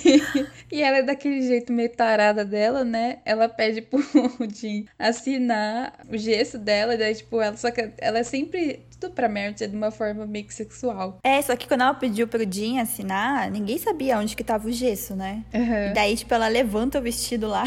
e 0.71 0.81
ela 0.81 0.97
é 0.97 1.03
daquele 1.03 1.43
jeito 1.43 1.71
meio 1.71 1.89
tarada 1.89 2.43
dela, 2.43 2.83
né? 2.83 3.19
Ela 3.23 3.47
pede 3.47 3.81
pro 3.81 4.01
Jim 4.51 4.85
assinar 4.97 5.93
o 6.09 6.17
gesso 6.17 6.57
dela, 6.57 6.97
daí, 6.97 7.13
tipo, 7.13 7.39
ela 7.39 7.55
só 7.55 7.69
que 7.69 7.91
ela 7.99 8.19
é 8.19 8.23
sempre 8.23 8.79
tudo 8.99 9.13
pra 9.13 9.29
Meredith 9.29 9.63
é 9.63 9.67
de 9.67 9.75
uma 9.75 9.91
forma 9.91 10.25
meio 10.25 10.45
que 10.45 10.53
sexual. 10.53 11.19
É, 11.23 11.41
só 11.41 11.55
que 11.55 11.67
quando 11.67 11.81
ela 11.81 11.93
pediu 11.93 12.27
pro 12.27 12.51
Jim 12.51 12.79
assinar, 12.79 13.49
ninguém 13.49 13.77
sabia 13.77 14.17
onde 14.17 14.35
que 14.35 14.43
tava 14.43 14.67
o 14.67 14.71
gesso, 14.71 15.15
né? 15.15 15.43
Uhum. 15.53 15.91
E 15.91 15.93
daí, 15.93 16.17
tipo, 16.17 16.33
ela 16.33 16.47
levanta 16.47 16.99
o 16.99 17.01
vestido 17.01 17.47
lá. 17.47 17.63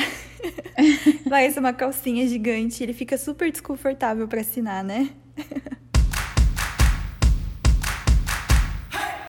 Parece 1.31 1.59
uma 1.59 1.73
calcinha 1.73 2.27
gigante. 2.29 2.83
Ele 2.83 2.93
fica 2.93 3.17
super 3.17 3.51
desconfortável 3.51 4.29
pra 4.29 4.43
assinar, 4.43 4.85
né? 4.85 5.09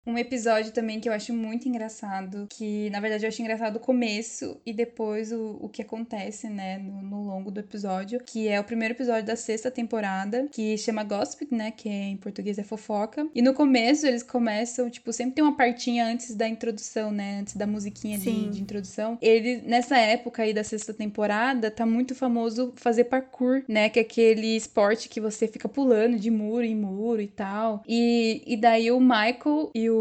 Um 0.06 0.18
episódio 0.18 0.72
também 0.72 1.00
que 1.00 1.08
eu 1.08 1.14
acho 1.14 1.34
muito 1.34 1.68
engraçado, 1.68 2.46
que 2.50 2.90
na 2.90 3.00
verdade 3.00 3.24
eu 3.24 3.30
acho 3.30 3.42
engraçado 3.42 3.78
o 3.78 3.80
começo 3.80 4.60
e 4.66 4.74
depois 4.74 5.32
o, 5.32 5.58
o 5.62 5.70
que 5.70 5.82
acontece, 5.82 6.50
né, 6.50 6.78
no, 6.78 7.02
no 7.02 7.24
longo 7.24 7.50
do 7.50 7.62
episódio, 7.62 8.20
que 8.26 8.50
é 8.50 8.60
o 8.60 8.64
primeiro 8.64 8.94
episódio 8.94 9.24
da 9.24 9.38
sexta 9.38 9.72
temporada, 9.72 10.48
que 10.52 10.78
chama 10.78 11.04
Gossip, 11.04 11.48
né, 11.52 11.72
que 11.72 11.88
em 11.88 12.18
português 12.18 12.60
é 12.60 12.64
fofoca. 12.64 13.26
E 13.34 13.42
no 13.42 13.54
começo 13.54 14.06
eles 14.06 14.24
começam, 14.24 14.90
tipo, 14.90 15.14
sempre 15.14 15.36
tem 15.36 15.44
uma 15.44 15.56
partinha 15.56 16.06
antes 16.06 16.36
da 16.36 16.48
introdução, 16.50 17.10
né, 17.10 17.40
antes 17.40 17.56
da 17.56 17.66
musiquinha 17.66 18.18
de, 18.18 18.26
Sim. 18.26 18.50
de 18.50 18.62
introdução. 18.62 19.18
Ele, 19.22 19.62
nessa 19.66 19.98
época 19.98 20.44
aí 20.44 20.54
da 20.54 20.66
sexta 20.66 20.94
temporada, 20.94 21.72
tá 21.72 21.86
muito 21.86 22.14
famoso 22.14 22.74
fazer 22.76 23.06
parkour, 23.06 23.64
né, 23.70 23.88
que 23.88 24.00
é 24.00 24.02
aquele 24.02 24.56
esporte 24.58 25.08
que 25.08 25.22
você 25.22 25.48
fica 25.48 25.70
pulando 25.70 26.20
de 26.20 26.30
muro 26.30 26.66
em 26.66 26.76
muro 26.76 27.22
e 27.22 27.28
tal. 27.28 27.82
E, 27.88 28.44
e 28.46 28.58
daí 28.58 28.92
o 28.92 29.00
Michael 29.00 29.72
e 29.74 29.90
o 29.90 29.93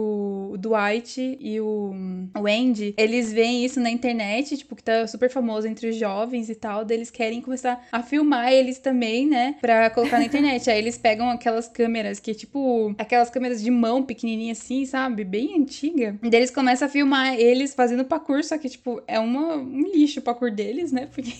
Dwight 0.58 1.38
e 1.40 1.60
o, 1.60 1.94
o 2.38 2.46
Andy, 2.46 2.94
eles 2.96 3.32
veem 3.32 3.64
isso 3.64 3.80
na 3.80 3.90
internet, 3.90 4.56
tipo, 4.56 4.76
que 4.76 4.82
tá 4.82 5.06
super 5.06 5.30
famoso 5.30 5.66
entre 5.66 5.88
os 5.88 5.96
jovens 5.96 6.48
e 6.48 6.54
tal, 6.54 6.84
daí 6.84 6.96
eles 6.96 7.10
querem 7.10 7.40
começar 7.40 7.84
a 7.90 8.02
filmar 8.02 8.52
eles 8.52 8.78
também, 8.78 9.26
né, 9.26 9.56
pra 9.60 9.90
colocar 9.90 10.18
na 10.18 10.24
internet. 10.24 10.70
Aí 10.70 10.78
eles 10.78 10.96
pegam 10.96 11.30
aquelas 11.30 11.68
câmeras 11.68 12.20
que, 12.20 12.34
tipo, 12.34 12.94
aquelas 12.98 13.30
câmeras 13.30 13.62
de 13.62 13.70
mão 13.70 14.02
pequenininha 14.02 14.52
assim, 14.52 14.84
sabe, 14.84 15.24
bem 15.24 15.58
antiga. 15.58 16.18
E 16.22 16.30
daí 16.30 16.40
eles 16.40 16.50
começam 16.50 16.86
a 16.86 16.90
filmar 16.90 17.34
eles 17.34 17.74
fazendo 17.74 18.04
parkour, 18.04 18.42
só 18.44 18.56
que, 18.58 18.68
tipo, 18.68 19.02
é 19.06 19.18
uma, 19.18 19.56
um 19.56 19.82
lixo 19.92 20.20
o 20.20 20.22
parkour 20.22 20.50
deles, 20.50 20.92
né, 20.92 21.08
porque 21.12 21.32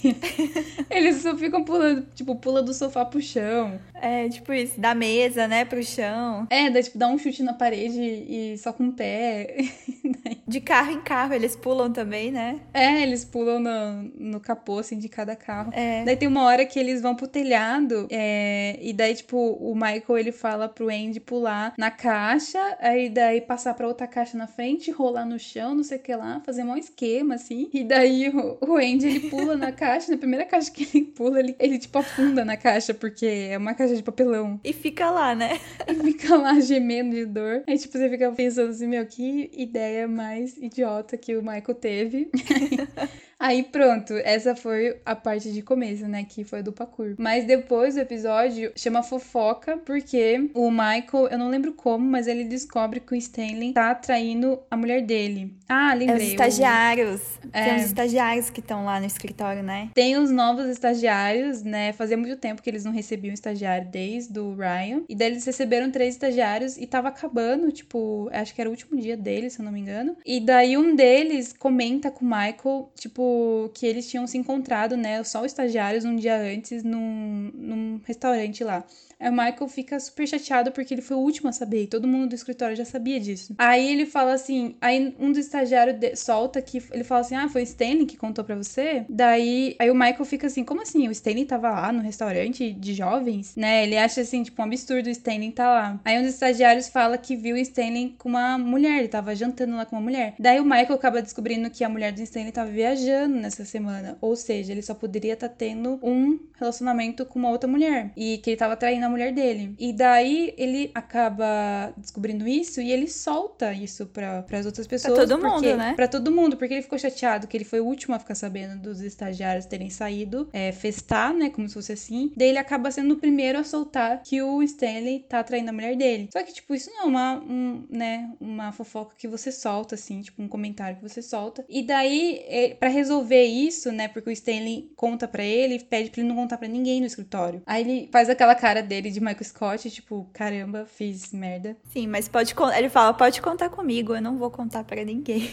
eles 0.91 1.17
só 1.17 1.37
ficam 1.37 1.63
pulando, 1.63 2.07
tipo, 2.15 2.35
pula 2.37 2.63
do 2.63 2.75
sofá 2.75 3.05
pro 3.05 3.21
chão. 3.21 3.79
É, 3.95 4.29
tipo 4.29 4.53
isso, 4.53 4.81
da 4.81 4.95
mesa, 4.95 5.47
né, 5.47 5.65
pro 5.65 5.83
chão. 5.83 6.47
É, 6.51 6.71
daí, 6.71 6.83
tipo, 6.83 6.99
dá 6.99 7.09
um 7.09 7.19
chute 7.19 7.43
na 7.43 7.53
parede 7.53 8.01
e 8.01 8.42
só 8.59 8.73
com 8.73 8.89
o 8.89 8.93
pé. 8.93 9.57
De 10.47 10.61
carro 10.61 10.93
em 10.93 11.01
carro, 11.01 11.33
eles 11.35 11.57
pulam 11.57 11.93
também, 11.93 12.31
né? 12.31 12.61
É, 12.75 13.03
eles 13.03 13.25
pulam 13.25 13.59
no, 13.59 14.03
no 14.19 14.41
capô, 14.41 14.79
assim, 14.79 14.99
de 14.99 15.09
cada 15.09 15.35
carro. 15.35 15.71
É. 15.73 16.05
Daí 16.05 16.17
tem 16.17 16.29
uma 16.29 16.45
hora 16.45 16.67
que 16.67 16.79
eles 16.79 17.01
vão 17.01 17.15
pro 17.15 17.27
telhado, 17.27 18.07
é, 18.11 18.79
e 18.81 18.93
daí, 18.93 19.15
tipo, 19.15 19.37
o 19.37 19.75
Michael, 19.75 20.19
ele 20.19 20.33
fala 20.33 20.69
pro 20.69 20.91
Andy 20.91 21.21
pular 21.21 21.73
na 21.79 21.91
caixa, 21.91 22.59
aí 22.81 23.09
daí 23.09 23.41
passar 23.41 23.75
pra 23.75 23.87
outra 23.87 24.07
caixa 24.07 24.37
na 24.37 24.47
frente, 24.47 24.91
rolar 24.91 25.25
no 25.25 25.39
chão, 25.39 25.75
não 25.75 25.85
sei 25.85 25.99
o 25.99 26.03
que 26.03 26.15
lá, 26.15 26.41
fazer 26.45 26.65
um 26.65 26.77
esquema, 26.77 27.37
assim. 27.37 27.71
E 27.73 27.85
daí 27.85 28.29
o, 28.29 28.59
o 28.61 28.77
Andy, 28.77 29.07
ele 29.07 29.31
pula 29.31 29.57
na 29.57 29.73
caixa, 29.73 30.13
na 30.13 30.19
primeira 30.19 30.45
caixa 30.45 30.71
que 30.71 30.89
ele 30.93 31.07
pula, 31.07 31.39
ele, 31.39 31.57
ele, 31.59 31.79
tipo, 31.79 31.99
afunda 31.99 32.45
na 32.45 32.57
caixa, 32.57 32.93
porque 32.93 33.27
é 33.51 33.57
uma 33.57 33.75
caixa 33.75 33.95
de 33.95 34.03
papelão. 34.03 34.61
E 34.65 34.73
fica 34.73 35.11
lá, 35.11 35.35
né? 35.35 35.61
E 35.87 35.95
fica 35.95 36.37
lá 36.37 36.59
gemendo 36.61 37.15
de 37.15 37.27
dor. 37.27 37.63
Aí, 37.67 37.79
tipo, 37.79 37.97
você 37.97 38.09
fica 38.11 38.32
pensando 38.33 38.71
assim, 38.71 38.87
meu, 38.87 39.07
que 39.07 39.51
ideia 39.53 40.09
mais 40.09 40.57
idiota 40.57 41.17
que 41.17 41.37
o 41.37 41.43
Michael 41.43 41.75
teve. 41.75 42.31
Aí 43.45 43.65
pronto, 43.65 44.13
essa 44.19 44.55
foi 44.55 45.01
a 45.05 45.17
parte 45.17 45.53
de 45.53 45.63
começo, 45.63 46.07
né? 46.07 46.25
Que 46.29 46.45
foi 46.45 46.63
do 46.63 46.73
parkour. 46.73 47.17
Mas 47.19 47.45
depois 47.45 47.95
do 47.97 48.01
episódio 48.01 48.71
chama 48.77 49.03
fofoca, 49.03 49.77
porque 49.79 50.49
o 50.55 50.71
Michael, 50.71 51.27
eu 51.29 51.37
não 51.39 51.49
lembro 51.49 51.73
como, 51.73 52.09
mas 52.09 52.29
ele 52.29 52.45
descobre 52.45 53.01
que 53.01 53.13
o 53.13 53.17
Stanley 53.17 53.73
tá 53.73 53.97
traindo 53.97 54.61
a 54.71 54.77
mulher 54.77 55.03
dele. 55.03 55.57
Ah, 55.69 55.91
É 55.93 55.97
lembrei. 55.97 56.19
os 56.19 56.29
o- 56.29 56.31
estagiários. 56.35 57.21
Tem 57.53 57.63
É. 57.71 57.75
uns 57.75 57.83
estagiários 57.87 58.49
que 58.49 58.61
estão 58.61 58.85
lá 58.85 59.01
no 59.01 59.07
escritório, 59.07 59.63
né? 59.65 59.91
Tem 59.93 60.17
os 60.17 60.31
novos 60.31 60.67
estagiários, 60.67 61.65
né? 61.65 61.93
Fazia 61.93 62.17
muito 62.17 62.37
tempo 62.37 62.63
que 62.63 62.71
eles 62.71 62.85
não 62.85 62.93
recebiam 62.93 63.35
estagiário 63.35 63.89
desde 63.91 64.39
o 64.39 64.55
Ryan. 64.55 65.03
E 65.09 65.17
daí 65.17 65.33
eles 65.33 65.45
receberam 65.45 65.91
três 65.91 66.15
estagiários 66.15 66.77
e 66.77 66.87
tava 66.87 67.09
acabando, 67.09 67.73
tipo, 67.73 68.29
acho 68.33 68.55
que 68.55 68.61
era 68.61 68.71
o 68.71 68.73
último 68.73 69.01
dia 69.01 69.17
deles, 69.17 69.55
se 69.55 69.61
eu 69.61 69.65
não 69.65 69.73
me 69.73 69.81
engano. 69.81 70.17
E 70.25 70.39
daí 70.39 70.77
um 70.77 70.95
deles 70.95 71.53
comenta 71.53 72.09
com 72.09 72.25
o 72.25 72.29
Michael, 72.29 72.93
tipo, 72.95 73.32
que 73.75 73.87
eles 73.87 74.09
tinham 74.09 74.27
se 74.27 74.39
encontrado, 74.39 74.97
né? 74.97 75.23
Só 75.25 75.41
os 75.41 75.47
estagiários 75.47 76.05
um 76.05 76.17
dia 76.17 76.37
antes 76.37 76.83
num, 76.83 77.51
num 77.55 78.01
restaurante 78.05 78.65
lá. 78.65 78.85
Aí 79.23 79.29
o 79.29 79.33
Michael 79.33 79.69
fica 79.69 80.01
super 80.01 80.27
chateado 80.27 80.73
porque 80.73 80.93
ele 80.93 81.01
foi 81.01 81.17
o 81.17 81.21
último 81.21 81.49
a 81.49 81.53
saber 81.53 81.85
e 81.85 81.87
todo 81.87 82.09
mundo 82.09 82.31
do 82.31 82.35
escritório 82.35 82.75
já 82.75 82.85
sabia 82.85 83.21
disso. 83.21 83.55
Aí 83.57 83.93
ele 83.93 84.05
fala 84.05 84.33
assim, 84.33 84.75
aí 84.81 85.15
um 85.19 85.31
dos 85.31 85.39
estagiários 85.39 86.19
solta 86.19 86.61
que 86.61 86.83
ele 86.91 87.05
fala 87.05 87.21
assim: 87.21 87.37
"Ah, 87.37 87.49
foi 87.49 87.63
o 87.63 87.65
Stanley 87.65 88.07
que 88.07 88.17
contou 88.17 88.45
pra 88.45 88.57
você?". 88.57 89.05
Daí, 89.09 89.77
aí 89.79 89.91
o 89.91 89.95
Michael 89.95 90.25
fica 90.25 90.49
assim: 90.49 90.65
"Como 90.65 90.83
assim? 90.83 91.07
O 91.07 91.13
Stanley 91.13 91.45
tava 91.45 91.71
lá 91.71 91.93
no 91.93 92.01
restaurante 92.01 92.73
de 92.73 92.95
jovens?", 92.95 93.55
né? 93.57 93.85
Ele 93.85 93.97
acha 93.97 94.21
assim, 94.23 94.43
tipo, 94.43 94.61
um 94.61 94.65
absurdo 94.65 95.07
o 95.07 95.11
Stanley 95.11 95.53
tá 95.53 95.69
lá. 95.69 96.01
Aí 96.05 96.19
um 96.19 96.23
dos 96.23 96.35
estagiários 96.35 96.89
fala 96.89 97.17
que 97.17 97.37
viu 97.37 97.55
o 97.55 97.59
Stanley 97.59 98.17
com 98.19 98.29
uma 98.29 98.59
mulher, 98.59 98.99
ele 98.99 99.09
tava 99.09 99.35
jantando 99.37 99.77
lá 99.77 99.87
com 99.87 99.95
uma 99.97 100.03
mulher. 100.03 100.35
Daí 100.39 100.59
o 100.59 100.65
Michael 100.65 100.95
acaba 100.95 101.23
descobrindo 101.23 101.71
que 101.71 101.85
a 101.85 101.89
mulher 101.89 102.13
do 102.13 102.23
Stanley 102.23 102.51
tava 102.51 102.71
viajando 102.71 103.37
nessa 103.37 103.65
semana. 103.65 104.19
Ou 104.21 104.35
seja, 104.35 104.73
ele 104.73 104.83
só 104.83 104.95
poderia 104.95 105.35
estar 105.35 105.49
tá 105.49 105.55
tendo 105.57 106.01
um 106.03 106.39
relacionamento 106.59 107.25
com 107.27 107.39
uma 107.39 107.51
outra 107.51 107.69
mulher. 107.69 108.11
E 108.17 108.39
que 108.39 108.51
ele 108.51 108.57
tava 108.57 108.77
traindo 108.77 109.07
a 109.07 109.09
mulher 109.13 109.33
dele. 109.33 109.75
E 109.79 109.93
daí 109.93 110.55
ele 110.57 110.91
acaba 110.95 111.93
descobrindo 111.97 112.47
isso 112.49 112.81
e 112.81 112.91
ele 112.91 113.09
solta 113.09 113.73
isso 113.73 114.07
para 114.07 114.45
as 114.51 114.67
outras 114.67 114.87
pessoas. 114.87 115.15
Pra 115.15 115.27
todo 115.27 115.41
porque, 115.41 115.55
mundo, 115.55 115.77
né? 115.77 115.95
Pra 115.95 116.09
todo 116.09 116.33
mundo, 116.33 116.57
porque 116.57 116.75
ele 116.75 116.83
ficou 116.83 116.99
chateado 116.99 117.47
que 117.47 117.57
ele 117.57 117.65
foi 117.65 117.81
o 117.81 117.87
último 117.87 118.15
a 118.15 118.19
ficar 118.19 118.35
sabendo 118.35 118.81
dos 118.81 119.01
estagiários 119.01 119.67
terem 119.67 119.91
saído, 119.91 120.49
é, 120.53 120.73
festar, 120.73 121.33
né? 121.33 121.51
Como 121.51 121.69
se 121.69 121.75
fosse 121.75 121.93
assim. 121.93 122.33
Daí 122.37 122.49
ele 122.49 122.59
acaba 122.59 122.91
sendo 122.91 123.15
o 123.15 123.17
primeiro 123.17 123.59
a 123.59 123.65
soltar 123.65 124.23
que 124.23 124.43
o 124.43 124.63
Stanley 124.63 125.27
tá 125.29 125.43
traindo 125.43 125.71
a 125.71 125.73
mulher 125.73 125.97
dele. 125.97 126.29
Só 126.33 126.43
que, 126.43 126.53
tipo, 126.53 126.75
isso 126.75 126.91
não 126.91 127.03
é 127.03 127.05
uma, 127.05 127.35
um, 127.41 127.87
né, 127.91 128.31
uma 128.41 128.73
fofoca 128.73 129.15
que 129.17 129.29
você 129.29 129.53
solta, 129.53 129.95
assim, 129.95 130.23
tipo, 130.23 130.43
um 130.43 130.49
comentário 130.49 130.97
que 130.97 131.03
você 131.03 131.23
solta. 131.23 131.65
E 131.69 131.83
daí, 131.83 132.43
é, 132.47 132.75
para 132.75 132.89
resolver 132.89 133.45
isso, 133.45 133.93
né? 133.93 134.09
Porque 134.09 134.31
o 134.31 134.33
Stanley 134.33 134.91
conta 134.97 135.29
para 135.29 135.45
ele, 135.45 135.79
pede 135.81 136.11
pra 136.11 136.21
ele 136.21 136.29
não 136.29 136.37
contar 136.37 136.59
para 136.59 136.69
ninguém 136.69 137.01
no 137.01 137.07
escritório. 137.07 137.63
Aí 137.67 137.83
ele 137.83 138.09
faz 138.13 138.29
aquela 138.29 138.55
cara 138.55 138.83
dele 138.83 139.02
de 139.11 139.21
Michael 139.21 139.45
Scott, 139.45 139.91
tipo, 139.91 140.29
caramba, 140.33 140.87
fiz 140.87 141.33
merda. 141.33 141.77
Sim, 141.93 142.07
mas 142.07 142.29
pode 142.29 142.55
ele 142.77 142.89
fala, 142.89 143.13
pode 143.15 143.41
contar 143.41 143.69
comigo, 143.69 144.15
eu 144.15 144.23
não 144.23 144.39
vou 144.39 144.51
contar 144.51 144.85
para 144.85 145.05
ninguém. 145.05 145.49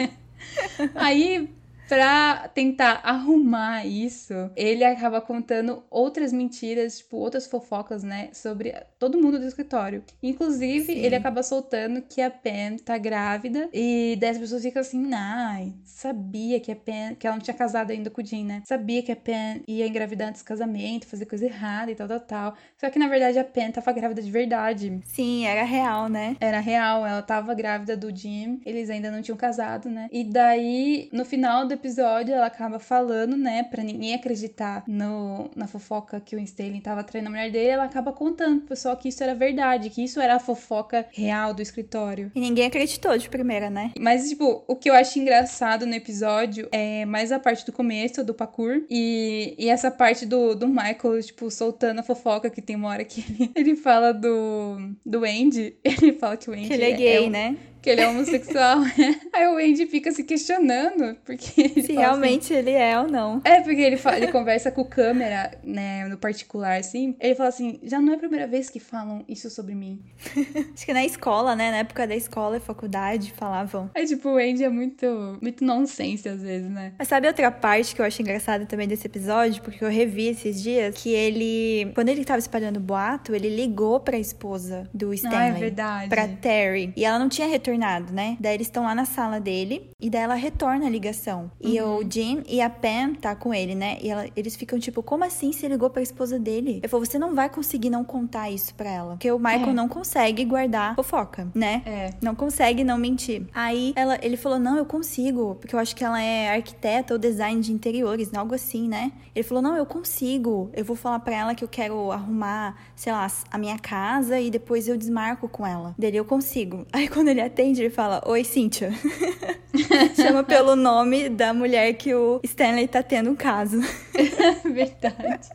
Aí 0.94 1.48
Pra 1.88 2.48
tentar 2.54 3.00
arrumar 3.02 3.86
isso, 3.86 4.50
ele 4.56 4.84
acaba 4.84 5.20
contando 5.20 5.82
outras 5.90 6.32
mentiras, 6.32 6.98
tipo, 6.98 7.16
outras 7.16 7.46
fofocas, 7.46 8.02
né, 8.02 8.30
sobre 8.32 8.74
todo 8.98 9.20
mundo 9.20 9.38
do 9.38 9.46
escritório. 9.46 10.02
Inclusive, 10.22 10.86
Sim. 10.86 10.98
ele 10.98 11.14
acaba 11.14 11.42
soltando 11.42 12.02
que 12.02 12.20
a 12.20 12.30
Pen 12.30 12.76
tá 12.78 12.96
grávida 12.96 13.68
e 13.72 14.16
daí 14.18 14.30
as 14.30 14.38
pessoas 14.38 14.62
ficam 14.62 14.80
assim, 14.80 15.12
ai, 15.12 15.74
sabia 15.84 16.58
que 16.58 16.72
a 16.72 16.76
Pen, 16.76 17.14
que 17.14 17.26
ela 17.26 17.36
não 17.36 17.42
tinha 17.42 17.54
casado 17.54 17.90
ainda 17.90 18.10
com 18.10 18.22
o 18.22 18.24
Jim, 18.24 18.44
né? 18.44 18.62
Sabia 18.66 19.02
que 19.02 19.12
a 19.12 19.16
Pen 19.16 19.62
ia 19.68 19.86
engravidar 19.86 20.28
antes 20.28 20.42
do 20.42 20.46
casamento, 20.46 21.06
fazer 21.06 21.26
coisa 21.26 21.44
errada 21.44 21.90
e 21.90 21.94
tal, 21.94 22.08
tal, 22.08 22.20
tal. 22.20 22.54
Só 22.78 22.88
que 22.88 22.98
na 22.98 23.08
verdade 23.08 23.38
a 23.38 23.44
Pen 23.44 23.70
tava 23.70 23.92
grávida 23.92 24.22
de 24.22 24.30
verdade. 24.30 25.00
Sim, 25.04 25.46
era 25.46 25.64
real, 25.64 26.08
né? 26.08 26.36
Era 26.40 26.60
real, 26.60 27.06
ela 27.06 27.22
tava 27.22 27.54
grávida 27.54 27.96
do 27.96 28.14
Jim, 28.14 28.60
eles 28.64 28.88
ainda 28.88 29.10
não 29.10 29.20
tinham 29.20 29.36
casado, 29.36 29.90
né? 29.90 30.08
E 30.10 30.24
daí, 30.24 31.08
no 31.12 31.24
final 31.24 31.66
do 31.66 31.73
episódio, 31.74 32.34
ela 32.34 32.46
acaba 32.46 32.78
falando, 32.78 33.36
né, 33.36 33.62
pra 33.64 33.82
ninguém 33.82 34.14
acreditar 34.14 34.84
no, 34.86 35.50
na 35.54 35.66
fofoca 35.66 36.20
que 36.20 36.36
o 36.36 36.40
Stanley 36.40 36.80
tava 36.80 37.04
traindo 37.04 37.28
a 37.28 37.30
mulher 37.30 37.50
dele, 37.50 37.68
ela 37.68 37.84
acaba 37.84 38.12
contando 38.12 38.60
pro 38.60 38.68
pessoal 38.68 38.96
que 38.96 39.08
isso 39.08 39.22
era 39.22 39.34
verdade, 39.34 39.90
que 39.90 40.02
isso 40.02 40.20
era 40.20 40.36
a 40.36 40.38
fofoca 40.38 41.06
real 41.12 41.52
do 41.52 41.62
escritório. 41.62 42.30
E 42.34 42.40
ninguém 42.40 42.66
acreditou 42.66 43.16
de 43.16 43.28
primeira, 43.28 43.68
né? 43.70 43.92
Mas, 43.98 44.28
tipo, 44.28 44.64
o 44.66 44.76
que 44.76 44.90
eu 44.90 44.94
acho 44.94 45.18
engraçado 45.18 45.86
no 45.86 45.94
episódio 45.94 46.68
é 46.72 47.04
mais 47.04 47.32
a 47.32 47.38
parte 47.38 47.64
do 47.66 47.72
começo, 47.72 48.24
do 48.24 48.34
parkour, 48.34 48.82
e, 48.88 49.54
e 49.58 49.68
essa 49.68 49.90
parte 49.90 50.26
do, 50.26 50.54
do 50.54 50.68
Michael, 50.68 51.22
tipo, 51.22 51.50
soltando 51.50 52.00
a 52.00 52.02
fofoca, 52.02 52.50
que 52.50 52.62
tem 52.62 52.76
uma 52.76 52.88
hora 52.88 53.04
que 53.04 53.20
ele, 53.20 53.52
ele 53.54 53.76
fala 53.76 54.12
do, 54.12 54.76
do 55.04 55.24
Andy, 55.24 55.76
ele 55.84 56.12
fala 56.12 56.36
que 56.36 56.50
o 56.50 56.52
Andy 56.52 56.68
que 56.68 56.72
ele 56.74 56.84
é 56.84 56.92
gay, 56.92 57.06
é, 57.06 57.24
é 57.24 57.30
né? 57.30 57.56
Que 57.84 57.90
ele 57.90 58.00
é 58.00 58.08
homossexual. 58.08 58.78
Aí 59.30 59.46
o 59.46 59.58
Andy 59.58 59.86
fica 59.86 60.10
se 60.10 60.24
questionando, 60.24 61.16
porque 61.22 61.68
se 61.82 61.92
realmente 61.92 62.44
assim, 62.44 62.54
ele 62.54 62.70
é 62.70 62.98
ou 62.98 63.06
não. 63.06 63.42
É, 63.44 63.60
porque 63.60 63.82
ele, 63.82 63.98
fala, 63.98 64.16
ele 64.16 64.32
conversa 64.32 64.70
com 64.70 64.82
câmera, 64.82 65.50
né, 65.62 66.08
no 66.08 66.16
particular, 66.16 66.78
assim. 66.78 67.14
Ele 67.20 67.34
fala 67.34 67.50
assim: 67.50 67.78
já 67.82 68.00
não 68.00 68.14
é 68.14 68.16
a 68.16 68.18
primeira 68.18 68.46
vez 68.46 68.70
que 68.70 68.80
falam 68.80 69.22
isso 69.28 69.50
sobre 69.50 69.74
mim. 69.74 70.00
Acho 70.72 70.86
que 70.86 70.94
na 70.94 71.04
escola, 71.04 71.54
né, 71.54 71.70
na 71.70 71.76
época 71.78 72.06
da 72.06 72.16
escola 72.16 72.56
e 72.56 72.60
faculdade, 72.60 73.32
falavam. 73.32 73.90
É 73.94 74.02
tipo, 74.06 74.30
o 74.30 74.38
Andy 74.38 74.64
é 74.64 74.70
muito, 74.70 75.38
muito 75.42 75.62
nonsense 75.62 76.26
às 76.26 76.40
vezes, 76.40 76.70
né? 76.70 76.94
Mas 76.98 77.06
sabe 77.06 77.28
outra 77.28 77.50
parte 77.50 77.94
que 77.94 78.00
eu 78.00 78.06
acho 78.06 78.22
engraçada 78.22 78.64
também 78.64 78.88
desse 78.88 79.06
episódio? 79.06 79.62
Porque 79.62 79.84
eu 79.84 79.90
revi 79.90 80.28
esses 80.28 80.62
dias, 80.62 80.96
que 80.96 81.10
ele, 81.10 81.92
quando 81.94 82.08
ele 82.08 82.24
tava 82.24 82.38
espalhando 82.38 82.78
o 82.78 82.80
boato, 82.80 83.34
ele 83.34 83.54
ligou 83.54 84.00
pra 84.00 84.16
esposa 84.16 84.88
do 84.94 85.12
Stanley. 85.12 85.38
Ah, 85.38 85.48
é 85.48 85.52
verdade. 85.52 86.08
Pra 86.08 86.28
Terry. 86.28 86.94
E 86.96 87.04
ela 87.04 87.18
não 87.18 87.28
tinha 87.28 87.46
retornado 87.46 87.73
né? 87.78 88.36
Daí 88.40 88.54
eles 88.54 88.66
estão 88.66 88.84
lá 88.84 88.94
na 88.94 89.04
sala 89.04 89.40
dele 89.40 89.90
e 90.00 90.10
daí 90.10 90.22
ela 90.22 90.34
retorna 90.34 90.86
a 90.86 90.90
ligação. 90.90 91.50
Uhum. 91.62 91.70
E 91.70 91.80
o 91.80 92.04
Jim 92.08 92.42
e 92.48 92.60
a 92.60 92.70
Pam 92.70 93.14
tá 93.14 93.34
com 93.34 93.52
ele, 93.52 93.74
né? 93.74 93.98
E 94.00 94.10
ela, 94.10 94.26
eles 94.36 94.56
ficam 94.56 94.78
tipo, 94.78 95.02
como 95.02 95.24
assim 95.24 95.52
você 95.52 95.68
ligou 95.68 95.90
pra 95.90 96.02
esposa 96.02 96.38
dele? 96.38 96.78
Ele 96.78 96.88
falou, 96.88 97.04
você 97.04 97.18
não 97.18 97.34
vai 97.34 97.48
conseguir 97.48 97.90
não 97.90 98.04
contar 98.04 98.50
isso 98.50 98.74
pra 98.74 98.90
ela. 98.90 99.10
Porque 99.12 99.30
o 99.30 99.38
Michael 99.38 99.70
é. 99.70 99.72
não 99.72 99.88
consegue 99.88 100.44
guardar 100.44 100.94
fofoca, 100.94 101.48
né? 101.54 101.82
É. 101.84 102.10
Não 102.20 102.34
consegue 102.34 102.84
não 102.84 102.98
mentir. 102.98 103.46
Aí 103.54 103.92
ela, 103.96 104.18
ele 104.22 104.36
falou, 104.36 104.58
não, 104.58 104.76
eu 104.76 104.84
consigo, 104.84 105.56
porque 105.56 105.74
eu 105.74 105.78
acho 105.78 105.94
que 105.94 106.04
ela 106.04 106.20
é 106.20 106.54
arquiteta 106.54 107.14
ou 107.14 107.18
design 107.18 107.60
de 107.60 107.72
interiores, 107.72 108.32
algo 108.34 108.54
assim, 108.54 108.88
né? 108.88 109.12
Ele 109.34 109.42
falou, 109.42 109.62
não, 109.62 109.76
eu 109.76 109.86
consigo. 109.86 110.70
Eu 110.72 110.84
vou 110.84 110.96
falar 110.96 111.18
pra 111.20 111.34
ela 111.34 111.54
que 111.54 111.64
eu 111.64 111.68
quero 111.68 112.12
arrumar, 112.12 112.76
sei 112.94 113.12
lá, 113.12 113.26
a 113.50 113.58
minha 113.58 113.78
casa 113.78 114.38
e 114.38 114.50
depois 114.50 114.88
eu 114.88 114.96
desmarco 114.96 115.48
com 115.48 115.66
ela. 115.66 115.94
Dele, 115.98 116.16
eu 116.16 116.24
consigo. 116.24 116.86
Aí 116.92 117.08
quando 117.08 117.28
ele 117.28 117.40
atende, 117.40 117.63
atende 117.64 117.84
e 117.84 117.90
fala: 117.90 118.22
Oi, 118.26 118.44
Cíntia. 118.44 118.92
Chama 120.14 120.44
pelo 120.44 120.76
nome 120.76 121.28
da 121.28 121.52
mulher 121.52 121.94
que 121.94 122.14
o 122.14 122.40
Stanley 122.44 122.86
tá 122.86 123.02
tendo 123.02 123.30
um 123.30 123.34
caso. 123.34 123.80
Verdade. 124.64 125.48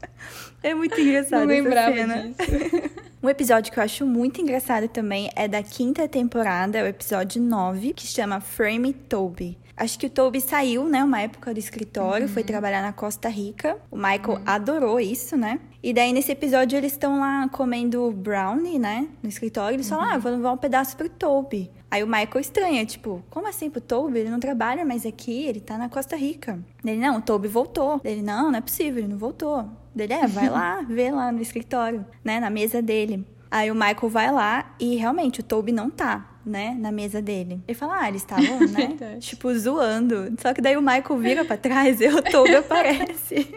É 0.62 0.74
muito 0.74 0.99
engraçado. 0.99 1.41
Não 1.41 1.47
lembrava 1.47 1.95
cena. 1.95 2.28
disso. 2.28 2.99
Um 3.22 3.28
episódio 3.28 3.70
que 3.74 3.78
eu 3.78 3.84
acho 3.84 4.05
muito 4.05 4.39
engraçado 4.39 4.88
também 4.88 5.30
é 5.36 5.45
da 5.45 5.62
quinta 5.62 6.07
temporada, 6.07 6.78
é 6.78 6.84
o 6.84 6.88
episódio 6.88 7.41
9, 7.41 7.91
que 7.91 8.07
chama 8.07 8.39
Frame 8.39 8.93
Toby. 8.93 9.57
Acho 9.76 9.99
que 9.99 10.05
o 10.05 10.10
Toby 10.10 10.39
saiu, 10.39 10.86
né, 10.86 11.03
uma 11.03 11.20
época 11.20 11.53
do 11.53 11.60
escritório, 11.60 12.28
uhum. 12.28 12.34
foi 12.34 12.45
trabalhar 12.45 12.82
na 12.82 12.93
Costa 12.93 13.28
Rica. 13.28 13.76
O 13.91 13.97
Michael 13.97 14.38
uhum. 14.38 14.43
adorou 14.45 15.01
isso, 15.01 15.36
né? 15.36 15.60
E 15.84 15.91
daí 15.91 16.14
nesse 16.14 16.32
episódio 16.32 16.78
eles 16.78 16.93
estão 16.93 17.20
lá 17.20 17.49
comendo 17.49 18.10
brownie, 18.10 18.80
né, 18.80 19.05
no 19.22 19.28
escritório. 19.28 19.76
Eles 19.76 19.91
uhum. 19.91 19.97
falam: 19.97 20.14
"Ah, 20.14 20.18
vou 20.18 20.32
levar 20.32 20.53
um 20.53 20.57
pedaço 20.57 20.95
pro 20.95 21.10
Toby". 21.10 21.70
Aí 21.92 22.04
o 22.04 22.08
Michael 22.08 22.40
estranha, 22.40 22.86
tipo, 22.86 23.24
como 23.30 23.48
assim 23.48 23.70
pro 23.70 23.82
Toby? 23.82 24.20
Ele 24.20 24.30
não 24.30 24.40
trabalha 24.40 24.86
mais 24.86 25.06
aqui, 25.06 25.46
ele 25.46 25.60
tá 25.60 25.78
na 25.78 25.90
Costa 25.90 26.16
Rica. 26.16 26.60
Ele, 26.86 26.98
não, 26.98 27.18
o 27.18 27.22
Toby 27.22 27.48
voltou. 27.48 28.00
Ele, 28.04 28.22
não, 28.22 28.52
não 28.52 28.58
é 28.58 28.62
possível, 28.62 29.00
ele 29.00 29.08
não 29.08 29.18
voltou. 29.18 29.68
Ele, 29.98 30.14
é, 30.14 30.28
vai 30.28 30.50
lá, 30.50 30.82
vê 30.88 31.12
lá 31.12 31.32
no 31.32 31.42
escritório, 31.42 32.06
né, 32.24 32.40
na 32.40 32.50
mesa 32.50 32.82
dele. 32.82 33.26
Aí 33.50 33.72
o 33.72 33.76
Michael 33.76 34.10
vai 34.10 34.32
lá 34.32 34.76
e 34.80 34.96
realmente 34.96 35.40
o 35.40 35.44
Toby 35.44 35.72
não 35.72 35.90
tá 35.90 36.38
né, 36.46 36.76
na 36.80 36.92
mesa 36.92 37.22
dele. 37.22 37.62
Ele 37.68 37.78
fala, 37.78 38.02
ah, 38.02 38.08
eles 38.08 38.22
estavam, 38.22 38.60
né, 38.70 39.18
tipo, 39.20 39.54
zoando. 39.56 40.34
Só 40.40 40.54
que 40.54 40.62
daí 40.62 40.78
o 40.78 40.82
Michael 40.82 41.18
vira 41.18 41.46
pra 41.46 41.58
trás 41.58 42.00
e 42.00 42.08
o 42.08 42.22
Toby 42.22 42.54
aparece. 42.58 43.48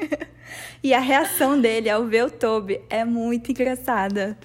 e 0.82 0.94
a 0.94 1.00
reação 1.00 1.60
dele 1.60 1.90
ao 1.90 2.06
ver 2.06 2.24
o 2.24 2.30
Toby 2.30 2.80
é 2.88 3.04
muito 3.04 3.50
engraçada. 3.50 4.38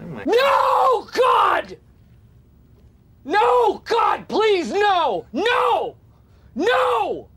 Oh 0.00 0.22
no, 0.26 1.08
God! 1.12 1.78
No, 3.24 3.78
God, 3.84 4.28
please, 4.28 4.72
no! 4.72 5.26
No! 5.32 5.96
No! 6.54 7.28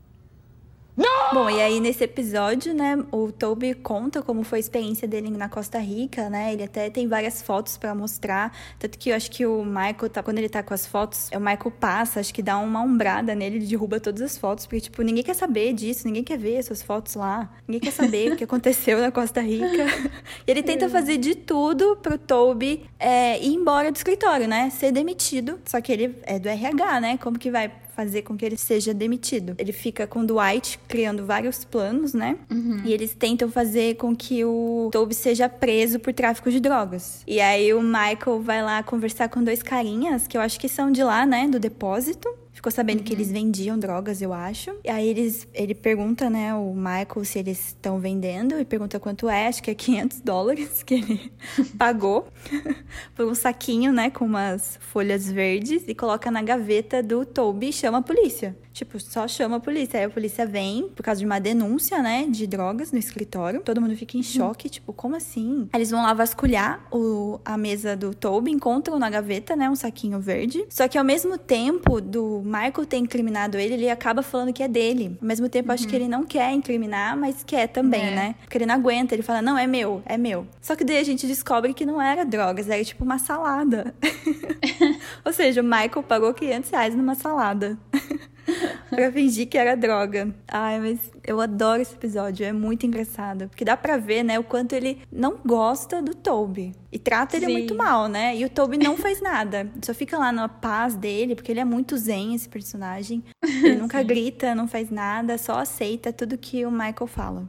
Não! 0.98 1.32
Bom, 1.32 1.48
e 1.48 1.62
aí 1.62 1.78
nesse 1.78 2.02
episódio, 2.02 2.74
né, 2.74 2.98
o 3.12 3.30
Toby 3.30 3.72
conta 3.72 4.20
como 4.20 4.42
foi 4.42 4.58
a 4.58 4.60
experiência 4.60 5.06
dele 5.06 5.30
na 5.30 5.48
Costa 5.48 5.78
Rica, 5.78 6.28
né? 6.28 6.52
Ele 6.52 6.64
até 6.64 6.90
tem 6.90 7.06
várias 7.06 7.40
fotos 7.40 7.76
para 7.76 7.94
mostrar. 7.94 8.52
Tanto 8.80 8.98
que 8.98 9.10
eu 9.10 9.14
acho 9.14 9.30
que 9.30 9.46
o 9.46 9.64
Michael, 9.64 10.10
tá, 10.10 10.24
quando 10.24 10.38
ele 10.38 10.48
tá 10.48 10.60
com 10.60 10.74
as 10.74 10.88
fotos, 10.88 11.30
o 11.32 11.38
Michael 11.38 11.70
passa, 11.78 12.18
acho 12.18 12.34
que 12.34 12.42
dá 12.42 12.58
uma 12.58 12.80
umbrada 12.80 13.32
nele, 13.32 13.58
ele 13.58 13.66
derruba 13.66 14.00
todas 14.00 14.20
as 14.22 14.36
fotos, 14.36 14.66
porque, 14.66 14.80
tipo, 14.80 15.00
ninguém 15.02 15.22
quer 15.22 15.34
saber 15.34 15.72
disso, 15.72 16.04
ninguém 16.04 16.24
quer 16.24 16.36
ver 16.36 16.54
essas 16.54 16.82
fotos 16.82 17.14
lá, 17.14 17.48
ninguém 17.68 17.80
quer 17.80 17.92
saber 17.92 18.32
o 18.32 18.36
que 18.36 18.42
aconteceu 18.42 18.98
na 19.00 19.12
Costa 19.12 19.40
Rica. 19.40 19.68
E 20.46 20.50
ele 20.50 20.62
tenta 20.62 20.88
fazer 20.88 21.18
de 21.18 21.34
tudo 21.34 21.96
pro 21.96 22.18
Toby 22.18 22.84
é, 22.98 23.38
ir 23.38 23.54
embora 23.54 23.92
do 23.92 23.96
escritório, 23.96 24.48
né? 24.48 24.70
Ser 24.70 24.90
demitido. 24.90 25.60
Só 25.64 25.80
que 25.80 25.92
ele 25.92 26.16
é 26.22 26.38
do 26.38 26.48
RH, 26.48 27.00
né? 27.00 27.18
Como 27.18 27.38
que 27.38 27.50
vai 27.50 27.70
fazer 27.98 28.22
com 28.22 28.36
que 28.36 28.44
ele 28.44 28.56
seja 28.56 28.94
demitido. 28.94 29.56
Ele 29.58 29.72
fica 29.72 30.06
com 30.06 30.20
o 30.20 30.24
Dwight 30.24 30.78
criando 30.86 31.26
vários 31.26 31.64
planos, 31.64 32.14
né? 32.14 32.36
Uhum. 32.48 32.82
E 32.84 32.92
eles 32.92 33.12
tentam 33.12 33.50
fazer 33.50 33.96
com 33.96 34.14
que 34.14 34.44
o 34.44 34.88
Toby 34.92 35.16
seja 35.16 35.48
preso 35.48 35.98
por 35.98 36.12
tráfico 36.12 36.48
de 36.48 36.60
drogas. 36.60 37.24
E 37.26 37.40
aí 37.40 37.74
o 37.74 37.82
Michael 37.82 38.40
vai 38.40 38.62
lá 38.62 38.84
conversar 38.84 39.28
com 39.28 39.42
dois 39.42 39.64
carinhas, 39.64 40.28
que 40.28 40.36
eu 40.36 40.40
acho 40.40 40.60
que 40.60 40.68
são 40.68 40.92
de 40.92 41.02
lá, 41.02 41.26
né? 41.26 41.48
Do 41.48 41.58
depósito. 41.58 42.28
Ficou 42.58 42.72
sabendo 42.72 42.98
uhum. 42.98 43.04
que 43.04 43.12
eles 43.12 43.30
vendiam 43.30 43.78
drogas, 43.78 44.20
eu 44.20 44.32
acho. 44.32 44.74
E 44.84 44.90
aí 44.90 45.06
eles, 45.06 45.46
ele 45.54 45.76
pergunta, 45.76 46.28
né, 46.28 46.52
o 46.54 46.74
Michael 46.74 47.24
se 47.24 47.38
eles 47.38 47.68
estão 47.68 48.00
vendendo 48.00 48.58
e 48.58 48.64
pergunta 48.64 48.98
quanto 48.98 49.28
é, 49.28 49.46
acho 49.46 49.62
que 49.62 49.70
é 49.70 49.74
500 49.76 50.20
dólares 50.22 50.82
que 50.82 50.94
ele 50.94 51.32
pagou 51.78 52.26
por 53.14 53.26
um 53.26 53.34
saquinho, 53.36 53.92
né, 53.92 54.10
com 54.10 54.24
umas 54.24 54.76
folhas 54.80 55.30
verdes 55.30 55.84
e 55.86 55.94
coloca 55.94 56.32
na 56.32 56.42
gaveta 56.42 57.00
do 57.00 57.24
Toby 57.24 57.68
e 57.68 57.72
chama 57.72 57.98
a 57.98 58.02
polícia. 58.02 58.56
Tipo, 58.78 59.00
só 59.00 59.26
chama 59.26 59.56
a 59.56 59.60
polícia. 59.60 59.98
Aí 59.98 60.06
a 60.06 60.10
polícia 60.10 60.46
vem 60.46 60.88
por 60.94 61.02
causa 61.02 61.18
de 61.18 61.26
uma 61.26 61.40
denúncia, 61.40 62.00
né, 62.00 62.28
de 62.30 62.46
drogas 62.46 62.92
no 62.92 62.98
escritório. 62.98 63.60
Todo 63.60 63.80
mundo 63.80 63.96
fica 63.96 64.16
em 64.16 64.20
uhum. 64.20 64.22
choque, 64.22 64.68
tipo, 64.68 64.92
como 64.92 65.16
assim? 65.16 65.68
Aí 65.72 65.78
eles 65.80 65.90
vão 65.90 66.00
lá 66.00 66.14
vasculhar 66.14 66.80
o, 66.92 67.40
a 67.44 67.58
mesa 67.58 67.96
do 67.96 68.14
Toby, 68.14 68.52
encontram 68.52 68.96
na 68.96 69.10
gaveta, 69.10 69.56
né, 69.56 69.68
um 69.68 69.74
saquinho 69.74 70.20
verde. 70.20 70.64
Só 70.68 70.86
que 70.86 70.96
ao 70.96 71.02
mesmo 71.02 71.36
tempo 71.36 72.00
do 72.00 72.40
Michael 72.44 72.86
ter 72.88 72.98
incriminado 72.98 73.58
ele, 73.58 73.74
ele 73.74 73.90
acaba 73.90 74.22
falando 74.22 74.52
que 74.52 74.62
é 74.62 74.68
dele. 74.68 75.18
Ao 75.20 75.26
mesmo 75.26 75.48
tempo, 75.48 75.72
acho 75.72 75.88
que 75.88 75.96
ele 75.96 76.06
não 76.06 76.24
quer 76.24 76.52
incriminar, 76.52 77.16
mas 77.16 77.42
quer 77.42 77.66
também, 77.66 78.06
É. 78.06 78.14
né? 78.14 78.34
Porque 78.42 78.58
ele 78.58 78.66
não 78.66 78.76
aguenta, 78.76 79.12
ele 79.12 79.24
fala, 79.24 79.42
não, 79.42 79.58
é 79.58 79.66
meu, 79.66 80.02
é 80.06 80.16
meu. 80.16 80.46
Só 80.62 80.76
que 80.76 80.84
daí 80.84 80.98
a 80.98 81.04
gente 81.04 81.26
descobre 81.26 81.74
que 81.74 81.84
não 81.84 82.00
era 82.00 82.24
drogas, 82.24 82.68
era 82.68 82.84
tipo 82.84 83.02
uma 83.02 83.18
salada. 83.18 83.92
Ou 85.26 85.32
seja, 85.32 85.62
o 85.62 85.64
Michael 85.64 86.04
pagou 86.04 86.32
500 86.32 86.70
reais 86.70 86.94
numa 86.94 87.16
salada. 87.16 87.76
pra 88.90 89.12
fingir 89.12 89.48
que 89.48 89.58
era 89.58 89.76
droga. 89.76 90.34
Ai, 90.46 90.80
mas 90.80 90.98
eu 91.24 91.40
adoro 91.40 91.82
esse 91.82 91.94
episódio, 91.94 92.44
é 92.44 92.52
muito 92.52 92.86
engraçado. 92.86 93.48
Porque 93.48 93.64
dá 93.64 93.76
pra 93.76 93.96
ver, 93.96 94.22
né, 94.22 94.38
o 94.38 94.44
quanto 94.44 94.72
ele 94.72 94.98
não 95.12 95.38
gosta 95.44 96.02
do 96.02 96.14
Toby. 96.14 96.74
E 96.90 96.98
trata 96.98 97.36
ele 97.36 97.46
Sim. 97.46 97.52
muito 97.52 97.74
mal, 97.74 98.08
né? 98.08 98.36
E 98.36 98.44
o 98.44 98.50
Toby 98.50 98.78
não 98.78 98.96
faz 98.96 99.20
nada. 99.20 99.70
Só 99.82 99.92
fica 99.92 100.18
lá 100.18 100.32
na 100.32 100.48
paz 100.48 100.94
dele, 100.94 101.34
porque 101.34 101.52
ele 101.52 101.60
é 101.60 101.64
muito 101.64 101.96
zen, 101.96 102.34
esse 102.34 102.48
personagem. 102.48 103.22
Ele 103.42 103.76
nunca 103.76 104.02
grita, 104.04 104.54
não 104.54 104.66
faz 104.66 104.90
nada, 104.90 105.36
só 105.36 105.58
aceita 105.58 106.12
tudo 106.12 106.38
que 106.38 106.64
o 106.64 106.70
Michael 106.70 107.06
fala. 107.06 107.48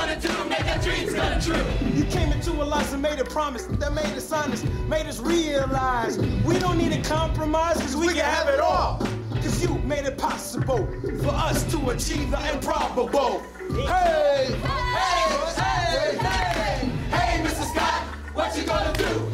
Gonna 0.00 0.20
do? 0.20 0.44
Make 0.48 0.66
our 0.66 0.78
dreams 0.78 1.12
come 1.12 1.40
true. 1.40 1.64
You 1.94 2.04
came 2.04 2.32
into 2.32 2.58
our 2.58 2.66
lives 2.66 2.92
and 2.92 3.02
made 3.02 3.18
a 3.18 3.24
promise 3.24 3.64
that 3.64 3.92
made 3.92 4.16
us 4.16 4.32
honest, 4.32 4.64
made 4.88 5.06
us 5.06 5.20
realize 5.20 6.18
we 6.44 6.58
don't 6.58 6.78
need 6.78 6.92
a 6.92 7.02
compromise 7.02 7.76
because 7.76 7.96
we, 7.96 8.08
can 8.08 8.24
have 8.24 8.48
it 8.48 8.60
all. 8.60 8.98
Because 9.32 9.62
you 9.62 9.76
made 9.78 10.06
it 10.06 10.16
possible 10.16 10.88
for 11.22 11.30
us 11.30 11.64
to 11.72 11.90
achieve 11.90 12.30
the 12.30 12.52
improbable. 12.52 13.42
Hey! 13.86 14.56
Hey, 14.62 15.18
hey, 15.56 16.18
hey, 16.18 16.88
hey, 17.10 17.44
Mr. 17.44 17.64
Scott, 17.72 18.02
what 18.34 18.56
you 18.56 18.64
gonna 18.64 18.92
do? 18.96 19.29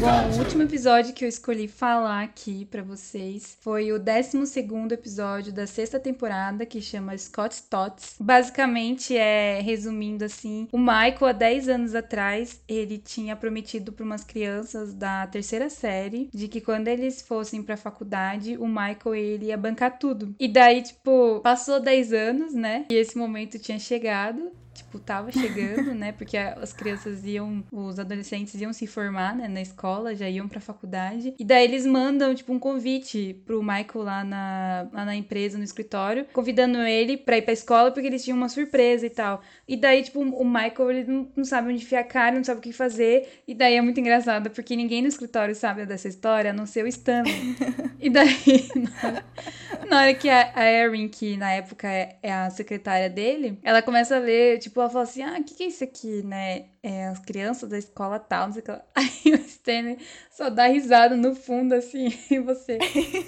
Bom, 0.00 0.36
o 0.36 0.38
último 0.38 0.62
episódio 0.62 1.12
que 1.12 1.22
eu 1.22 1.28
escolhi 1.28 1.68
falar 1.68 2.22
aqui 2.22 2.64
pra 2.64 2.82
vocês 2.82 3.58
foi 3.60 3.92
o 3.92 3.98
12 3.98 4.58
episódio 4.90 5.52
da 5.52 5.66
sexta 5.66 6.00
temporada, 6.00 6.64
que 6.64 6.80
chama 6.80 7.16
Scott 7.18 7.62
Tots. 7.64 8.14
Basicamente 8.18 9.14
é, 9.14 9.60
resumindo 9.60 10.24
assim, 10.24 10.66
o 10.72 10.78
Michael, 10.78 11.26
há 11.26 11.32
10 11.32 11.68
anos 11.68 11.94
atrás, 11.94 12.62
ele 12.66 12.96
tinha 12.96 13.36
prometido 13.36 13.92
pra 13.92 14.04
umas 14.04 14.24
crianças 14.24 14.94
da 14.94 15.26
terceira 15.26 15.68
série 15.68 16.30
de 16.32 16.48
que 16.48 16.62
quando 16.62 16.88
eles 16.88 17.20
fossem 17.20 17.62
pra 17.62 17.76
faculdade, 17.76 18.56
o 18.56 18.66
Michael 18.66 19.14
ele 19.14 19.46
ia 19.46 19.58
bancar 19.58 19.98
tudo. 19.98 20.34
E 20.40 20.48
daí, 20.48 20.82
tipo, 20.82 21.40
passou 21.40 21.80
10 21.80 22.12
anos, 22.14 22.54
né? 22.54 22.86
E 22.90 22.94
esse 22.94 23.18
momento 23.18 23.58
tinha 23.58 23.78
chegado 23.78 24.50
tipo, 24.78 24.98
tava 24.98 25.30
chegando, 25.30 25.94
né? 25.94 26.12
Porque 26.12 26.36
as 26.36 26.72
crianças 26.72 27.24
iam, 27.24 27.64
os 27.70 27.98
adolescentes 27.98 28.60
iam 28.60 28.72
se 28.72 28.86
formar, 28.86 29.34
né, 29.36 29.48
na 29.48 29.60
escola, 29.60 30.14
já 30.14 30.28
iam 30.28 30.48
pra 30.48 30.60
faculdade. 30.60 31.34
E 31.38 31.44
daí 31.44 31.64
eles 31.64 31.86
mandam, 31.86 32.34
tipo, 32.34 32.52
um 32.52 32.58
convite 32.58 33.40
pro 33.44 33.62
Michael 33.62 34.04
lá 34.04 34.24
na, 34.24 34.88
lá 34.92 35.04
na 35.04 35.14
empresa, 35.14 35.58
no 35.58 35.64
escritório, 35.64 36.26
convidando 36.32 36.78
ele 36.78 37.16
pra 37.16 37.38
ir 37.38 37.42
pra 37.42 37.52
escola 37.52 37.90
porque 37.90 38.06
eles 38.06 38.24
tinham 38.24 38.36
uma 38.36 38.48
surpresa 38.48 39.06
e 39.06 39.10
tal. 39.10 39.42
E 39.66 39.76
daí, 39.76 40.02
tipo, 40.02 40.20
o 40.20 40.44
Michael, 40.44 40.90
ele 40.90 41.04
não, 41.04 41.28
não 41.36 41.44
sabe 41.44 41.72
onde 41.72 41.82
enfiar 41.82 42.00
a 42.00 42.04
cara, 42.04 42.36
não 42.36 42.44
sabe 42.44 42.60
o 42.60 42.62
que 42.62 42.72
fazer. 42.72 43.42
E 43.46 43.54
daí 43.54 43.74
é 43.74 43.82
muito 43.82 44.00
engraçado, 44.00 44.50
porque 44.50 44.76
ninguém 44.76 45.02
no 45.02 45.08
escritório 45.08 45.54
sabe 45.54 45.84
dessa 45.86 46.08
história, 46.08 46.50
a 46.50 46.54
não 46.54 46.66
ser 46.66 46.84
o 46.84 46.88
Stanley. 46.88 47.56
e 48.00 48.08
daí, 48.10 48.68
na 48.76 49.08
hora, 49.08 49.24
na 49.88 50.00
hora 50.00 50.14
que 50.14 50.28
a, 50.28 50.52
a 50.54 50.64
Erin, 50.70 51.08
que 51.08 51.36
na 51.36 51.52
época 51.52 51.88
é, 51.88 52.16
é 52.22 52.32
a 52.32 52.50
secretária 52.50 53.08
dele, 53.10 53.58
ela 53.62 53.82
começa 53.82 54.16
a 54.16 54.18
ler, 54.18 54.58
tipo, 54.58 54.67
ela 54.76 54.90
fala 54.90 55.04
assim: 55.04 55.22
ah, 55.22 55.38
o 55.38 55.44
que, 55.44 55.54
que 55.54 55.62
é 55.64 55.66
isso 55.68 55.84
aqui, 55.84 56.22
né? 56.22 56.70
É 56.82 57.06
as 57.08 57.18
crianças 57.18 57.68
da 57.68 57.76
escola 57.76 58.18
tal, 58.18 58.46
não 58.46 58.52
sei 58.52 58.62
o 58.62 58.64
que 58.64 58.70
lá. 58.70 58.82
Aí 58.94 59.32
o 59.32 59.36
Stanley 59.36 59.98
só 60.30 60.48
dá 60.48 60.66
risada 60.66 61.16
no 61.16 61.34
fundo, 61.34 61.74
assim, 61.74 62.12
e 62.30 62.38
você. 62.38 62.78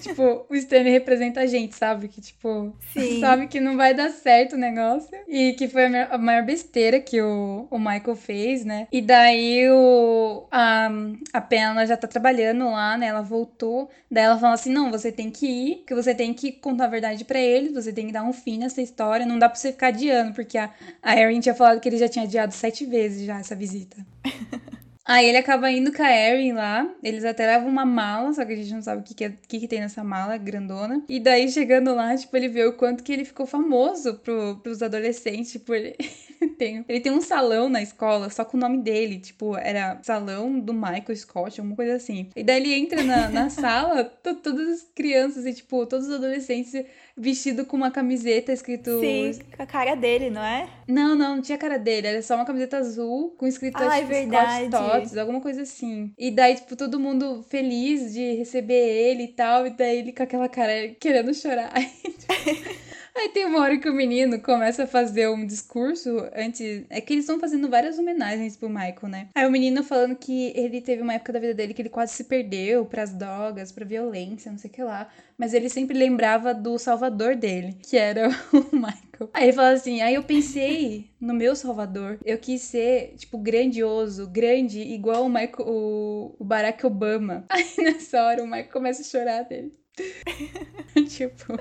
tipo, 0.01 0.47
o 0.49 0.55
Stanley 0.55 0.93
representa 0.93 1.41
a 1.41 1.47
gente, 1.47 1.75
sabe? 1.75 2.07
Que, 2.09 2.21
tipo, 2.21 2.73
Sim. 2.93 3.19
sabe 3.21 3.49
que 3.49 3.59
não 3.59 3.77
vai 3.77 3.93
dar 3.93 4.11
certo 4.11 4.55
o 4.55 4.59
negócio. 4.59 5.11
E 5.27 5.53
que 5.55 5.67
foi 5.67 5.87
a 5.87 6.17
maior, 6.19 6.45
besteira 6.45 7.01
que 7.01 7.21
o, 7.21 7.67
o 7.71 7.79
Michael 7.79 8.17
fez, 8.17 8.65
né? 8.65 8.87
E 8.93 9.03
daí 9.03 9.69
o, 9.71 10.47
a, 10.51 10.89
a 11.33 11.41
Pena 11.41 11.85
já 11.87 11.97
tá 11.97 12.07
trabalhando 12.07 12.71
lá, 12.71 12.97
né? 12.97 13.07
Ela 13.09 13.23
voltou. 13.23 13.91
Daí 14.11 14.25
ela 14.25 14.39
fala 14.39 14.55
assim: 14.55 14.73
não, 14.73 14.91
você 14.91 15.11
tem 15.11 15.31
que 15.31 15.47
ir, 15.47 15.85
que 15.87 15.95
você 15.95 16.15
tem 16.15 16.33
que 16.33 16.53
contar 16.53 16.85
a 16.85 16.89
verdade 16.89 17.25
pra 17.25 17.41
eles, 17.41 17.73
você 17.73 17.93
tem 17.93 18.07
que 18.07 18.13
dar 18.13 18.23
um 18.23 18.33
fim 18.33 18.59
nessa 18.59 18.81
história. 18.81 19.27
Não 19.27 19.39
dá 19.39 19.49
pra 19.49 19.59
você 19.59 19.73
ficar 19.73 19.89
adiando, 19.89 20.33
porque 20.35 20.57
a, 20.57 20.71
a 21.03 21.17
Erin 21.17 21.41
tinha 21.41 21.55
falado 21.55 21.81
que 21.81 21.89
ele 21.89 21.99
já 21.99 22.09
tinha 22.09 22.25
adiado 22.25 22.55
sete 22.55 22.87
vezes 22.87 23.27
já 23.27 23.40
essa 23.41 23.57
visita. 23.57 23.97
Aí 25.05 25.27
ele 25.27 25.39
acaba 25.39 25.71
indo 25.73 25.93
com 25.93 26.03
a 26.03 26.11
Erin 26.13 26.53
lá. 26.53 26.89
Eles 27.03 27.25
até 27.25 27.45
levam 27.47 27.69
uma 27.69 27.85
mala, 27.85 28.33
só 28.33 28.45
que 28.45 28.53
a 28.53 28.57
gente 28.57 28.73
não 28.73 28.83
sabe 28.83 29.01
o 29.01 29.05
que, 29.05 29.15
que, 29.15 29.25
é- 29.25 29.35
que, 29.49 29.59
que 29.61 29.67
tem 29.69 29.81
nessa 29.81 30.05
mala 30.05 30.37
grandona. 30.37 31.03
E 31.09 31.19
daí, 31.19 31.51
chegando 31.51 31.93
lá, 31.95 32.17
tipo, 32.17 32.37
ele 32.37 32.49
vê 32.49 32.65
o 32.67 32.75
quanto 32.75 33.03
que 33.03 33.13
ele 33.13 33.25
ficou 33.25 33.45
famoso 33.47 34.15
pro, 34.21 34.61
pros 34.63 34.83
adolescentes. 34.83 35.51
Tipo, 35.53 35.75
ele 35.75 35.97
tem, 36.59 36.85
ele 36.89 37.01
tem 37.01 37.13
um 37.13 37.21
salão 37.21 37.69
na 37.69 37.83
escola, 37.83 38.31
só 38.31 38.45
com 38.45 38.57
o 38.57 38.61
nome 38.61 38.79
dele. 38.79 39.19
Tipo, 39.19 39.57
era 39.57 39.99
salão 40.03 40.59
do 40.59 40.73
Michael 40.73 41.15
Scott, 41.17 41.61
alguma 41.61 41.77
coisa 41.77 41.95
assim. 41.95 42.29
E 42.35 42.43
daí 42.43 42.57
ele 42.63 42.75
entra 42.75 43.03
na, 43.03 43.29
na 43.29 43.49
sala, 43.51 44.05
to- 44.05 44.35
todas 44.37 44.69
as 44.69 44.83
crianças 44.95 45.45
e, 45.47 45.53
tipo, 45.55 45.85
todos 45.87 46.07
os 46.09 46.15
adolescentes 46.15 46.73
vestidos 47.17 47.67
com 47.67 47.77
uma 47.77 47.91
camiseta 47.91 48.53
escrito. 48.53 48.99
Sim, 49.01 49.39
com 49.55 49.63
a 49.63 49.67
cara 49.67 49.95
dele, 49.95 50.31
não 50.31 50.43
é? 50.43 50.69
Não, 50.89 51.15
não, 51.15 51.37
não 51.37 51.43
tinha 51.43 51.59
cara 51.59 51.79
dele. 51.79 52.07
Era 52.07 52.23
só 52.23 52.35
uma 52.35 52.45
camiseta 52.47 52.79
azul 52.79 53.35
com 53.37 53.47
escrito 53.47 53.77
Ah, 53.79 53.97
é 53.97 54.01
tipo, 54.01 54.09
verdade. 54.09 54.67
Scott 54.69 55.01
Tots, 55.03 55.17
alguma 55.19 55.41
coisa 55.41 55.63
assim. 55.63 56.13
E 56.19 56.31
daí, 56.31 56.55
tipo, 56.55 56.75
todo 56.77 56.99
mundo 56.99 57.45
feliz 57.49 58.13
de 58.15 58.35
receber 58.37 58.75
ele 58.75 59.25
e 59.25 59.29
tal. 59.29 59.67
E 59.67 59.71
daí 59.71 59.99
ele 59.99 60.13
com 60.13 60.23
aquela 60.23 60.49
cara 60.49 60.89
querendo 60.99 61.35
chorar. 61.35 61.71
Aí, 61.75 61.85
tipo, 62.03 62.81
Aí 63.15 63.29
tem 63.31 63.45
uma 63.45 63.61
hora 63.61 63.79
que 63.79 63.89
o 63.89 63.95
menino 63.95 64.41
começa 64.41 64.85
a 64.85 64.87
fazer 64.87 65.29
um 65.29 65.47
discurso 65.47 66.11
antes. 66.35 66.85
É 66.89 67.01
que 67.01 67.13
eles 67.13 67.25
estão 67.25 67.41
fazendo 67.41 67.69
várias 67.69 67.99
homenagens 67.99 68.57
pro 68.57 68.69
Michael, 68.69 69.09
né? 69.09 69.29
Aí 69.35 69.47
o 69.47 69.51
menino 69.51 69.83
falando 69.83 70.17
que 70.17 70.53
ele 70.55 70.81
teve 70.81 71.03
uma 71.03 71.15
época 71.15 71.33
da 71.33 71.41
vida 71.41 71.55
dele 71.55 71.75
que 71.75 71.83
ele 71.83 71.89
quase 71.89 72.15
se 72.15 72.25
perdeu 72.25 72.85
pras 72.87 73.13
drogas, 73.15 73.73
pra 73.73 73.85
violência, 73.85 74.51
não 74.51 74.59
sei 74.59 74.71
o 74.71 74.73
que 74.73 74.83
lá. 74.83 75.09
Mas 75.37 75.55
ele 75.55 75.69
sempre 75.69 75.97
lembrava 75.97 76.55
do 76.55 76.79
salvador 76.79 77.35
dele, 77.35 77.77
que 77.83 77.97
era 77.97 78.29
o 78.53 78.77
Michael. 78.77 79.31
Aí 79.35 79.45
ele 79.45 79.53
fala 79.53 79.71
assim: 79.71 80.01
aí 80.01 80.15
eu 80.15 80.23
pensei 80.23 81.11
no 81.21 81.35
meu 81.35 81.55
salvador. 81.57 82.19
Eu 82.25 82.39
quis 82.39 82.63
ser, 82.63 83.15
tipo, 83.17 83.39
grandioso, 83.39 84.29
grande, 84.29 84.81
igual 84.81 85.25
o 85.25 85.29
Michael, 85.29 85.67
o, 85.67 86.37
o 86.39 86.45
Barack 86.45 86.85
Obama. 86.87 87.45
Aí 87.51 87.67
nessa 87.79 88.23
hora 88.23 88.43
o 88.43 88.47
Michael 88.47 88.71
começa 88.71 89.03
a 89.03 89.05
chorar 89.05 89.43
dele. 89.43 89.75
tipo. 91.09 91.59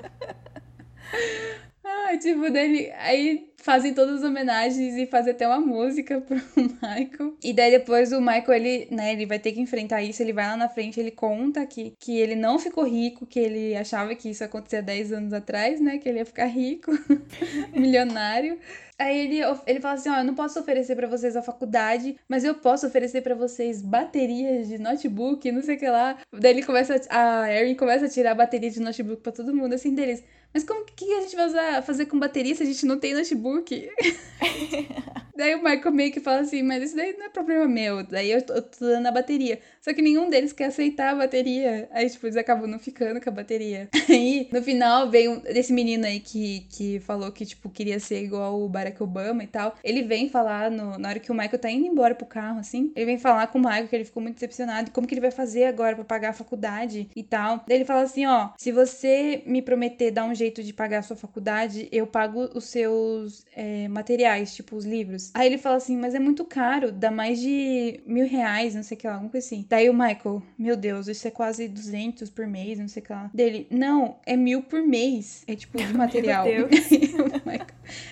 Tipo, 2.20 2.50
dele. 2.50 2.92
Aí 2.98 3.50
fazem 3.56 3.92
todas 3.92 4.16
as 4.16 4.24
homenagens 4.24 4.96
e 4.96 5.06
fazem 5.06 5.32
até 5.32 5.46
uma 5.46 5.60
música 5.60 6.20
pro 6.20 6.36
Michael. 6.56 7.36
E 7.42 7.52
daí 7.52 7.70
depois 7.70 8.12
o 8.12 8.20
Michael, 8.20 8.52
ele, 8.52 8.88
né, 8.90 9.12
ele 9.12 9.26
vai 9.26 9.38
ter 9.38 9.52
que 9.52 9.60
enfrentar 9.60 10.02
isso. 10.02 10.22
Ele 10.22 10.32
vai 10.32 10.46
lá 10.46 10.56
na 10.56 10.68
frente, 10.68 10.98
ele 10.98 11.10
conta 11.10 11.64
que, 11.66 11.94
que 11.98 12.18
ele 12.18 12.34
não 12.34 12.58
ficou 12.58 12.84
rico, 12.84 13.26
que 13.26 13.38
ele 13.38 13.76
achava 13.76 14.14
que 14.14 14.30
isso 14.30 14.44
acontecia 14.44 14.82
10 14.82 15.12
anos 15.12 15.32
atrás, 15.32 15.80
né? 15.80 15.98
Que 15.98 16.08
ele 16.08 16.18
ia 16.18 16.26
ficar 16.26 16.46
rico, 16.46 16.90
milionário. 17.74 18.58
Aí 18.98 19.18
ele, 19.18 19.40
ele 19.66 19.80
fala 19.80 19.94
assim, 19.94 20.10
ó, 20.10 20.18
eu 20.18 20.24
não 20.24 20.34
posso 20.34 20.60
oferecer 20.60 20.94
pra 20.94 21.06
vocês 21.06 21.34
a 21.34 21.40
faculdade, 21.40 22.16
mas 22.28 22.44
eu 22.44 22.54
posso 22.54 22.86
oferecer 22.86 23.22
pra 23.22 23.34
vocês 23.34 23.80
baterias 23.80 24.68
de 24.68 24.76
notebook, 24.76 25.50
não 25.50 25.62
sei 25.62 25.76
o 25.76 25.78
que 25.78 25.88
lá. 25.88 26.18
Daí 26.30 26.52
ele 26.52 26.62
começa, 26.62 27.00
a 27.08 27.40
a 27.40 27.50
Erin 27.54 27.74
começa 27.74 28.04
a 28.04 28.08
tirar 28.10 28.32
a 28.32 28.34
bateria 28.34 28.70
de 28.70 28.78
notebook 28.78 29.22
pra 29.22 29.32
todo 29.32 29.54
mundo, 29.54 29.74
assim, 29.74 29.94
deles. 29.94 30.22
Mas 30.52 30.64
como 30.64 30.84
que 30.84 31.12
a 31.14 31.20
gente 31.20 31.36
vai 31.36 31.46
usar, 31.46 31.82
fazer 31.82 32.06
com 32.06 32.18
bateria 32.18 32.54
se 32.54 32.62
a 32.62 32.66
gente 32.66 32.84
não 32.86 32.98
tem 32.98 33.14
notebook? 33.14 33.90
Daí 35.40 35.54
o 35.54 35.64
Michael 35.64 35.92
meio 35.92 36.12
que 36.12 36.20
fala 36.20 36.40
assim, 36.40 36.62
mas 36.62 36.82
isso 36.82 36.96
daí 36.96 37.16
não 37.16 37.24
é 37.24 37.28
problema 37.30 37.66
meu. 37.66 38.04
Daí 38.04 38.30
eu 38.30 38.42
tô, 38.42 38.52
eu 38.52 38.60
tô 38.60 38.84
dando 38.84 39.06
a 39.06 39.10
bateria. 39.10 39.58
Só 39.80 39.94
que 39.94 40.02
nenhum 40.02 40.28
deles 40.28 40.52
quer 40.52 40.66
aceitar 40.66 41.14
a 41.14 41.14
bateria. 41.14 41.88
Aí, 41.92 42.10
tipo, 42.10 42.26
eles 42.26 42.36
acabam 42.36 42.68
não 42.68 42.78
ficando 42.78 43.18
com 43.18 43.30
a 43.30 43.32
bateria. 43.32 43.88
Aí, 44.10 44.50
no 44.52 44.62
final, 44.62 45.10
vem 45.10 45.28
um, 45.28 45.40
desse 45.40 45.72
menino 45.72 46.04
aí 46.04 46.20
que, 46.20 46.66
que 46.70 47.00
falou 47.00 47.32
que, 47.32 47.46
tipo, 47.46 47.70
queria 47.70 47.98
ser 47.98 48.22
igual 48.22 48.60
o 48.60 48.68
Barack 48.68 49.02
Obama 49.02 49.42
e 49.42 49.46
tal. 49.46 49.74
Ele 49.82 50.02
vem 50.02 50.28
falar, 50.28 50.70
no, 50.70 50.98
na 50.98 51.08
hora 51.08 51.18
que 51.18 51.32
o 51.32 51.34
Michael 51.34 51.58
tá 51.58 51.70
indo 51.70 51.86
embora 51.86 52.14
pro 52.14 52.26
carro, 52.26 52.58
assim. 52.58 52.92
Ele 52.94 53.06
vem 53.06 53.18
falar 53.18 53.46
com 53.46 53.58
o 53.58 53.62
Michael 53.62 53.88
que 53.88 53.96
ele 53.96 54.04
ficou 54.04 54.22
muito 54.22 54.34
decepcionado. 54.34 54.90
Como 54.90 55.06
que 55.06 55.14
ele 55.14 55.22
vai 55.22 55.30
fazer 55.30 55.64
agora 55.64 55.94
pra 55.94 56.04
pagar 56.04 56.30
a 56.30 56.34
faculdade 56.34 57.08
e 57.16 57.22
tal. 57.22 57.64
Daí 57.66 57.78
ele 57.78 57.86
fala 57.86 58.02
assim, 58.02 58.26
ó, 58.26 58.50
se 58.58 58.70
você 58.72 59.42
me 59.46 59.62
prometer 59.62 60.10
dar 60.10 60.24
um 60.24 60.34
jeito 60.40 60.62
de 60.62 60.72
pagar 60.72 60.98
a 60.98 61.02
sua 61.02 61.16
faculdade, 61.16 61.88
eu 61.92 62.06
pago 62.06 62.48
os 62.54 62.64
seus 62.64 63.46
é, 63.54 63.86
materiais, 63.88 64.54
tipo 64.54 64.74
os 64.74 64.84
livros. 64.84 65.30
Aí 65.34 65.46
ele 65.46 65.58
fala 65.58 65.76
assim, 65.76 65.96
mas 65.96 66.14
é 66.14 66.18
muito 66.18 66.44
caro, 66.44 66.90
dá 66.90 67.10
mais 67.10 67.38
de 67.40 68.00
mil 68.06 68.26
reais, 68.26 68.74
não 68.74 68.82
sei 68.82 68.96
o 68.96 69.00
que 69.00 69.06
lá, 69.06 69.14
alguma 69.14 69.30
coisa 69.30 69.46
assim. 69.46 69.64
Daí 69.68 69.88
o 69.88 69.94
Michael, 69.94 70.42
meu 70.58 70.76
Deus, 70.76 71.08
isso 71.08 71.28
é 71.28 71.30
quase 71.30 71.68
200 71.68 72.30
por 72.30 72.46
mês, 72.46 72.78
não 72.78 72.88
sei 72.88 73.02
o 73.02 73.06
que 73.06 73.12
lá. 73.12 73.30
Dele, 73.32 73.66
não, 73.70 74.18
é 74.26 74.36
mil 74.36 74.62
por 74.62 74.82
mês. 74.82 75.44
É 75.46 75.54
tipo 75.54 75.78
de 75.78 75.92
material. 75.94 76.46
Meu 76.46 76.68
Deus. 76.68 76.90
Michael, 77.44 77.66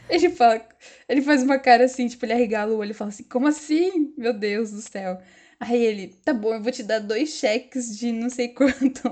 ele 0.09 0.31
fala, 0.31 0.66
ele 1.09 1.22
faz 1.22 1.43
uma 1.43 1.59
cara 1.59 1.85
assim, 1.85 2.07
tipo, 2.07 2.24
ele 2.24 2.35
arregala 2.35 2.72
o 2.72 2.79
olho 2.79 2.91
e 2.91 2.95
fala 2.95 3.09
assim, 3.09 3.24
como 3.24 3.47
assim? 3.47 4.12
Meu 4.16 4.33
Deus 4.33 4.70
do 4.70 4.81
céu. 4.81 5.18
Aí 5.61 5.85
ele, 5.85 6.09
tá 6.25 6.33
bom, 6.33 6.55
eu 6.55 6.63
vou 6.63 6.71
te 6.71 6.85
dar 6.85 7.01
dois 7.01 7.31
cheques 7.31 7.99
de 7.99 8.13
não 8.13 8.31
sei 8.31 8.49
quanto 8.55 9.11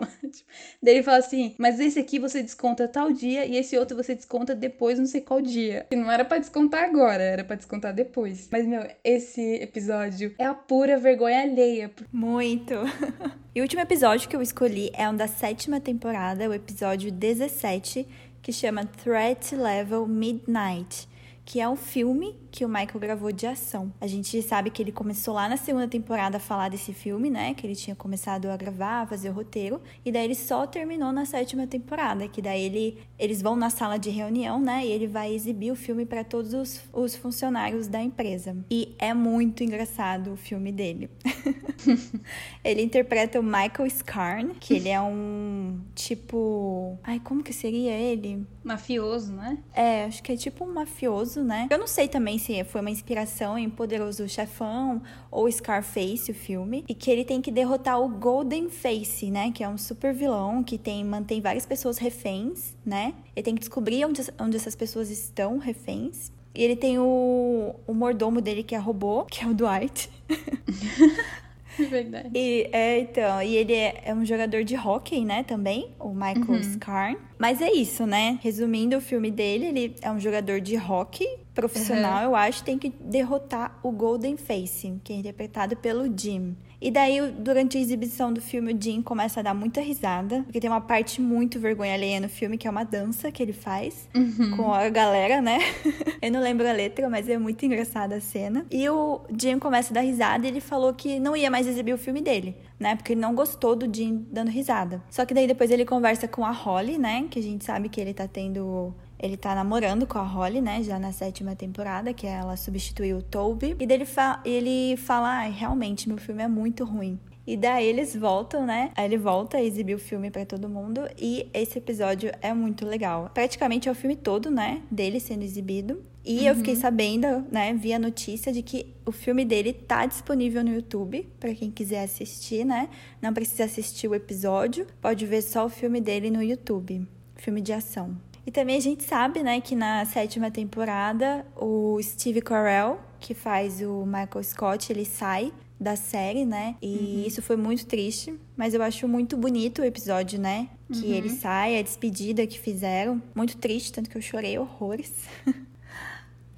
Daí 0.80 0.94
ele 0.94 1.02
fala 1.02 1.18
assim, 1.18 1.56
mas 1.58 1.80
esse 1.80 1.98
aqui 1.98 2.20
você 2.20 2.40
desconta 2.40 2.86
tal 2.86 3.10
dia 3.10 3.44
e 3.44 3.56
esse 3.56 3.76
outro 3.76 3.96
você 3.96 4.14
desconta 4.14 4.54
depois 4.54 4.98
não 4.98 5.06
sei 5.06 5.20
qual 5.20 5.42
dia. 5.42 5.86
E 5.90 5.96
não 5.96 6.10
era 6.10 6.24
pra 6.24 6.38
descontar 6.38 6.84
agora, 6.84 7.22
era 7.22 7.42
pra 7.42 7.56
descontar 7.56 7.92
depois. 7.92 8.48
Mas, 8.52 8.64
meu, 8.64 8.86
esse 9.02 9.56
episódio 9.56 10.34
é 10.38 10.44
a 10.44 10.54
pura 10.54 10.98
vergonha 10.98 11.42
alheia. 11.42 11.90
Muito. 12.12 12.74
e 13.52 13.60
o 13.60 13.62
último 13.62 13.82
episódio 13.82 14.28
que 14.28 14.36
eu 14.36 14.42
escolhi 14.42 14.90
é 14.94 15.08
um 15.08 15.16
da 15.16 15.26
sétima 15.26 15.80
temporada, 15.80 16.48
o 16.48 16.54
episódio 16.54 17.10
17, 17.10 18.06
que 18.40 18.52
chama 18.52 18.84
Threat 18.84 19.56
Level 19.56 20.06
Midnight, 20.06 21.08
que 21.46 21.60
é 21.60 21.68
um 21.68 21.76
filme 21.76 22.34
que 22.50 22.64
o 22.64 22.68
Michael 22.68 22.98
gravou 22.98 23.30
de 23.30 23.46
ação. 23.46 23.92
A 24.00 24.06
gente 24.06 24.40
sabe 24.42 24.70
que 24.70 24.82
ele 24.82 24.90
começou 24.90 25.34
lá 25.34 25.48
na 25.48 25.56
segunda 25.56 25.86
temporada 25.86 26.38
a 26.38 26.40
falar 26.40 26.70
desse 26.70 26.92
filme, 26.92 27.30
né? 27.30 27.54
Que 27.54 27.66
ele 27.66 27.76
tinha 27.76 27.94
começado 27.94 28.46
a 28.46 28.56
gravar, 28.56 29.02
a 29.02 29.06
fazer 29.06 29.28
o 29.28 29.32
roteiro, 29.32 29.80
e 30.04 30.10
daí 30.10 30.24
ele 30.24 30.34
só 30.34 30.66
terminou 30.66 31.12
na 31.12 31.24
sétima 31.24 31.66
temporada, 31.66 32.26
que 32.26 32.42
daí 32.42 32.62
ele, 32.62 32.98
eles 33.18 33.42
vão 33.42 33.54
na 33.54 33.70
sala 33.70 33.98
de 33.98 34.10
reunião, 34.10 34.58
né? 34.58 34.86
E 34.86 34.90
ele 34.90 35.06
vai 35.06 35.32
exibir 35.34 35.70
o 35.70 35.76
filme 35.76 36.04
para 36.04 36.24
todos 36.24 36.52
os, 36.52 36.80
os 36.92 37.14
funcionários 37.14 37.86
da 37.86 38.02
empresa. 38.02 38.56
E 38.70 38.94
é 38.98 39.14
muito 39.14 39.62
engraçado 39.62 40.32
o 40.32 40.36
filme 40.36 40.72
dele. 40.72 41.10
ele 42.64 42.82
interpreta 42.82 43.38
o 43.38 43.42
Michael 43.42 43.88
Scarn, 43.90 44.54
que 44.58 44.74
ele 44.74 44.88
é 44.88 45.00
um 45.00 45.78
tipo. 45.94 46.98
Ai, 47.04 47.20
como 47.20 47.42
que 47.42 47.52
seria 47.52 47.92
ele? 47.92 48.46
Mafioso, 48.64 49.32
né? 49.32 49.58
É, 49.74 50.04
acho 50.04 50.22
que 50.22 50.32
é 50.32 50.36
tipo 50.36 50.64
um 50.64 50.72
mafioso, 50.72 51.35
né? 51.42 51.68
Eu 51.70 51.78
não 51.78 51.86
sei 51.86 52.08
também 52.08 52.38
se 52.38 52.62
foi 52.64 52.80
uma 52.80 52.90
inspiração 52.90 53.58
em 53.58 53.68
Poderoso 53.68 54.28
Chefão 54.28 55.02
ou 55.30 55.50
Scarface, 55.50 56.30
o 56.30 56.34
filme, 56.34 56.84
e 56.88 56.94
que 56.94 57.10
ele 57.10 57.24
tem 57.24 57.40
que 57.40 57.50
derrotar 57.50 58.00
o 58.00 58.08
Golden 58.08 58.68
Face, 58.68 59.30
né? 59.30 59.50
Que 59.52 59.62
é 59.62 59.68
um 59.68 59.78
super 59.78 60.14
vilão 60.14 60.62
que 60.62 60.78
tem 60.78 61.04
mantém 61.04 61.40
várias 61.40 61.66
pessoas 61.66 61.98
reféns, 61.98 62.74
né? 62.84 63.14
Ele 63.34 63.44
tem 63.44 63.54
que 63.54 63.60
descobrir 63.60 64.04
onde, 64.04 64.22
onde 64.38 64.56
essas 64.56 64.74
pessoas 64.74 65.10
estão 65.10 65.58
reféns. 65.58 66.30
E 66.54 66.62
ele 66.62 66.74
tem 66.74 66.98
o, 66.98 67.74
o 67.86 67.92
mordomo 67.92 68.40
dele 68.40 68.62
que 68.62 68.74
é 68.74 68.78
robô, 68.78 69.24
que 69.24 69.44
é 69.44 69.46
o 69.46 69.52
Dwight. 69.52 70.10
Verdade. 71.90 72.30
E, 72.34 72.68
é, 72.72 72.98
então, 73.00 73.42
e 73.42 73.56
ele 73.56 73.74
é, 73.74 74.02
é 74.06 74.14
um 74.14 74.24
jogador 74.24 74.64
de 74.64 74.76
hockey, 74.76 75.24
né, 75.24 75.42
também, 75.42 75.90
o 75.98 76.10
Michael 76.10 76.46
Uhum. 76.48 76.62
Scarn. 76.62 77.18
Mas 77.38 77.60
é 77.60 77.70
isso, 77.70 78.06
né? 78.06 78.38
Resumindo 78.42 78.96
o 78.96 79.00
filme 79.00 79.30
dele, 79.30 79.66
ele 79.66 79.96
é 80.00 80.10
um 80.10 80.18
jogador 80.18 80.60
de 80.60 80.76
hockey 80.76 81.26
profissional, 81.54 82.22
eu 82.22 82.34
acho, 82.36 82.62
tem 82.62 82.78
que 82.78 82.90
derrotar 83.00 83.78
o 83.82 83.90
Golden 83.90 84.36
Face, 84.36 84.92
que 85.02 85.12
é 85.12 85.16
interpretado 85.16 85.76
pelo 85.76 86.04
Jim. 86.16 86.54
E 86.80 86.90
daí, 86.90 87.30
durante 87.32 87.78
a 87.78 87.80
exibição 87.80 88.32
do 88.32 88.40
filme, 88.40 88.72
o 88.72 88.78
Jim 88.80 89.02
começa 89.02 89.40
a 89.40 89.42
dar 89.42 89.54
muita 89.54 89.80
risada, 89.80 90.42
porque 90.42 90.60
tem 90.60 90.68
uma 90.68 90.80
parte 90.80 91.20
muito 91.20 91.58
vergonha 91.58 91.94
alheia 91.94 92.20
no 92.20 92.28
filme, 92.28 92.58
que 92.58 92.66
é 92.66 92.70
uma 92.70 92.84
dança 92.84 93.32
que 93.32 93.42
ele 93.42 93.52
faz 93.52 94.08
com 94.56 94.72
a 94.72 94.88
galera, 94.88 95.40
né? 95.40 95.58
Eu 96.20 96.30
não 96.30 96.40
lembro 96.40 96.68
a 96.68 96.72
letra, 96.72 97.08
mas 97.08 97.28
é 97.28 97.38
muito 97.38 97.64
engraçada 97.64 98.16
a 98.16 98.20
cena. 98.20 98.66
E 98.70 98.88
o 98.88 99.20
Jim 99.38 99.58
começa 99.58 99.92
a 99.92 99.94
dar 99.94 100.00
risada 100.00 100.46
e 100.46 100.50
ele 100.50 100.60
falou 100.60 100.92
que 100.92 101.18
não 101.18 101.36
ia 101.36 101.50
mais 101.50 101.66
exibir 101.66 101.94
o 101.94 101.98
filme 101.98 102.20
dele, 102.20 102.56
né? 102.78 102.96
Porque 102.96 103.12
ele 103.12 103.20
não 103.20 103.34
gostou 103.34 103.74
do 103.74 103.92
Jim 103.92 104.26
dando 104.30 104.50
risada. 104.50 105.02
Só 105.10 105.24
que 105.24 105.32
daí 105.32 105.46
depois 105.46 105.70
ele 105.70 105.84
conversa 105.84 106.28
com 106.28 106.44
a 106.44 106.50
Holly, 106.50 106.98
né? 106.98 107.26
Que 107.30 107.38
a 107.38 107.42
gente 107.42 107.64
sabe 107.64 107.88
que 107.88 108.00
ele 108.00 108.12
tá 108.12 108.28
tendo 108.28 108.94
ele 109.18 109.36
tá 109.36 109.54
namorando 109.54 110.06
com 110.06 110.18
a 110.18 110.22
Holly, 110.22 110.60
né? 110.60 110.82
Já 110.82 110.98
na 110.98 111.12
sétima 111.12 111.54
temporada, 111.54 112.12
que 112.12 112.26
ela 112.26 112.56
substituiu 112.56 113.18
o 113.18 113.22
Toby. 113.22 113.76
E 113.78 113.86
daí 113.86 113.96
ele, 113.96 114.06
fa 114.06 114.40
ele 114.44 114.96
fala: 114.96 115.38
Ai, 115.38 115.50
realmente, 115.50 116.08
meu 116.08 116.18
filme 116.18 116.42
é 116.42 116.48
muito 116.48 116.84
ruim. 116.84 117.18
E 117.46 117.56
daí 117.56 117.86
eles 117.86 118.16
voltam, 118.16 118.66
né? 118.66 118.90
Aí 118.96 119.04
ele 119.04 119.16
volta 119.16 119.56
a 119.56 119.62
exibir 119.62 119.94
o 119.94 120.00
filme 120.00 120.30
pra 120.30 120.44
todo 120.44 120.68
mundo. 120.68 121.02
E 121.16 121.48
esse 121.54 121.78
episódio 121.78 122.32
é 122.42 122.52
muito 122.52 122.84
legal. 122.84 123.30
Praticamente 123.32 123.88
é 123.88 123.92
o 123.92 123.94
filme 123.94 124.16
todo, 124.16 124.50
né? 124.50 124.82
Dele 124.90 125.20
sendo 125.20 125.44
exibido. 125.44 126.02
E 126.24 126.44
eu 126.44 126.56
fiquei 126.56 126.74
sabendo, 126.74 127.46
né? 127.52 127.72
Vi 127.72 127.92
a 127.92 128.00
notícia 128.00 128.52
de 128.52 128.60
que 128.60 128.92
o 129.06 129.12
filme 129.12 129.44
dele 129.44 129.72
tá 129.72 130.04
disponível 130.06 130.64
no 130.64 130.74
YouTube. 130.74 131.28
Pra 131.38 131.54
quem 131.54 131.70
quiser 131.70 132.02
assistir, 132.02 132.64
né? 132.64 132.88
Não 133.22 133.32
precisa 133.32 133.62
assistir 133.62 134.08
o 134.08 134.14
episódio. 134.14 134.84
Pode 135.00 135.24
ver 135.24 135.40
só 135.40 135.66
o 135.66 135.68
filme 135.68 136.00
dele 136.00 136.30
no 136.30 136.42
YouTube. 136.42 137.06
Filme 137.36 137.60
de 137.60 137.72
ação. 137.72 138.16
E 138.46 138.50
também 138.50 138.76
a 138.76 138.80
gente 138.80 139.02
sabe, 139.02 139.42
né, 139.42 139.60
que 139.60 139.74
na 139.74 140.04
sétima 140.04 140.50
temporada 140.50 141.44
o 141.56 141.98
Steve 142.00 142.40
Carell, 142.40 143.00
que 143.18 143.34
faz 143.34 143.82
o 143.82 144.06
Michael 144.06 144.44
Scott, 144.44 144.92
ele 144.92 145.04
sai 145.04 145.52
da 145.78 145.94
série, 145.96 146.46
né? 146.46 146.76
E 146.80 147.26
isso 147.26 147.42
foi 147.42 147.56
muito 147.56 147.84
triste, 147.86 148.32
mas 148.56 148.72
eu 148.72 148.82
acho 148.82 149.06
muito 149.06 149.36
bonito 149.36 149.82
o 149.82 149.84
episódio, 149.84 150.40
né? 150.40 150.68
Que 150.90 151.12
ele 151.12 151.28
sai, 151.28 151.78
a 151.78 151.82
despedida 151.82 152.46
que 152.46 152.58
fizeram. 152.58 153.20
Muito 153.34 153.56
triste, 153.58 153.92
tanto 153.92 154.08
que 154.08 154.16
eu 154.16 154.22
chorei 154.22 154.56
horrores. 154.58 155.12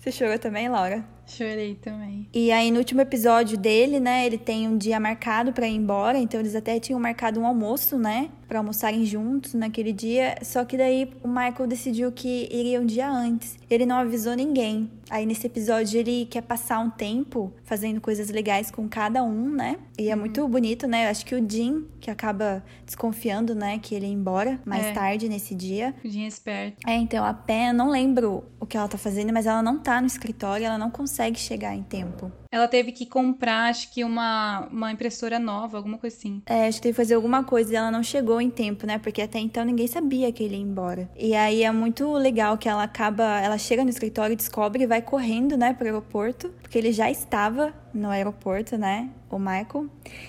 Você 0.09 0.13
chorou 0.25 0.39
também, 0.39 0.71
Laura? 0.71 1.05
Chorei 1.27 1.75
também. 1.75 2.27
E 2.33 2.51
aí, 2.51 2.71
no 2.71 2.79
último 2.79 3.03
episódio 3.03 3.59
dele, 3.59 4.01
né, 4.01 4.25
ele 4.25 4.39
tem 4.39 4.67
um 4.67 4.79
dia 4.79 4.99
marcado 4.99 5.53
pra 5.53 5.69
ir 5.69 5.75
embora, 5.75 6.17
então 6.17 6.41
eles 6.41 6.55
até 6.55 6.81
tinham 6.81 6.99
marcado 6.99 7.39
um 7.39 7.45
almoço, 7.47 7.99
né, 7.99 8.31
pra 8.49 8.61
almoçarem 8.61 9.05
juntos 9.05 9.53
naquele 9.53 9.93
dia. 9.93 10.37
Só 10.41 10.65
que 10.65 10.79
daí 10.79 11.11
o 11.23 11.29
Michael 11.29 11.67
decidiu 11.67 12.11
que 12.11 12.49
iria 12.51 12.81
um 12.81 12.87
dia 12.87 13.11
antes. 13.11 13.59
Ele 13.69 13.85
não 13.85 13.97
avisou 13.97 14.35
ninguém. 14.35 14.91
Aí 15.11 15.27
nesse 15.27 15.47
episódio 15.47 16.01
ele 16.01 16.25
quer 16.31 16.41
passar 16.43 16.79
um 16.79 16.89
tempo 16.89 17.53
fazendo 17.63 18.01
coisas 18.01 18.31
legais 18.31 18.71
com 18.71 18.89
cada 18.89 19.23
um, 19.23 19.51
né? 19.51 19.77
E 19.99 20.09
é 20.11 20.17
muito 20.17 20.49
bonito, 20.49 20.87
né? 20.87 21.09
Acho 21.11 21.27
que 21.27 21.35
o 21.35 21.47
Jim, 21.51 21.85
que 22.01 22.11
acaba 22.11 22.65
desconfiando, 22.87 23.55
né, 23.55 23.79
que 23.79 23.95
ele 23.95 24.07
ia 24.07 24.13
embora 24.13 24.59
mais 24.65 24.87
É. 24.87 24.93
tarde 24.93 25.29
nesse 25.29 25.55
dia. 25.55 25.95
O 26.03 26.09
Jim 26.09 26.25
é 26.25 26.29
esperto. 26.29 26.79
É, 26.87 26.95
então 26.97 27.23
a 27.23 27.35
Pen, 27.35 27.69
eu 27.69 27.75
não 27.75 27.91
lembro 27.91 28.45
que 28.69 28.77
ela 28.77 28.89
tá 28.89 28.99
fazendo, 28.99 29.33
mas 29.33 29.47
ela 29.47 29.63
não 29.63 29.79
tá 29.79 30.01
no 30.01 30.07
escritório, 30.07 30.67
ela 30.67 30.79
não 30.79 30.91
consegue 30.91 31.39
chegar 31.39 31.75
em 31.75 31.83
tempo. 31.83 32.31
Ela 32.51 32.67
teve 32.67 32.93
que 32.93 33.05
comprar, 33.05 33.69
acho 33.69 33.93
que 33.93 34.03
uma, 34.03 34.67
uma 34.73 34.91
impressora 34.91 35.39
nova, 35.39 35.77
alguma 35.77 35.99
coisa 35.99 36.17
assim. 36.17 36.43
É, 36.47 36.67
acho 36.67 36.79
que 36.79 36.85
teve 36.85 36.95
que 36.95 36.97
fazer 36.97 37.15
alguma 37.15 37.45
coisa 37.45 37.73
e 37.73 37.77
ela 37.77 37.91
não 37.91 38.03
chegou 38.03 38.41
em 38.41 38.49
tempo, 38.49 38.87
né? 38.87 38.99
Porque 38.99 39.21
até 39.21 39.39
então 39.39 39.63
ninguém 39.65 39.87
sabia 39.87 40.33
que 40.33 40.43
ele 40.43 40.57
ia 40.57 40.63
embora. 40.63 41.11
E 41.15 41.35
aí 41.35 41.63
é 41.63 41.71
muito 41.71 42.11
legal 42.15 42.57
que 42.57 42.67
ela 42.67 42.83
acaba, 42.83 43.39
ela 43.41 43.59
chega 43.59 43.85
no 43.85 43.91
escritório, 43.91 44.35
descobre 44.35 44.85
e 44.85 44.87
vai 44.87 45.03
correndo, 45.03 45.59
né, 45.59 45.75
pro 45.75 45.85
aeroporto, 45.85 46.49
porque 46.63 46.79
ele 46.79 46.91
já 46.91 47.11
estava 47.11 47.75
no 47.93 48.09
aeroporto, 48.09 48.77
né? 48.77 49.11
O 49.31 49.39
Michael. 49.39 49.89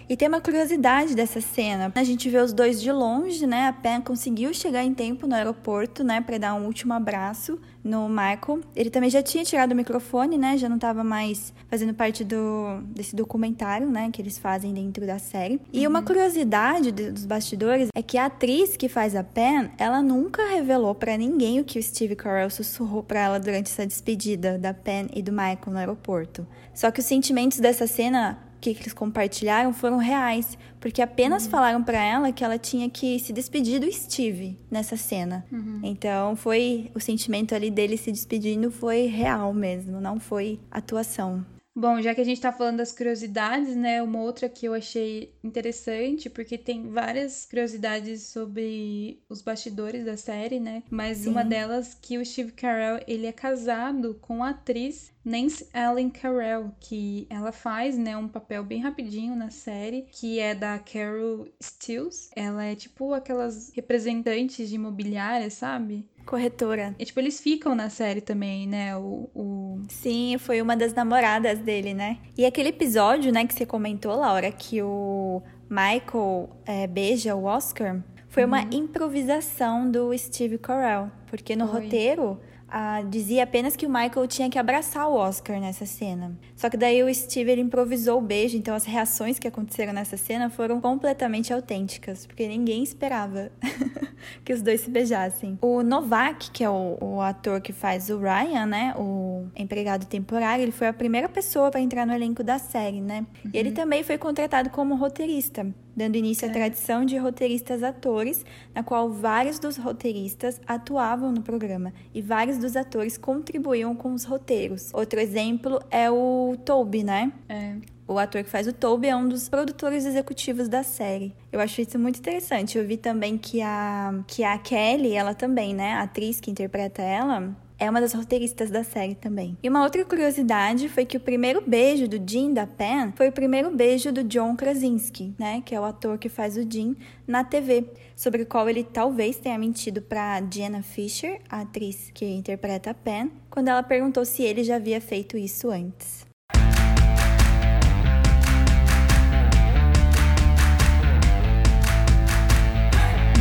E 0.10 0.18
tem 0.18 0.28
uma 0.28 0.42
curiosidade 0.42 1.16
dessa 1.16 1.40
cena. 1.40 1.92
A 1.96 2.04
gente 2.04 2.30
vê 2.30 2.38
os 2.38 2.52
dois 2.52 2.82
de 2.82 2.92
longe, 2.92 3.48
né? 3.48 3.68
A 3.68 3.74
Pen 3.74 4.02
conseguiu 4.02 4.54
chegar 4.54 4.84
em 4.84 4.94
tempo 4.94 5.26
no 5.26 5.36
aeroporto, 5.36 6.04
né? 6.04 6.20
Pra 6.20 6.38
dar 6.38 6.54
um 6.56 6.66
último 6.66 6.94
abraço 6.94 7.60
no 7.84 8.10
Michael. 8.10 8.60
Ele 8.76 8.90
também 8.90 9.10
já 9.10 9.22
tinha 9.22 9.44
tirado 9.44 9.72
o 9.72 9.76
microfone, 9.76 10.38
né? 10.38 10.58
Já 10.58 10.68
não 10.68 10.78
tava 10.78 11.04
mais 11.04 11.54
fazendo 11.70 11.94
parte 11.94 12.09
do, 12.24 12.82
desse 12.88 13.16
documentário, 13.16 13.90
né? 13.90 14.10
Que 14.12 14.22
eles 14.22 14.38
fazem 14.38 14.74
dentro 14.74 15.06
da 15.06 15.20
série. 15.20 15.60
E 15.72 15.88
uma 15.88 16.02
curiosidade 16.02 16.92
de- 16.92 17.12
dos 17.12 17.26
bastidores 17.26 17.90
é 17.96 18.02
que 18.02 18.18
a 18.18 18.26
atriz 18.26 18.76
que 18.76 18.90
faz 18.90 19.16
a 19.16 19.24
Pen, 19.24 19.70
ela 19.78 20.02
nunca 20.02 20.46
revelou 20.48 20.94
pra 20.96 21.16
ninguém 21.18 21.60
o 21.60 21.64
que 21.64 21.80
o 21.80 21.84
Steve 21.84 22.16
Carell 22.16 22.50
sussurrou 22.50 23.04
pra 23.04 23.20
ela 23.22 23.40
durante 23.40 23.68
essa 23.72 23.86
despedida 23.86 24.58
da 24.58 24.74
Pen 24.74 25.08
e 25.14 25.22
do 25.22 25.32
Michael 25.32 25.60
no 25.68 25.78
aeroporto. 25.78 26.46
Só 26.74 26.92
que 26.92 27.00
os 27.00 27.06
sentimentos 27.06 27.60
dessa 27.60 27.86
cena 27.88 28.40
que 28.62 28.72
eles 28.72 28.92
compartilharam 28.92 29.72
foram 29.72 29.96
reais, 29.98 30.58
porque 30.82 31.02
apenas 31.02 31.48
falaram 31.48 31.82
pra 31.82 31.98
ela 32.04 32.30
que 32.34 32.44
ela 32.44 32.58
tinha 32.58 32.90
que 32.90 33.18
se 33.20 33.32
despedir 33.32 33.80
do 33.80 33.90
Steve 33.90 34.58
nessa 34.70 34.98
cena. 34.98 35.46
Então 35.82 36.36
foi 36.36 36.92
o 36.94 37.00
sentimento 37.00 37.56
ali 37.56 37.72
dele 37.72 37.96
se 37.96 38.12
despedindo 38.12 38.70
foi 38.70 39.06
real 39.08 39.54
mesmo, 39.54 40.02
não 40.02 40.20
foi 40.20 40.60
atuação. 40.70 41.46
Bom, 41.80 42.02
já 42.02 42.14
que 42.14 42.20
a 42.20 42.26
gente 42.26 42.42
tá 42.42 42.52
falando 42.52 42.80
das 42.80 42.92
curiosidades, 42.92 43.74
né? 43.74 44.04
Uma 44.04 44.20
outra 44.20 44.50
que 44.50 44.66
eu 44.66 44.74
achei 44.74 45.34
interessante, 45.42 46.30
porque 46.30 46.58
tem 46.58 46.90
várias 46.90 47.46
curiosidades 47.46 48.24
sobre 48.24 49.24
os 49.30 49.42
bastidores 49.42 50.04
da 50.04 50.18
série, 50.18 50.60
né? 50.60 50.84
Mas 50.90 51.26
uma 51.26 51.42
delas 51.42 51.94
que 51.94 52.18
o 52.18 52.26
Steve 52.26 52.52
Carell, 52.52 53.02
ele 53.08 53.28
é 53.28 53.32
casado 53.32 54.20
com 54.20 54.44
a 54.44 54.50
atriz 54.50 55.14
Nancy 55.24 55.68
Ellen 55.74 56.10
Carell, 56.10 56.74
que 56.82 57.28
ela 57.30 57.52
faz, 57.52 57.98
né, 57.98 58.18
um 58.18 58.28
papel 58.28 58.64
bem 58.64 58.82
rapidinho 58.82 59.36
na 59.36 59.50
série, 59.50 60.06
que 60.12 60.40
é 60.40 60.56
da 60.56 60.80
Carol 60.80 61.48
Stills. 61.62 62.30
Ela 62.36 62.66
é 62.66 62.76
tipo 62.76 63.14
aquelas 63.14 63.72
representantes 63.74 64.68
de 64.68 64.76
imobiliária, 64.76 65.50
sabe? 65.50 66.06
Corretora. 66.30 66.96
E, 67.00 67.06
tipo, 67.06 67.20
eles 67.20 67.42
ficam 67.42 67.74
na 67.74 67.90
série 67.90 68.22
também, 68.22 68.68
né? 68.68 68.96
O, 68.96 69.30
o... 69.34 69.82
Sim, 69.90 70.38
foi 70.38 70.62
uma 70.62 70.78
das 70.78 70.94
namoradas 70.94 71.58
dele, 71.58 71.96
né? 71.96 72.20
E 72.38 72.46
aquele 72.46 72.70
episódio, 72.70 73.32
né, 73.32 73.48
que 73.48 73.54
você 73.54 73.66
comentou, 73.66 74.16
Laura, 74.16 74.52
que 74.52 74.80
o 74.84 75.42
Michael 75.68 76.50
é, 76.68 76.86
beija 76.86 77.36
o 77.36 77.46
Oscar, 77.46 78.00
foi 78.28 78.46
uma 78.46 78.62
improvisação 78.72 79.90
do 79.90 80.16
Steve 80.16 80.60
Carell. 80.60 81.10
Porque 81.28 81.56
no 81.56 81.68
Foi. 81.68 81.82
roteiro 81.82 82.40
ah, 82.72 83.02
dizia 83.02 83.44
apenas 83.44 83.76
que 83.76 83.86
o 83.86 83.90
Michael 83.90 84.28
tinha 84.28 84.50
que 84.50 84.58
abraçar 84.58 85.08
o 85.08 85.14
Oscar 85.14 85.60
nessa 85.60 85.86
cena. 85.86 86.38
Só 86.56 86.70
que 86.70 86.78
daí 86.78 87.02
o 87.04 87.14
Steve 87.14 87.52
ele 87.52 87.62
improvisou 87.62 88.20
o 88.20 88.22
beijo, 88.22 88.58
então 88.58 88.76
as 88.76 88.86
reações 88.86 89.40
que 89.40 89.48
aconteceram 89.48 89.94
nessa 89.94 90.18
cena 90.18 90.50
foram 90.50 90.80
completamente 90.80 91.54
autênticas, 91.54 92.26
porque 92.26 92.48
ninguém 92.48 92.84
esperava 92.84 93.52
que 94.44 94.54
os 94.54 94.62
dois 94.62 94.82
se 94.82 94.90
beijassem. 94.90 95.58
O 95.62 95.82
Novak, 95.84 96.52
que 96.52 96.64
é 96.64 96.70
o, 96.70 96.98
o 97.02 97.22
ator 97.22 97.62
que 97.62 97.74
faz 97.74 98.10
o 98.10 98.20
Ryan, 98.20 98.66
né, 98.66 98.94
o 98.98 99.48
empregado 99.56 100.06
temporário, 100.06 100.64
ele 100.64 100.72
foi 100.72 100.88
a 100.88 100.94
primeira 100.94 101.30
pessoa 101.30 101.72
para 101.72 101.80
entrar 101.80 102.06
no 102.06 102.14
elenco 102.14 102.44
da 102.44 102.60
série, 102.60 103.02
né? 103.02 103.26
E 103.54 103.58
ele 103.58 103.72
também 103.72 104.04
foi 104.04 104.18
contratado 104.18 104.70
como 104.70 104.96
roteirista 104.96 105.66
dando 105.96 106.16
início 106.16 106.48
à 106.48 106.52
tradição 106.52 107.04
de 107.04 107.18
roteiristas 107.18 107.84
atores, 107.84 108.46
na 108.74 108.84
qual 108.84 109.10
vários 109.10 109.60
dos 109.60 109.78
roteiristas 109.78 110.60
atuavam 110.66 111.32
no 111.32 111.42
programa 111.42 111.94
e 112.14 112.22
vários 112.22 112.58
dos 112.58 112.76
atores 112.76 113.18
contribuíam 113.18 113.96
com 113.96 114.14
os 114.14 114.24
roteiros. 114.24 114.92
Outro 114.94 115.20
exemplo 115.20 115.80
é 115.90 116.10
o 116.10 116.56
Toby, 116.66 117.04
né? 117.04 117.32
É. 117.48 117.76
O 118.08 118.18
ator 118.18 118.44
que 118.44 118.50
faz 118.50 118.66
o 118.66 118.74
Toby 118.74 119.08
é 119.08 119.16
um 119.16 119.30
dos 119.30 119.48
produtores 119.48 120.04
executivos 120.04 120.68
da 120.68 120.82
série. 120.82 121.32
Eu 121.52 121.60
acho 121.60 121.80
isso 121.80 122.00
muito 122.00 122.18
interessante. 122.18 122.76
Eu 122.76 122.84
vi 122.84 122.98
também 122.98 123.38
que 123.38 123.62
a, 123.62 124.24
que 124.26 124.44
a 124.44 124.58
Kelly, 124.58 125.14
ela 125.14 125.36
também, 125.36 125.76
né? 125.76 125.94
A 125.94 126.02
atriz 126.02 126.40
que 126.40 126.50
interpreta 126.50 127.04
ela, 127.04 127.56
é 127.80 127.90
uma 127.90 128.02
das 128.02 128.14
roteiristas 128.14 128.70
da 128.70 128.84
série 128.84 129.16
também. 129.16 129.58
E 129.64 129.70
uma 129.70 129.84
outra 129.84 130.04
curiosidade 130.04 130.90
foi 130.90 131.06
que 131.06 131.18
o 131.18 131.20
primeiro 131.20 131.64
beijo 131.66 132.08
do 132.08 132.22
Jim 132.30 132.54
da 132.54 132.68
Pen 132.68 133.14
foi 133.16 133.30
o 133.30 133.32
primeiro 133.32 133.74
beijo 133.76 134.12
do 134.12 134.24
John 134.24 134.56
Krasinski, 134.56 135.34
né, 135.40 135.62
que 135.66 135.74
é 135.74 135.80
o 135.80 135.86
ator 135.86 136.18
que 136.18 136.30
faz 136.30 136.58
o 136.58 136.70
Jim 136.70 136.96
na 137.26 137.44
TV, 137.44 137.86
sobre 138.16 138.44
o 138.44 138.46
qual 138.46 138.70
ele 138.70 138.84
talvez 138.84 139.38
tenha 139.38 139.58
mentido 139.58 140.02
para 140.02 140.42
Jenna 140.52 140.84
Fisher, 140.84 141.40
a 141.50 141.62
atriz 141.62 142.12
que 142.14 142.26
interpreta 142.26 142.92
a 142.92 142.94
Pen, 142.94 143.32
quando 143.50 143.70
ela 143.70 143.82
perguntou 143.82 144.26
se 144.26 144.44
ele 144.44 144.64
já 144.64 144.76
havia 144.76 145.00
feito 145.00 145.38
isso 145.38 145.70
antes. 145.70 146.29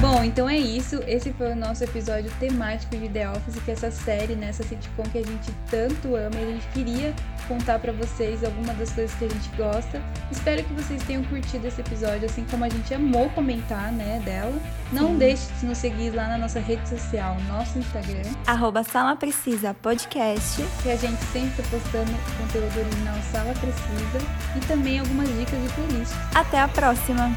Bom, 0.01 0.23
então 0.23 0.49
é 0.49 0.57
isso. 0.57 1.03
Esse 1.09 1.33
foi 1.33 1.53
o 1.53 1.57
nosso 1.57 1.83
episódio 1.83 2.31
temático 2.39 2.97
de 2.97 3.09
The 3.09 3.31
Office, 3.31 3.61
que 3.65 3.71
é 3.73 3.75
essa 3.75 3.91
série, 3.91 4.37
né, 4.37 4.51
essa 4.51 4.63
sitcom 4.63 5.03
que 5.03 5.19
a 5.19 5.25
gente 5.25 5.51
tanto 5.69 6.15
ama 6.15 6.37
e 6.37 6.43
a 6.45 6.47
gente 6.53 6.67
queria 6.69 7.13
contar 7.49 7.81
pra 7.81 7.91
vocês 7.91 8.45
algumas 8.45 8.77
das 8.77 8.93
coisas 8.93 9.13
que 9.17 9.25
a 9.25 9.29
gente 9.29 9.49
gosta. 9.57 10.01
Espero 10.31 10.63
que 10.63 10.73
vocês 10.75 11.03
tenham 11.03 11.25
curtido 11.25 11.67
esse 11.67 11.81
episódio, 11.81 12.27
assim 12.27 12.45
como 12.49 12.65
a 12.65 12.69
gente 12.69 12.95
amou 12.95 13.29
comentar, 13.31 13.91
né, 13.91 14.23
dela. 14.25 14.57
Não 14.93 15.17
deixe 15.17 15.53
de 15.59 15.67
nos 15.67 15.79
seguir 15.79 16.11
lá 16.11 16.29
na 16.29 16.39
nossa 16.39 16.61
rede 16.61 16.89
social, 16.89 17.37
nosso 17.49 17.77
Instagram, 17.77 18.23
Arroba 18.47 18.85
Sala 18.85 19.17
Precisa 19.17 19.75
Podcast. 19.75 20.63
que 20.81 20.91
a 20.91 20.97
gente 20.97 21.21
sempre 21.33 21.61
tá 21.61 21.69
postando 21.71 22.13
conteúdo 22.39 22.79
original 22.79 23.17
Sala 23.33 23.53
Precisa 23.55 24.25
e 24.57 24.61
também 24.67 25.01
algumas 25.01 25.29
dicas 25.29 25.61
de 25.61 25.69
playlist. 25.71 26.13
Até 26.37 26.61
a 26.61 26.69
próxima! 26.69 27.35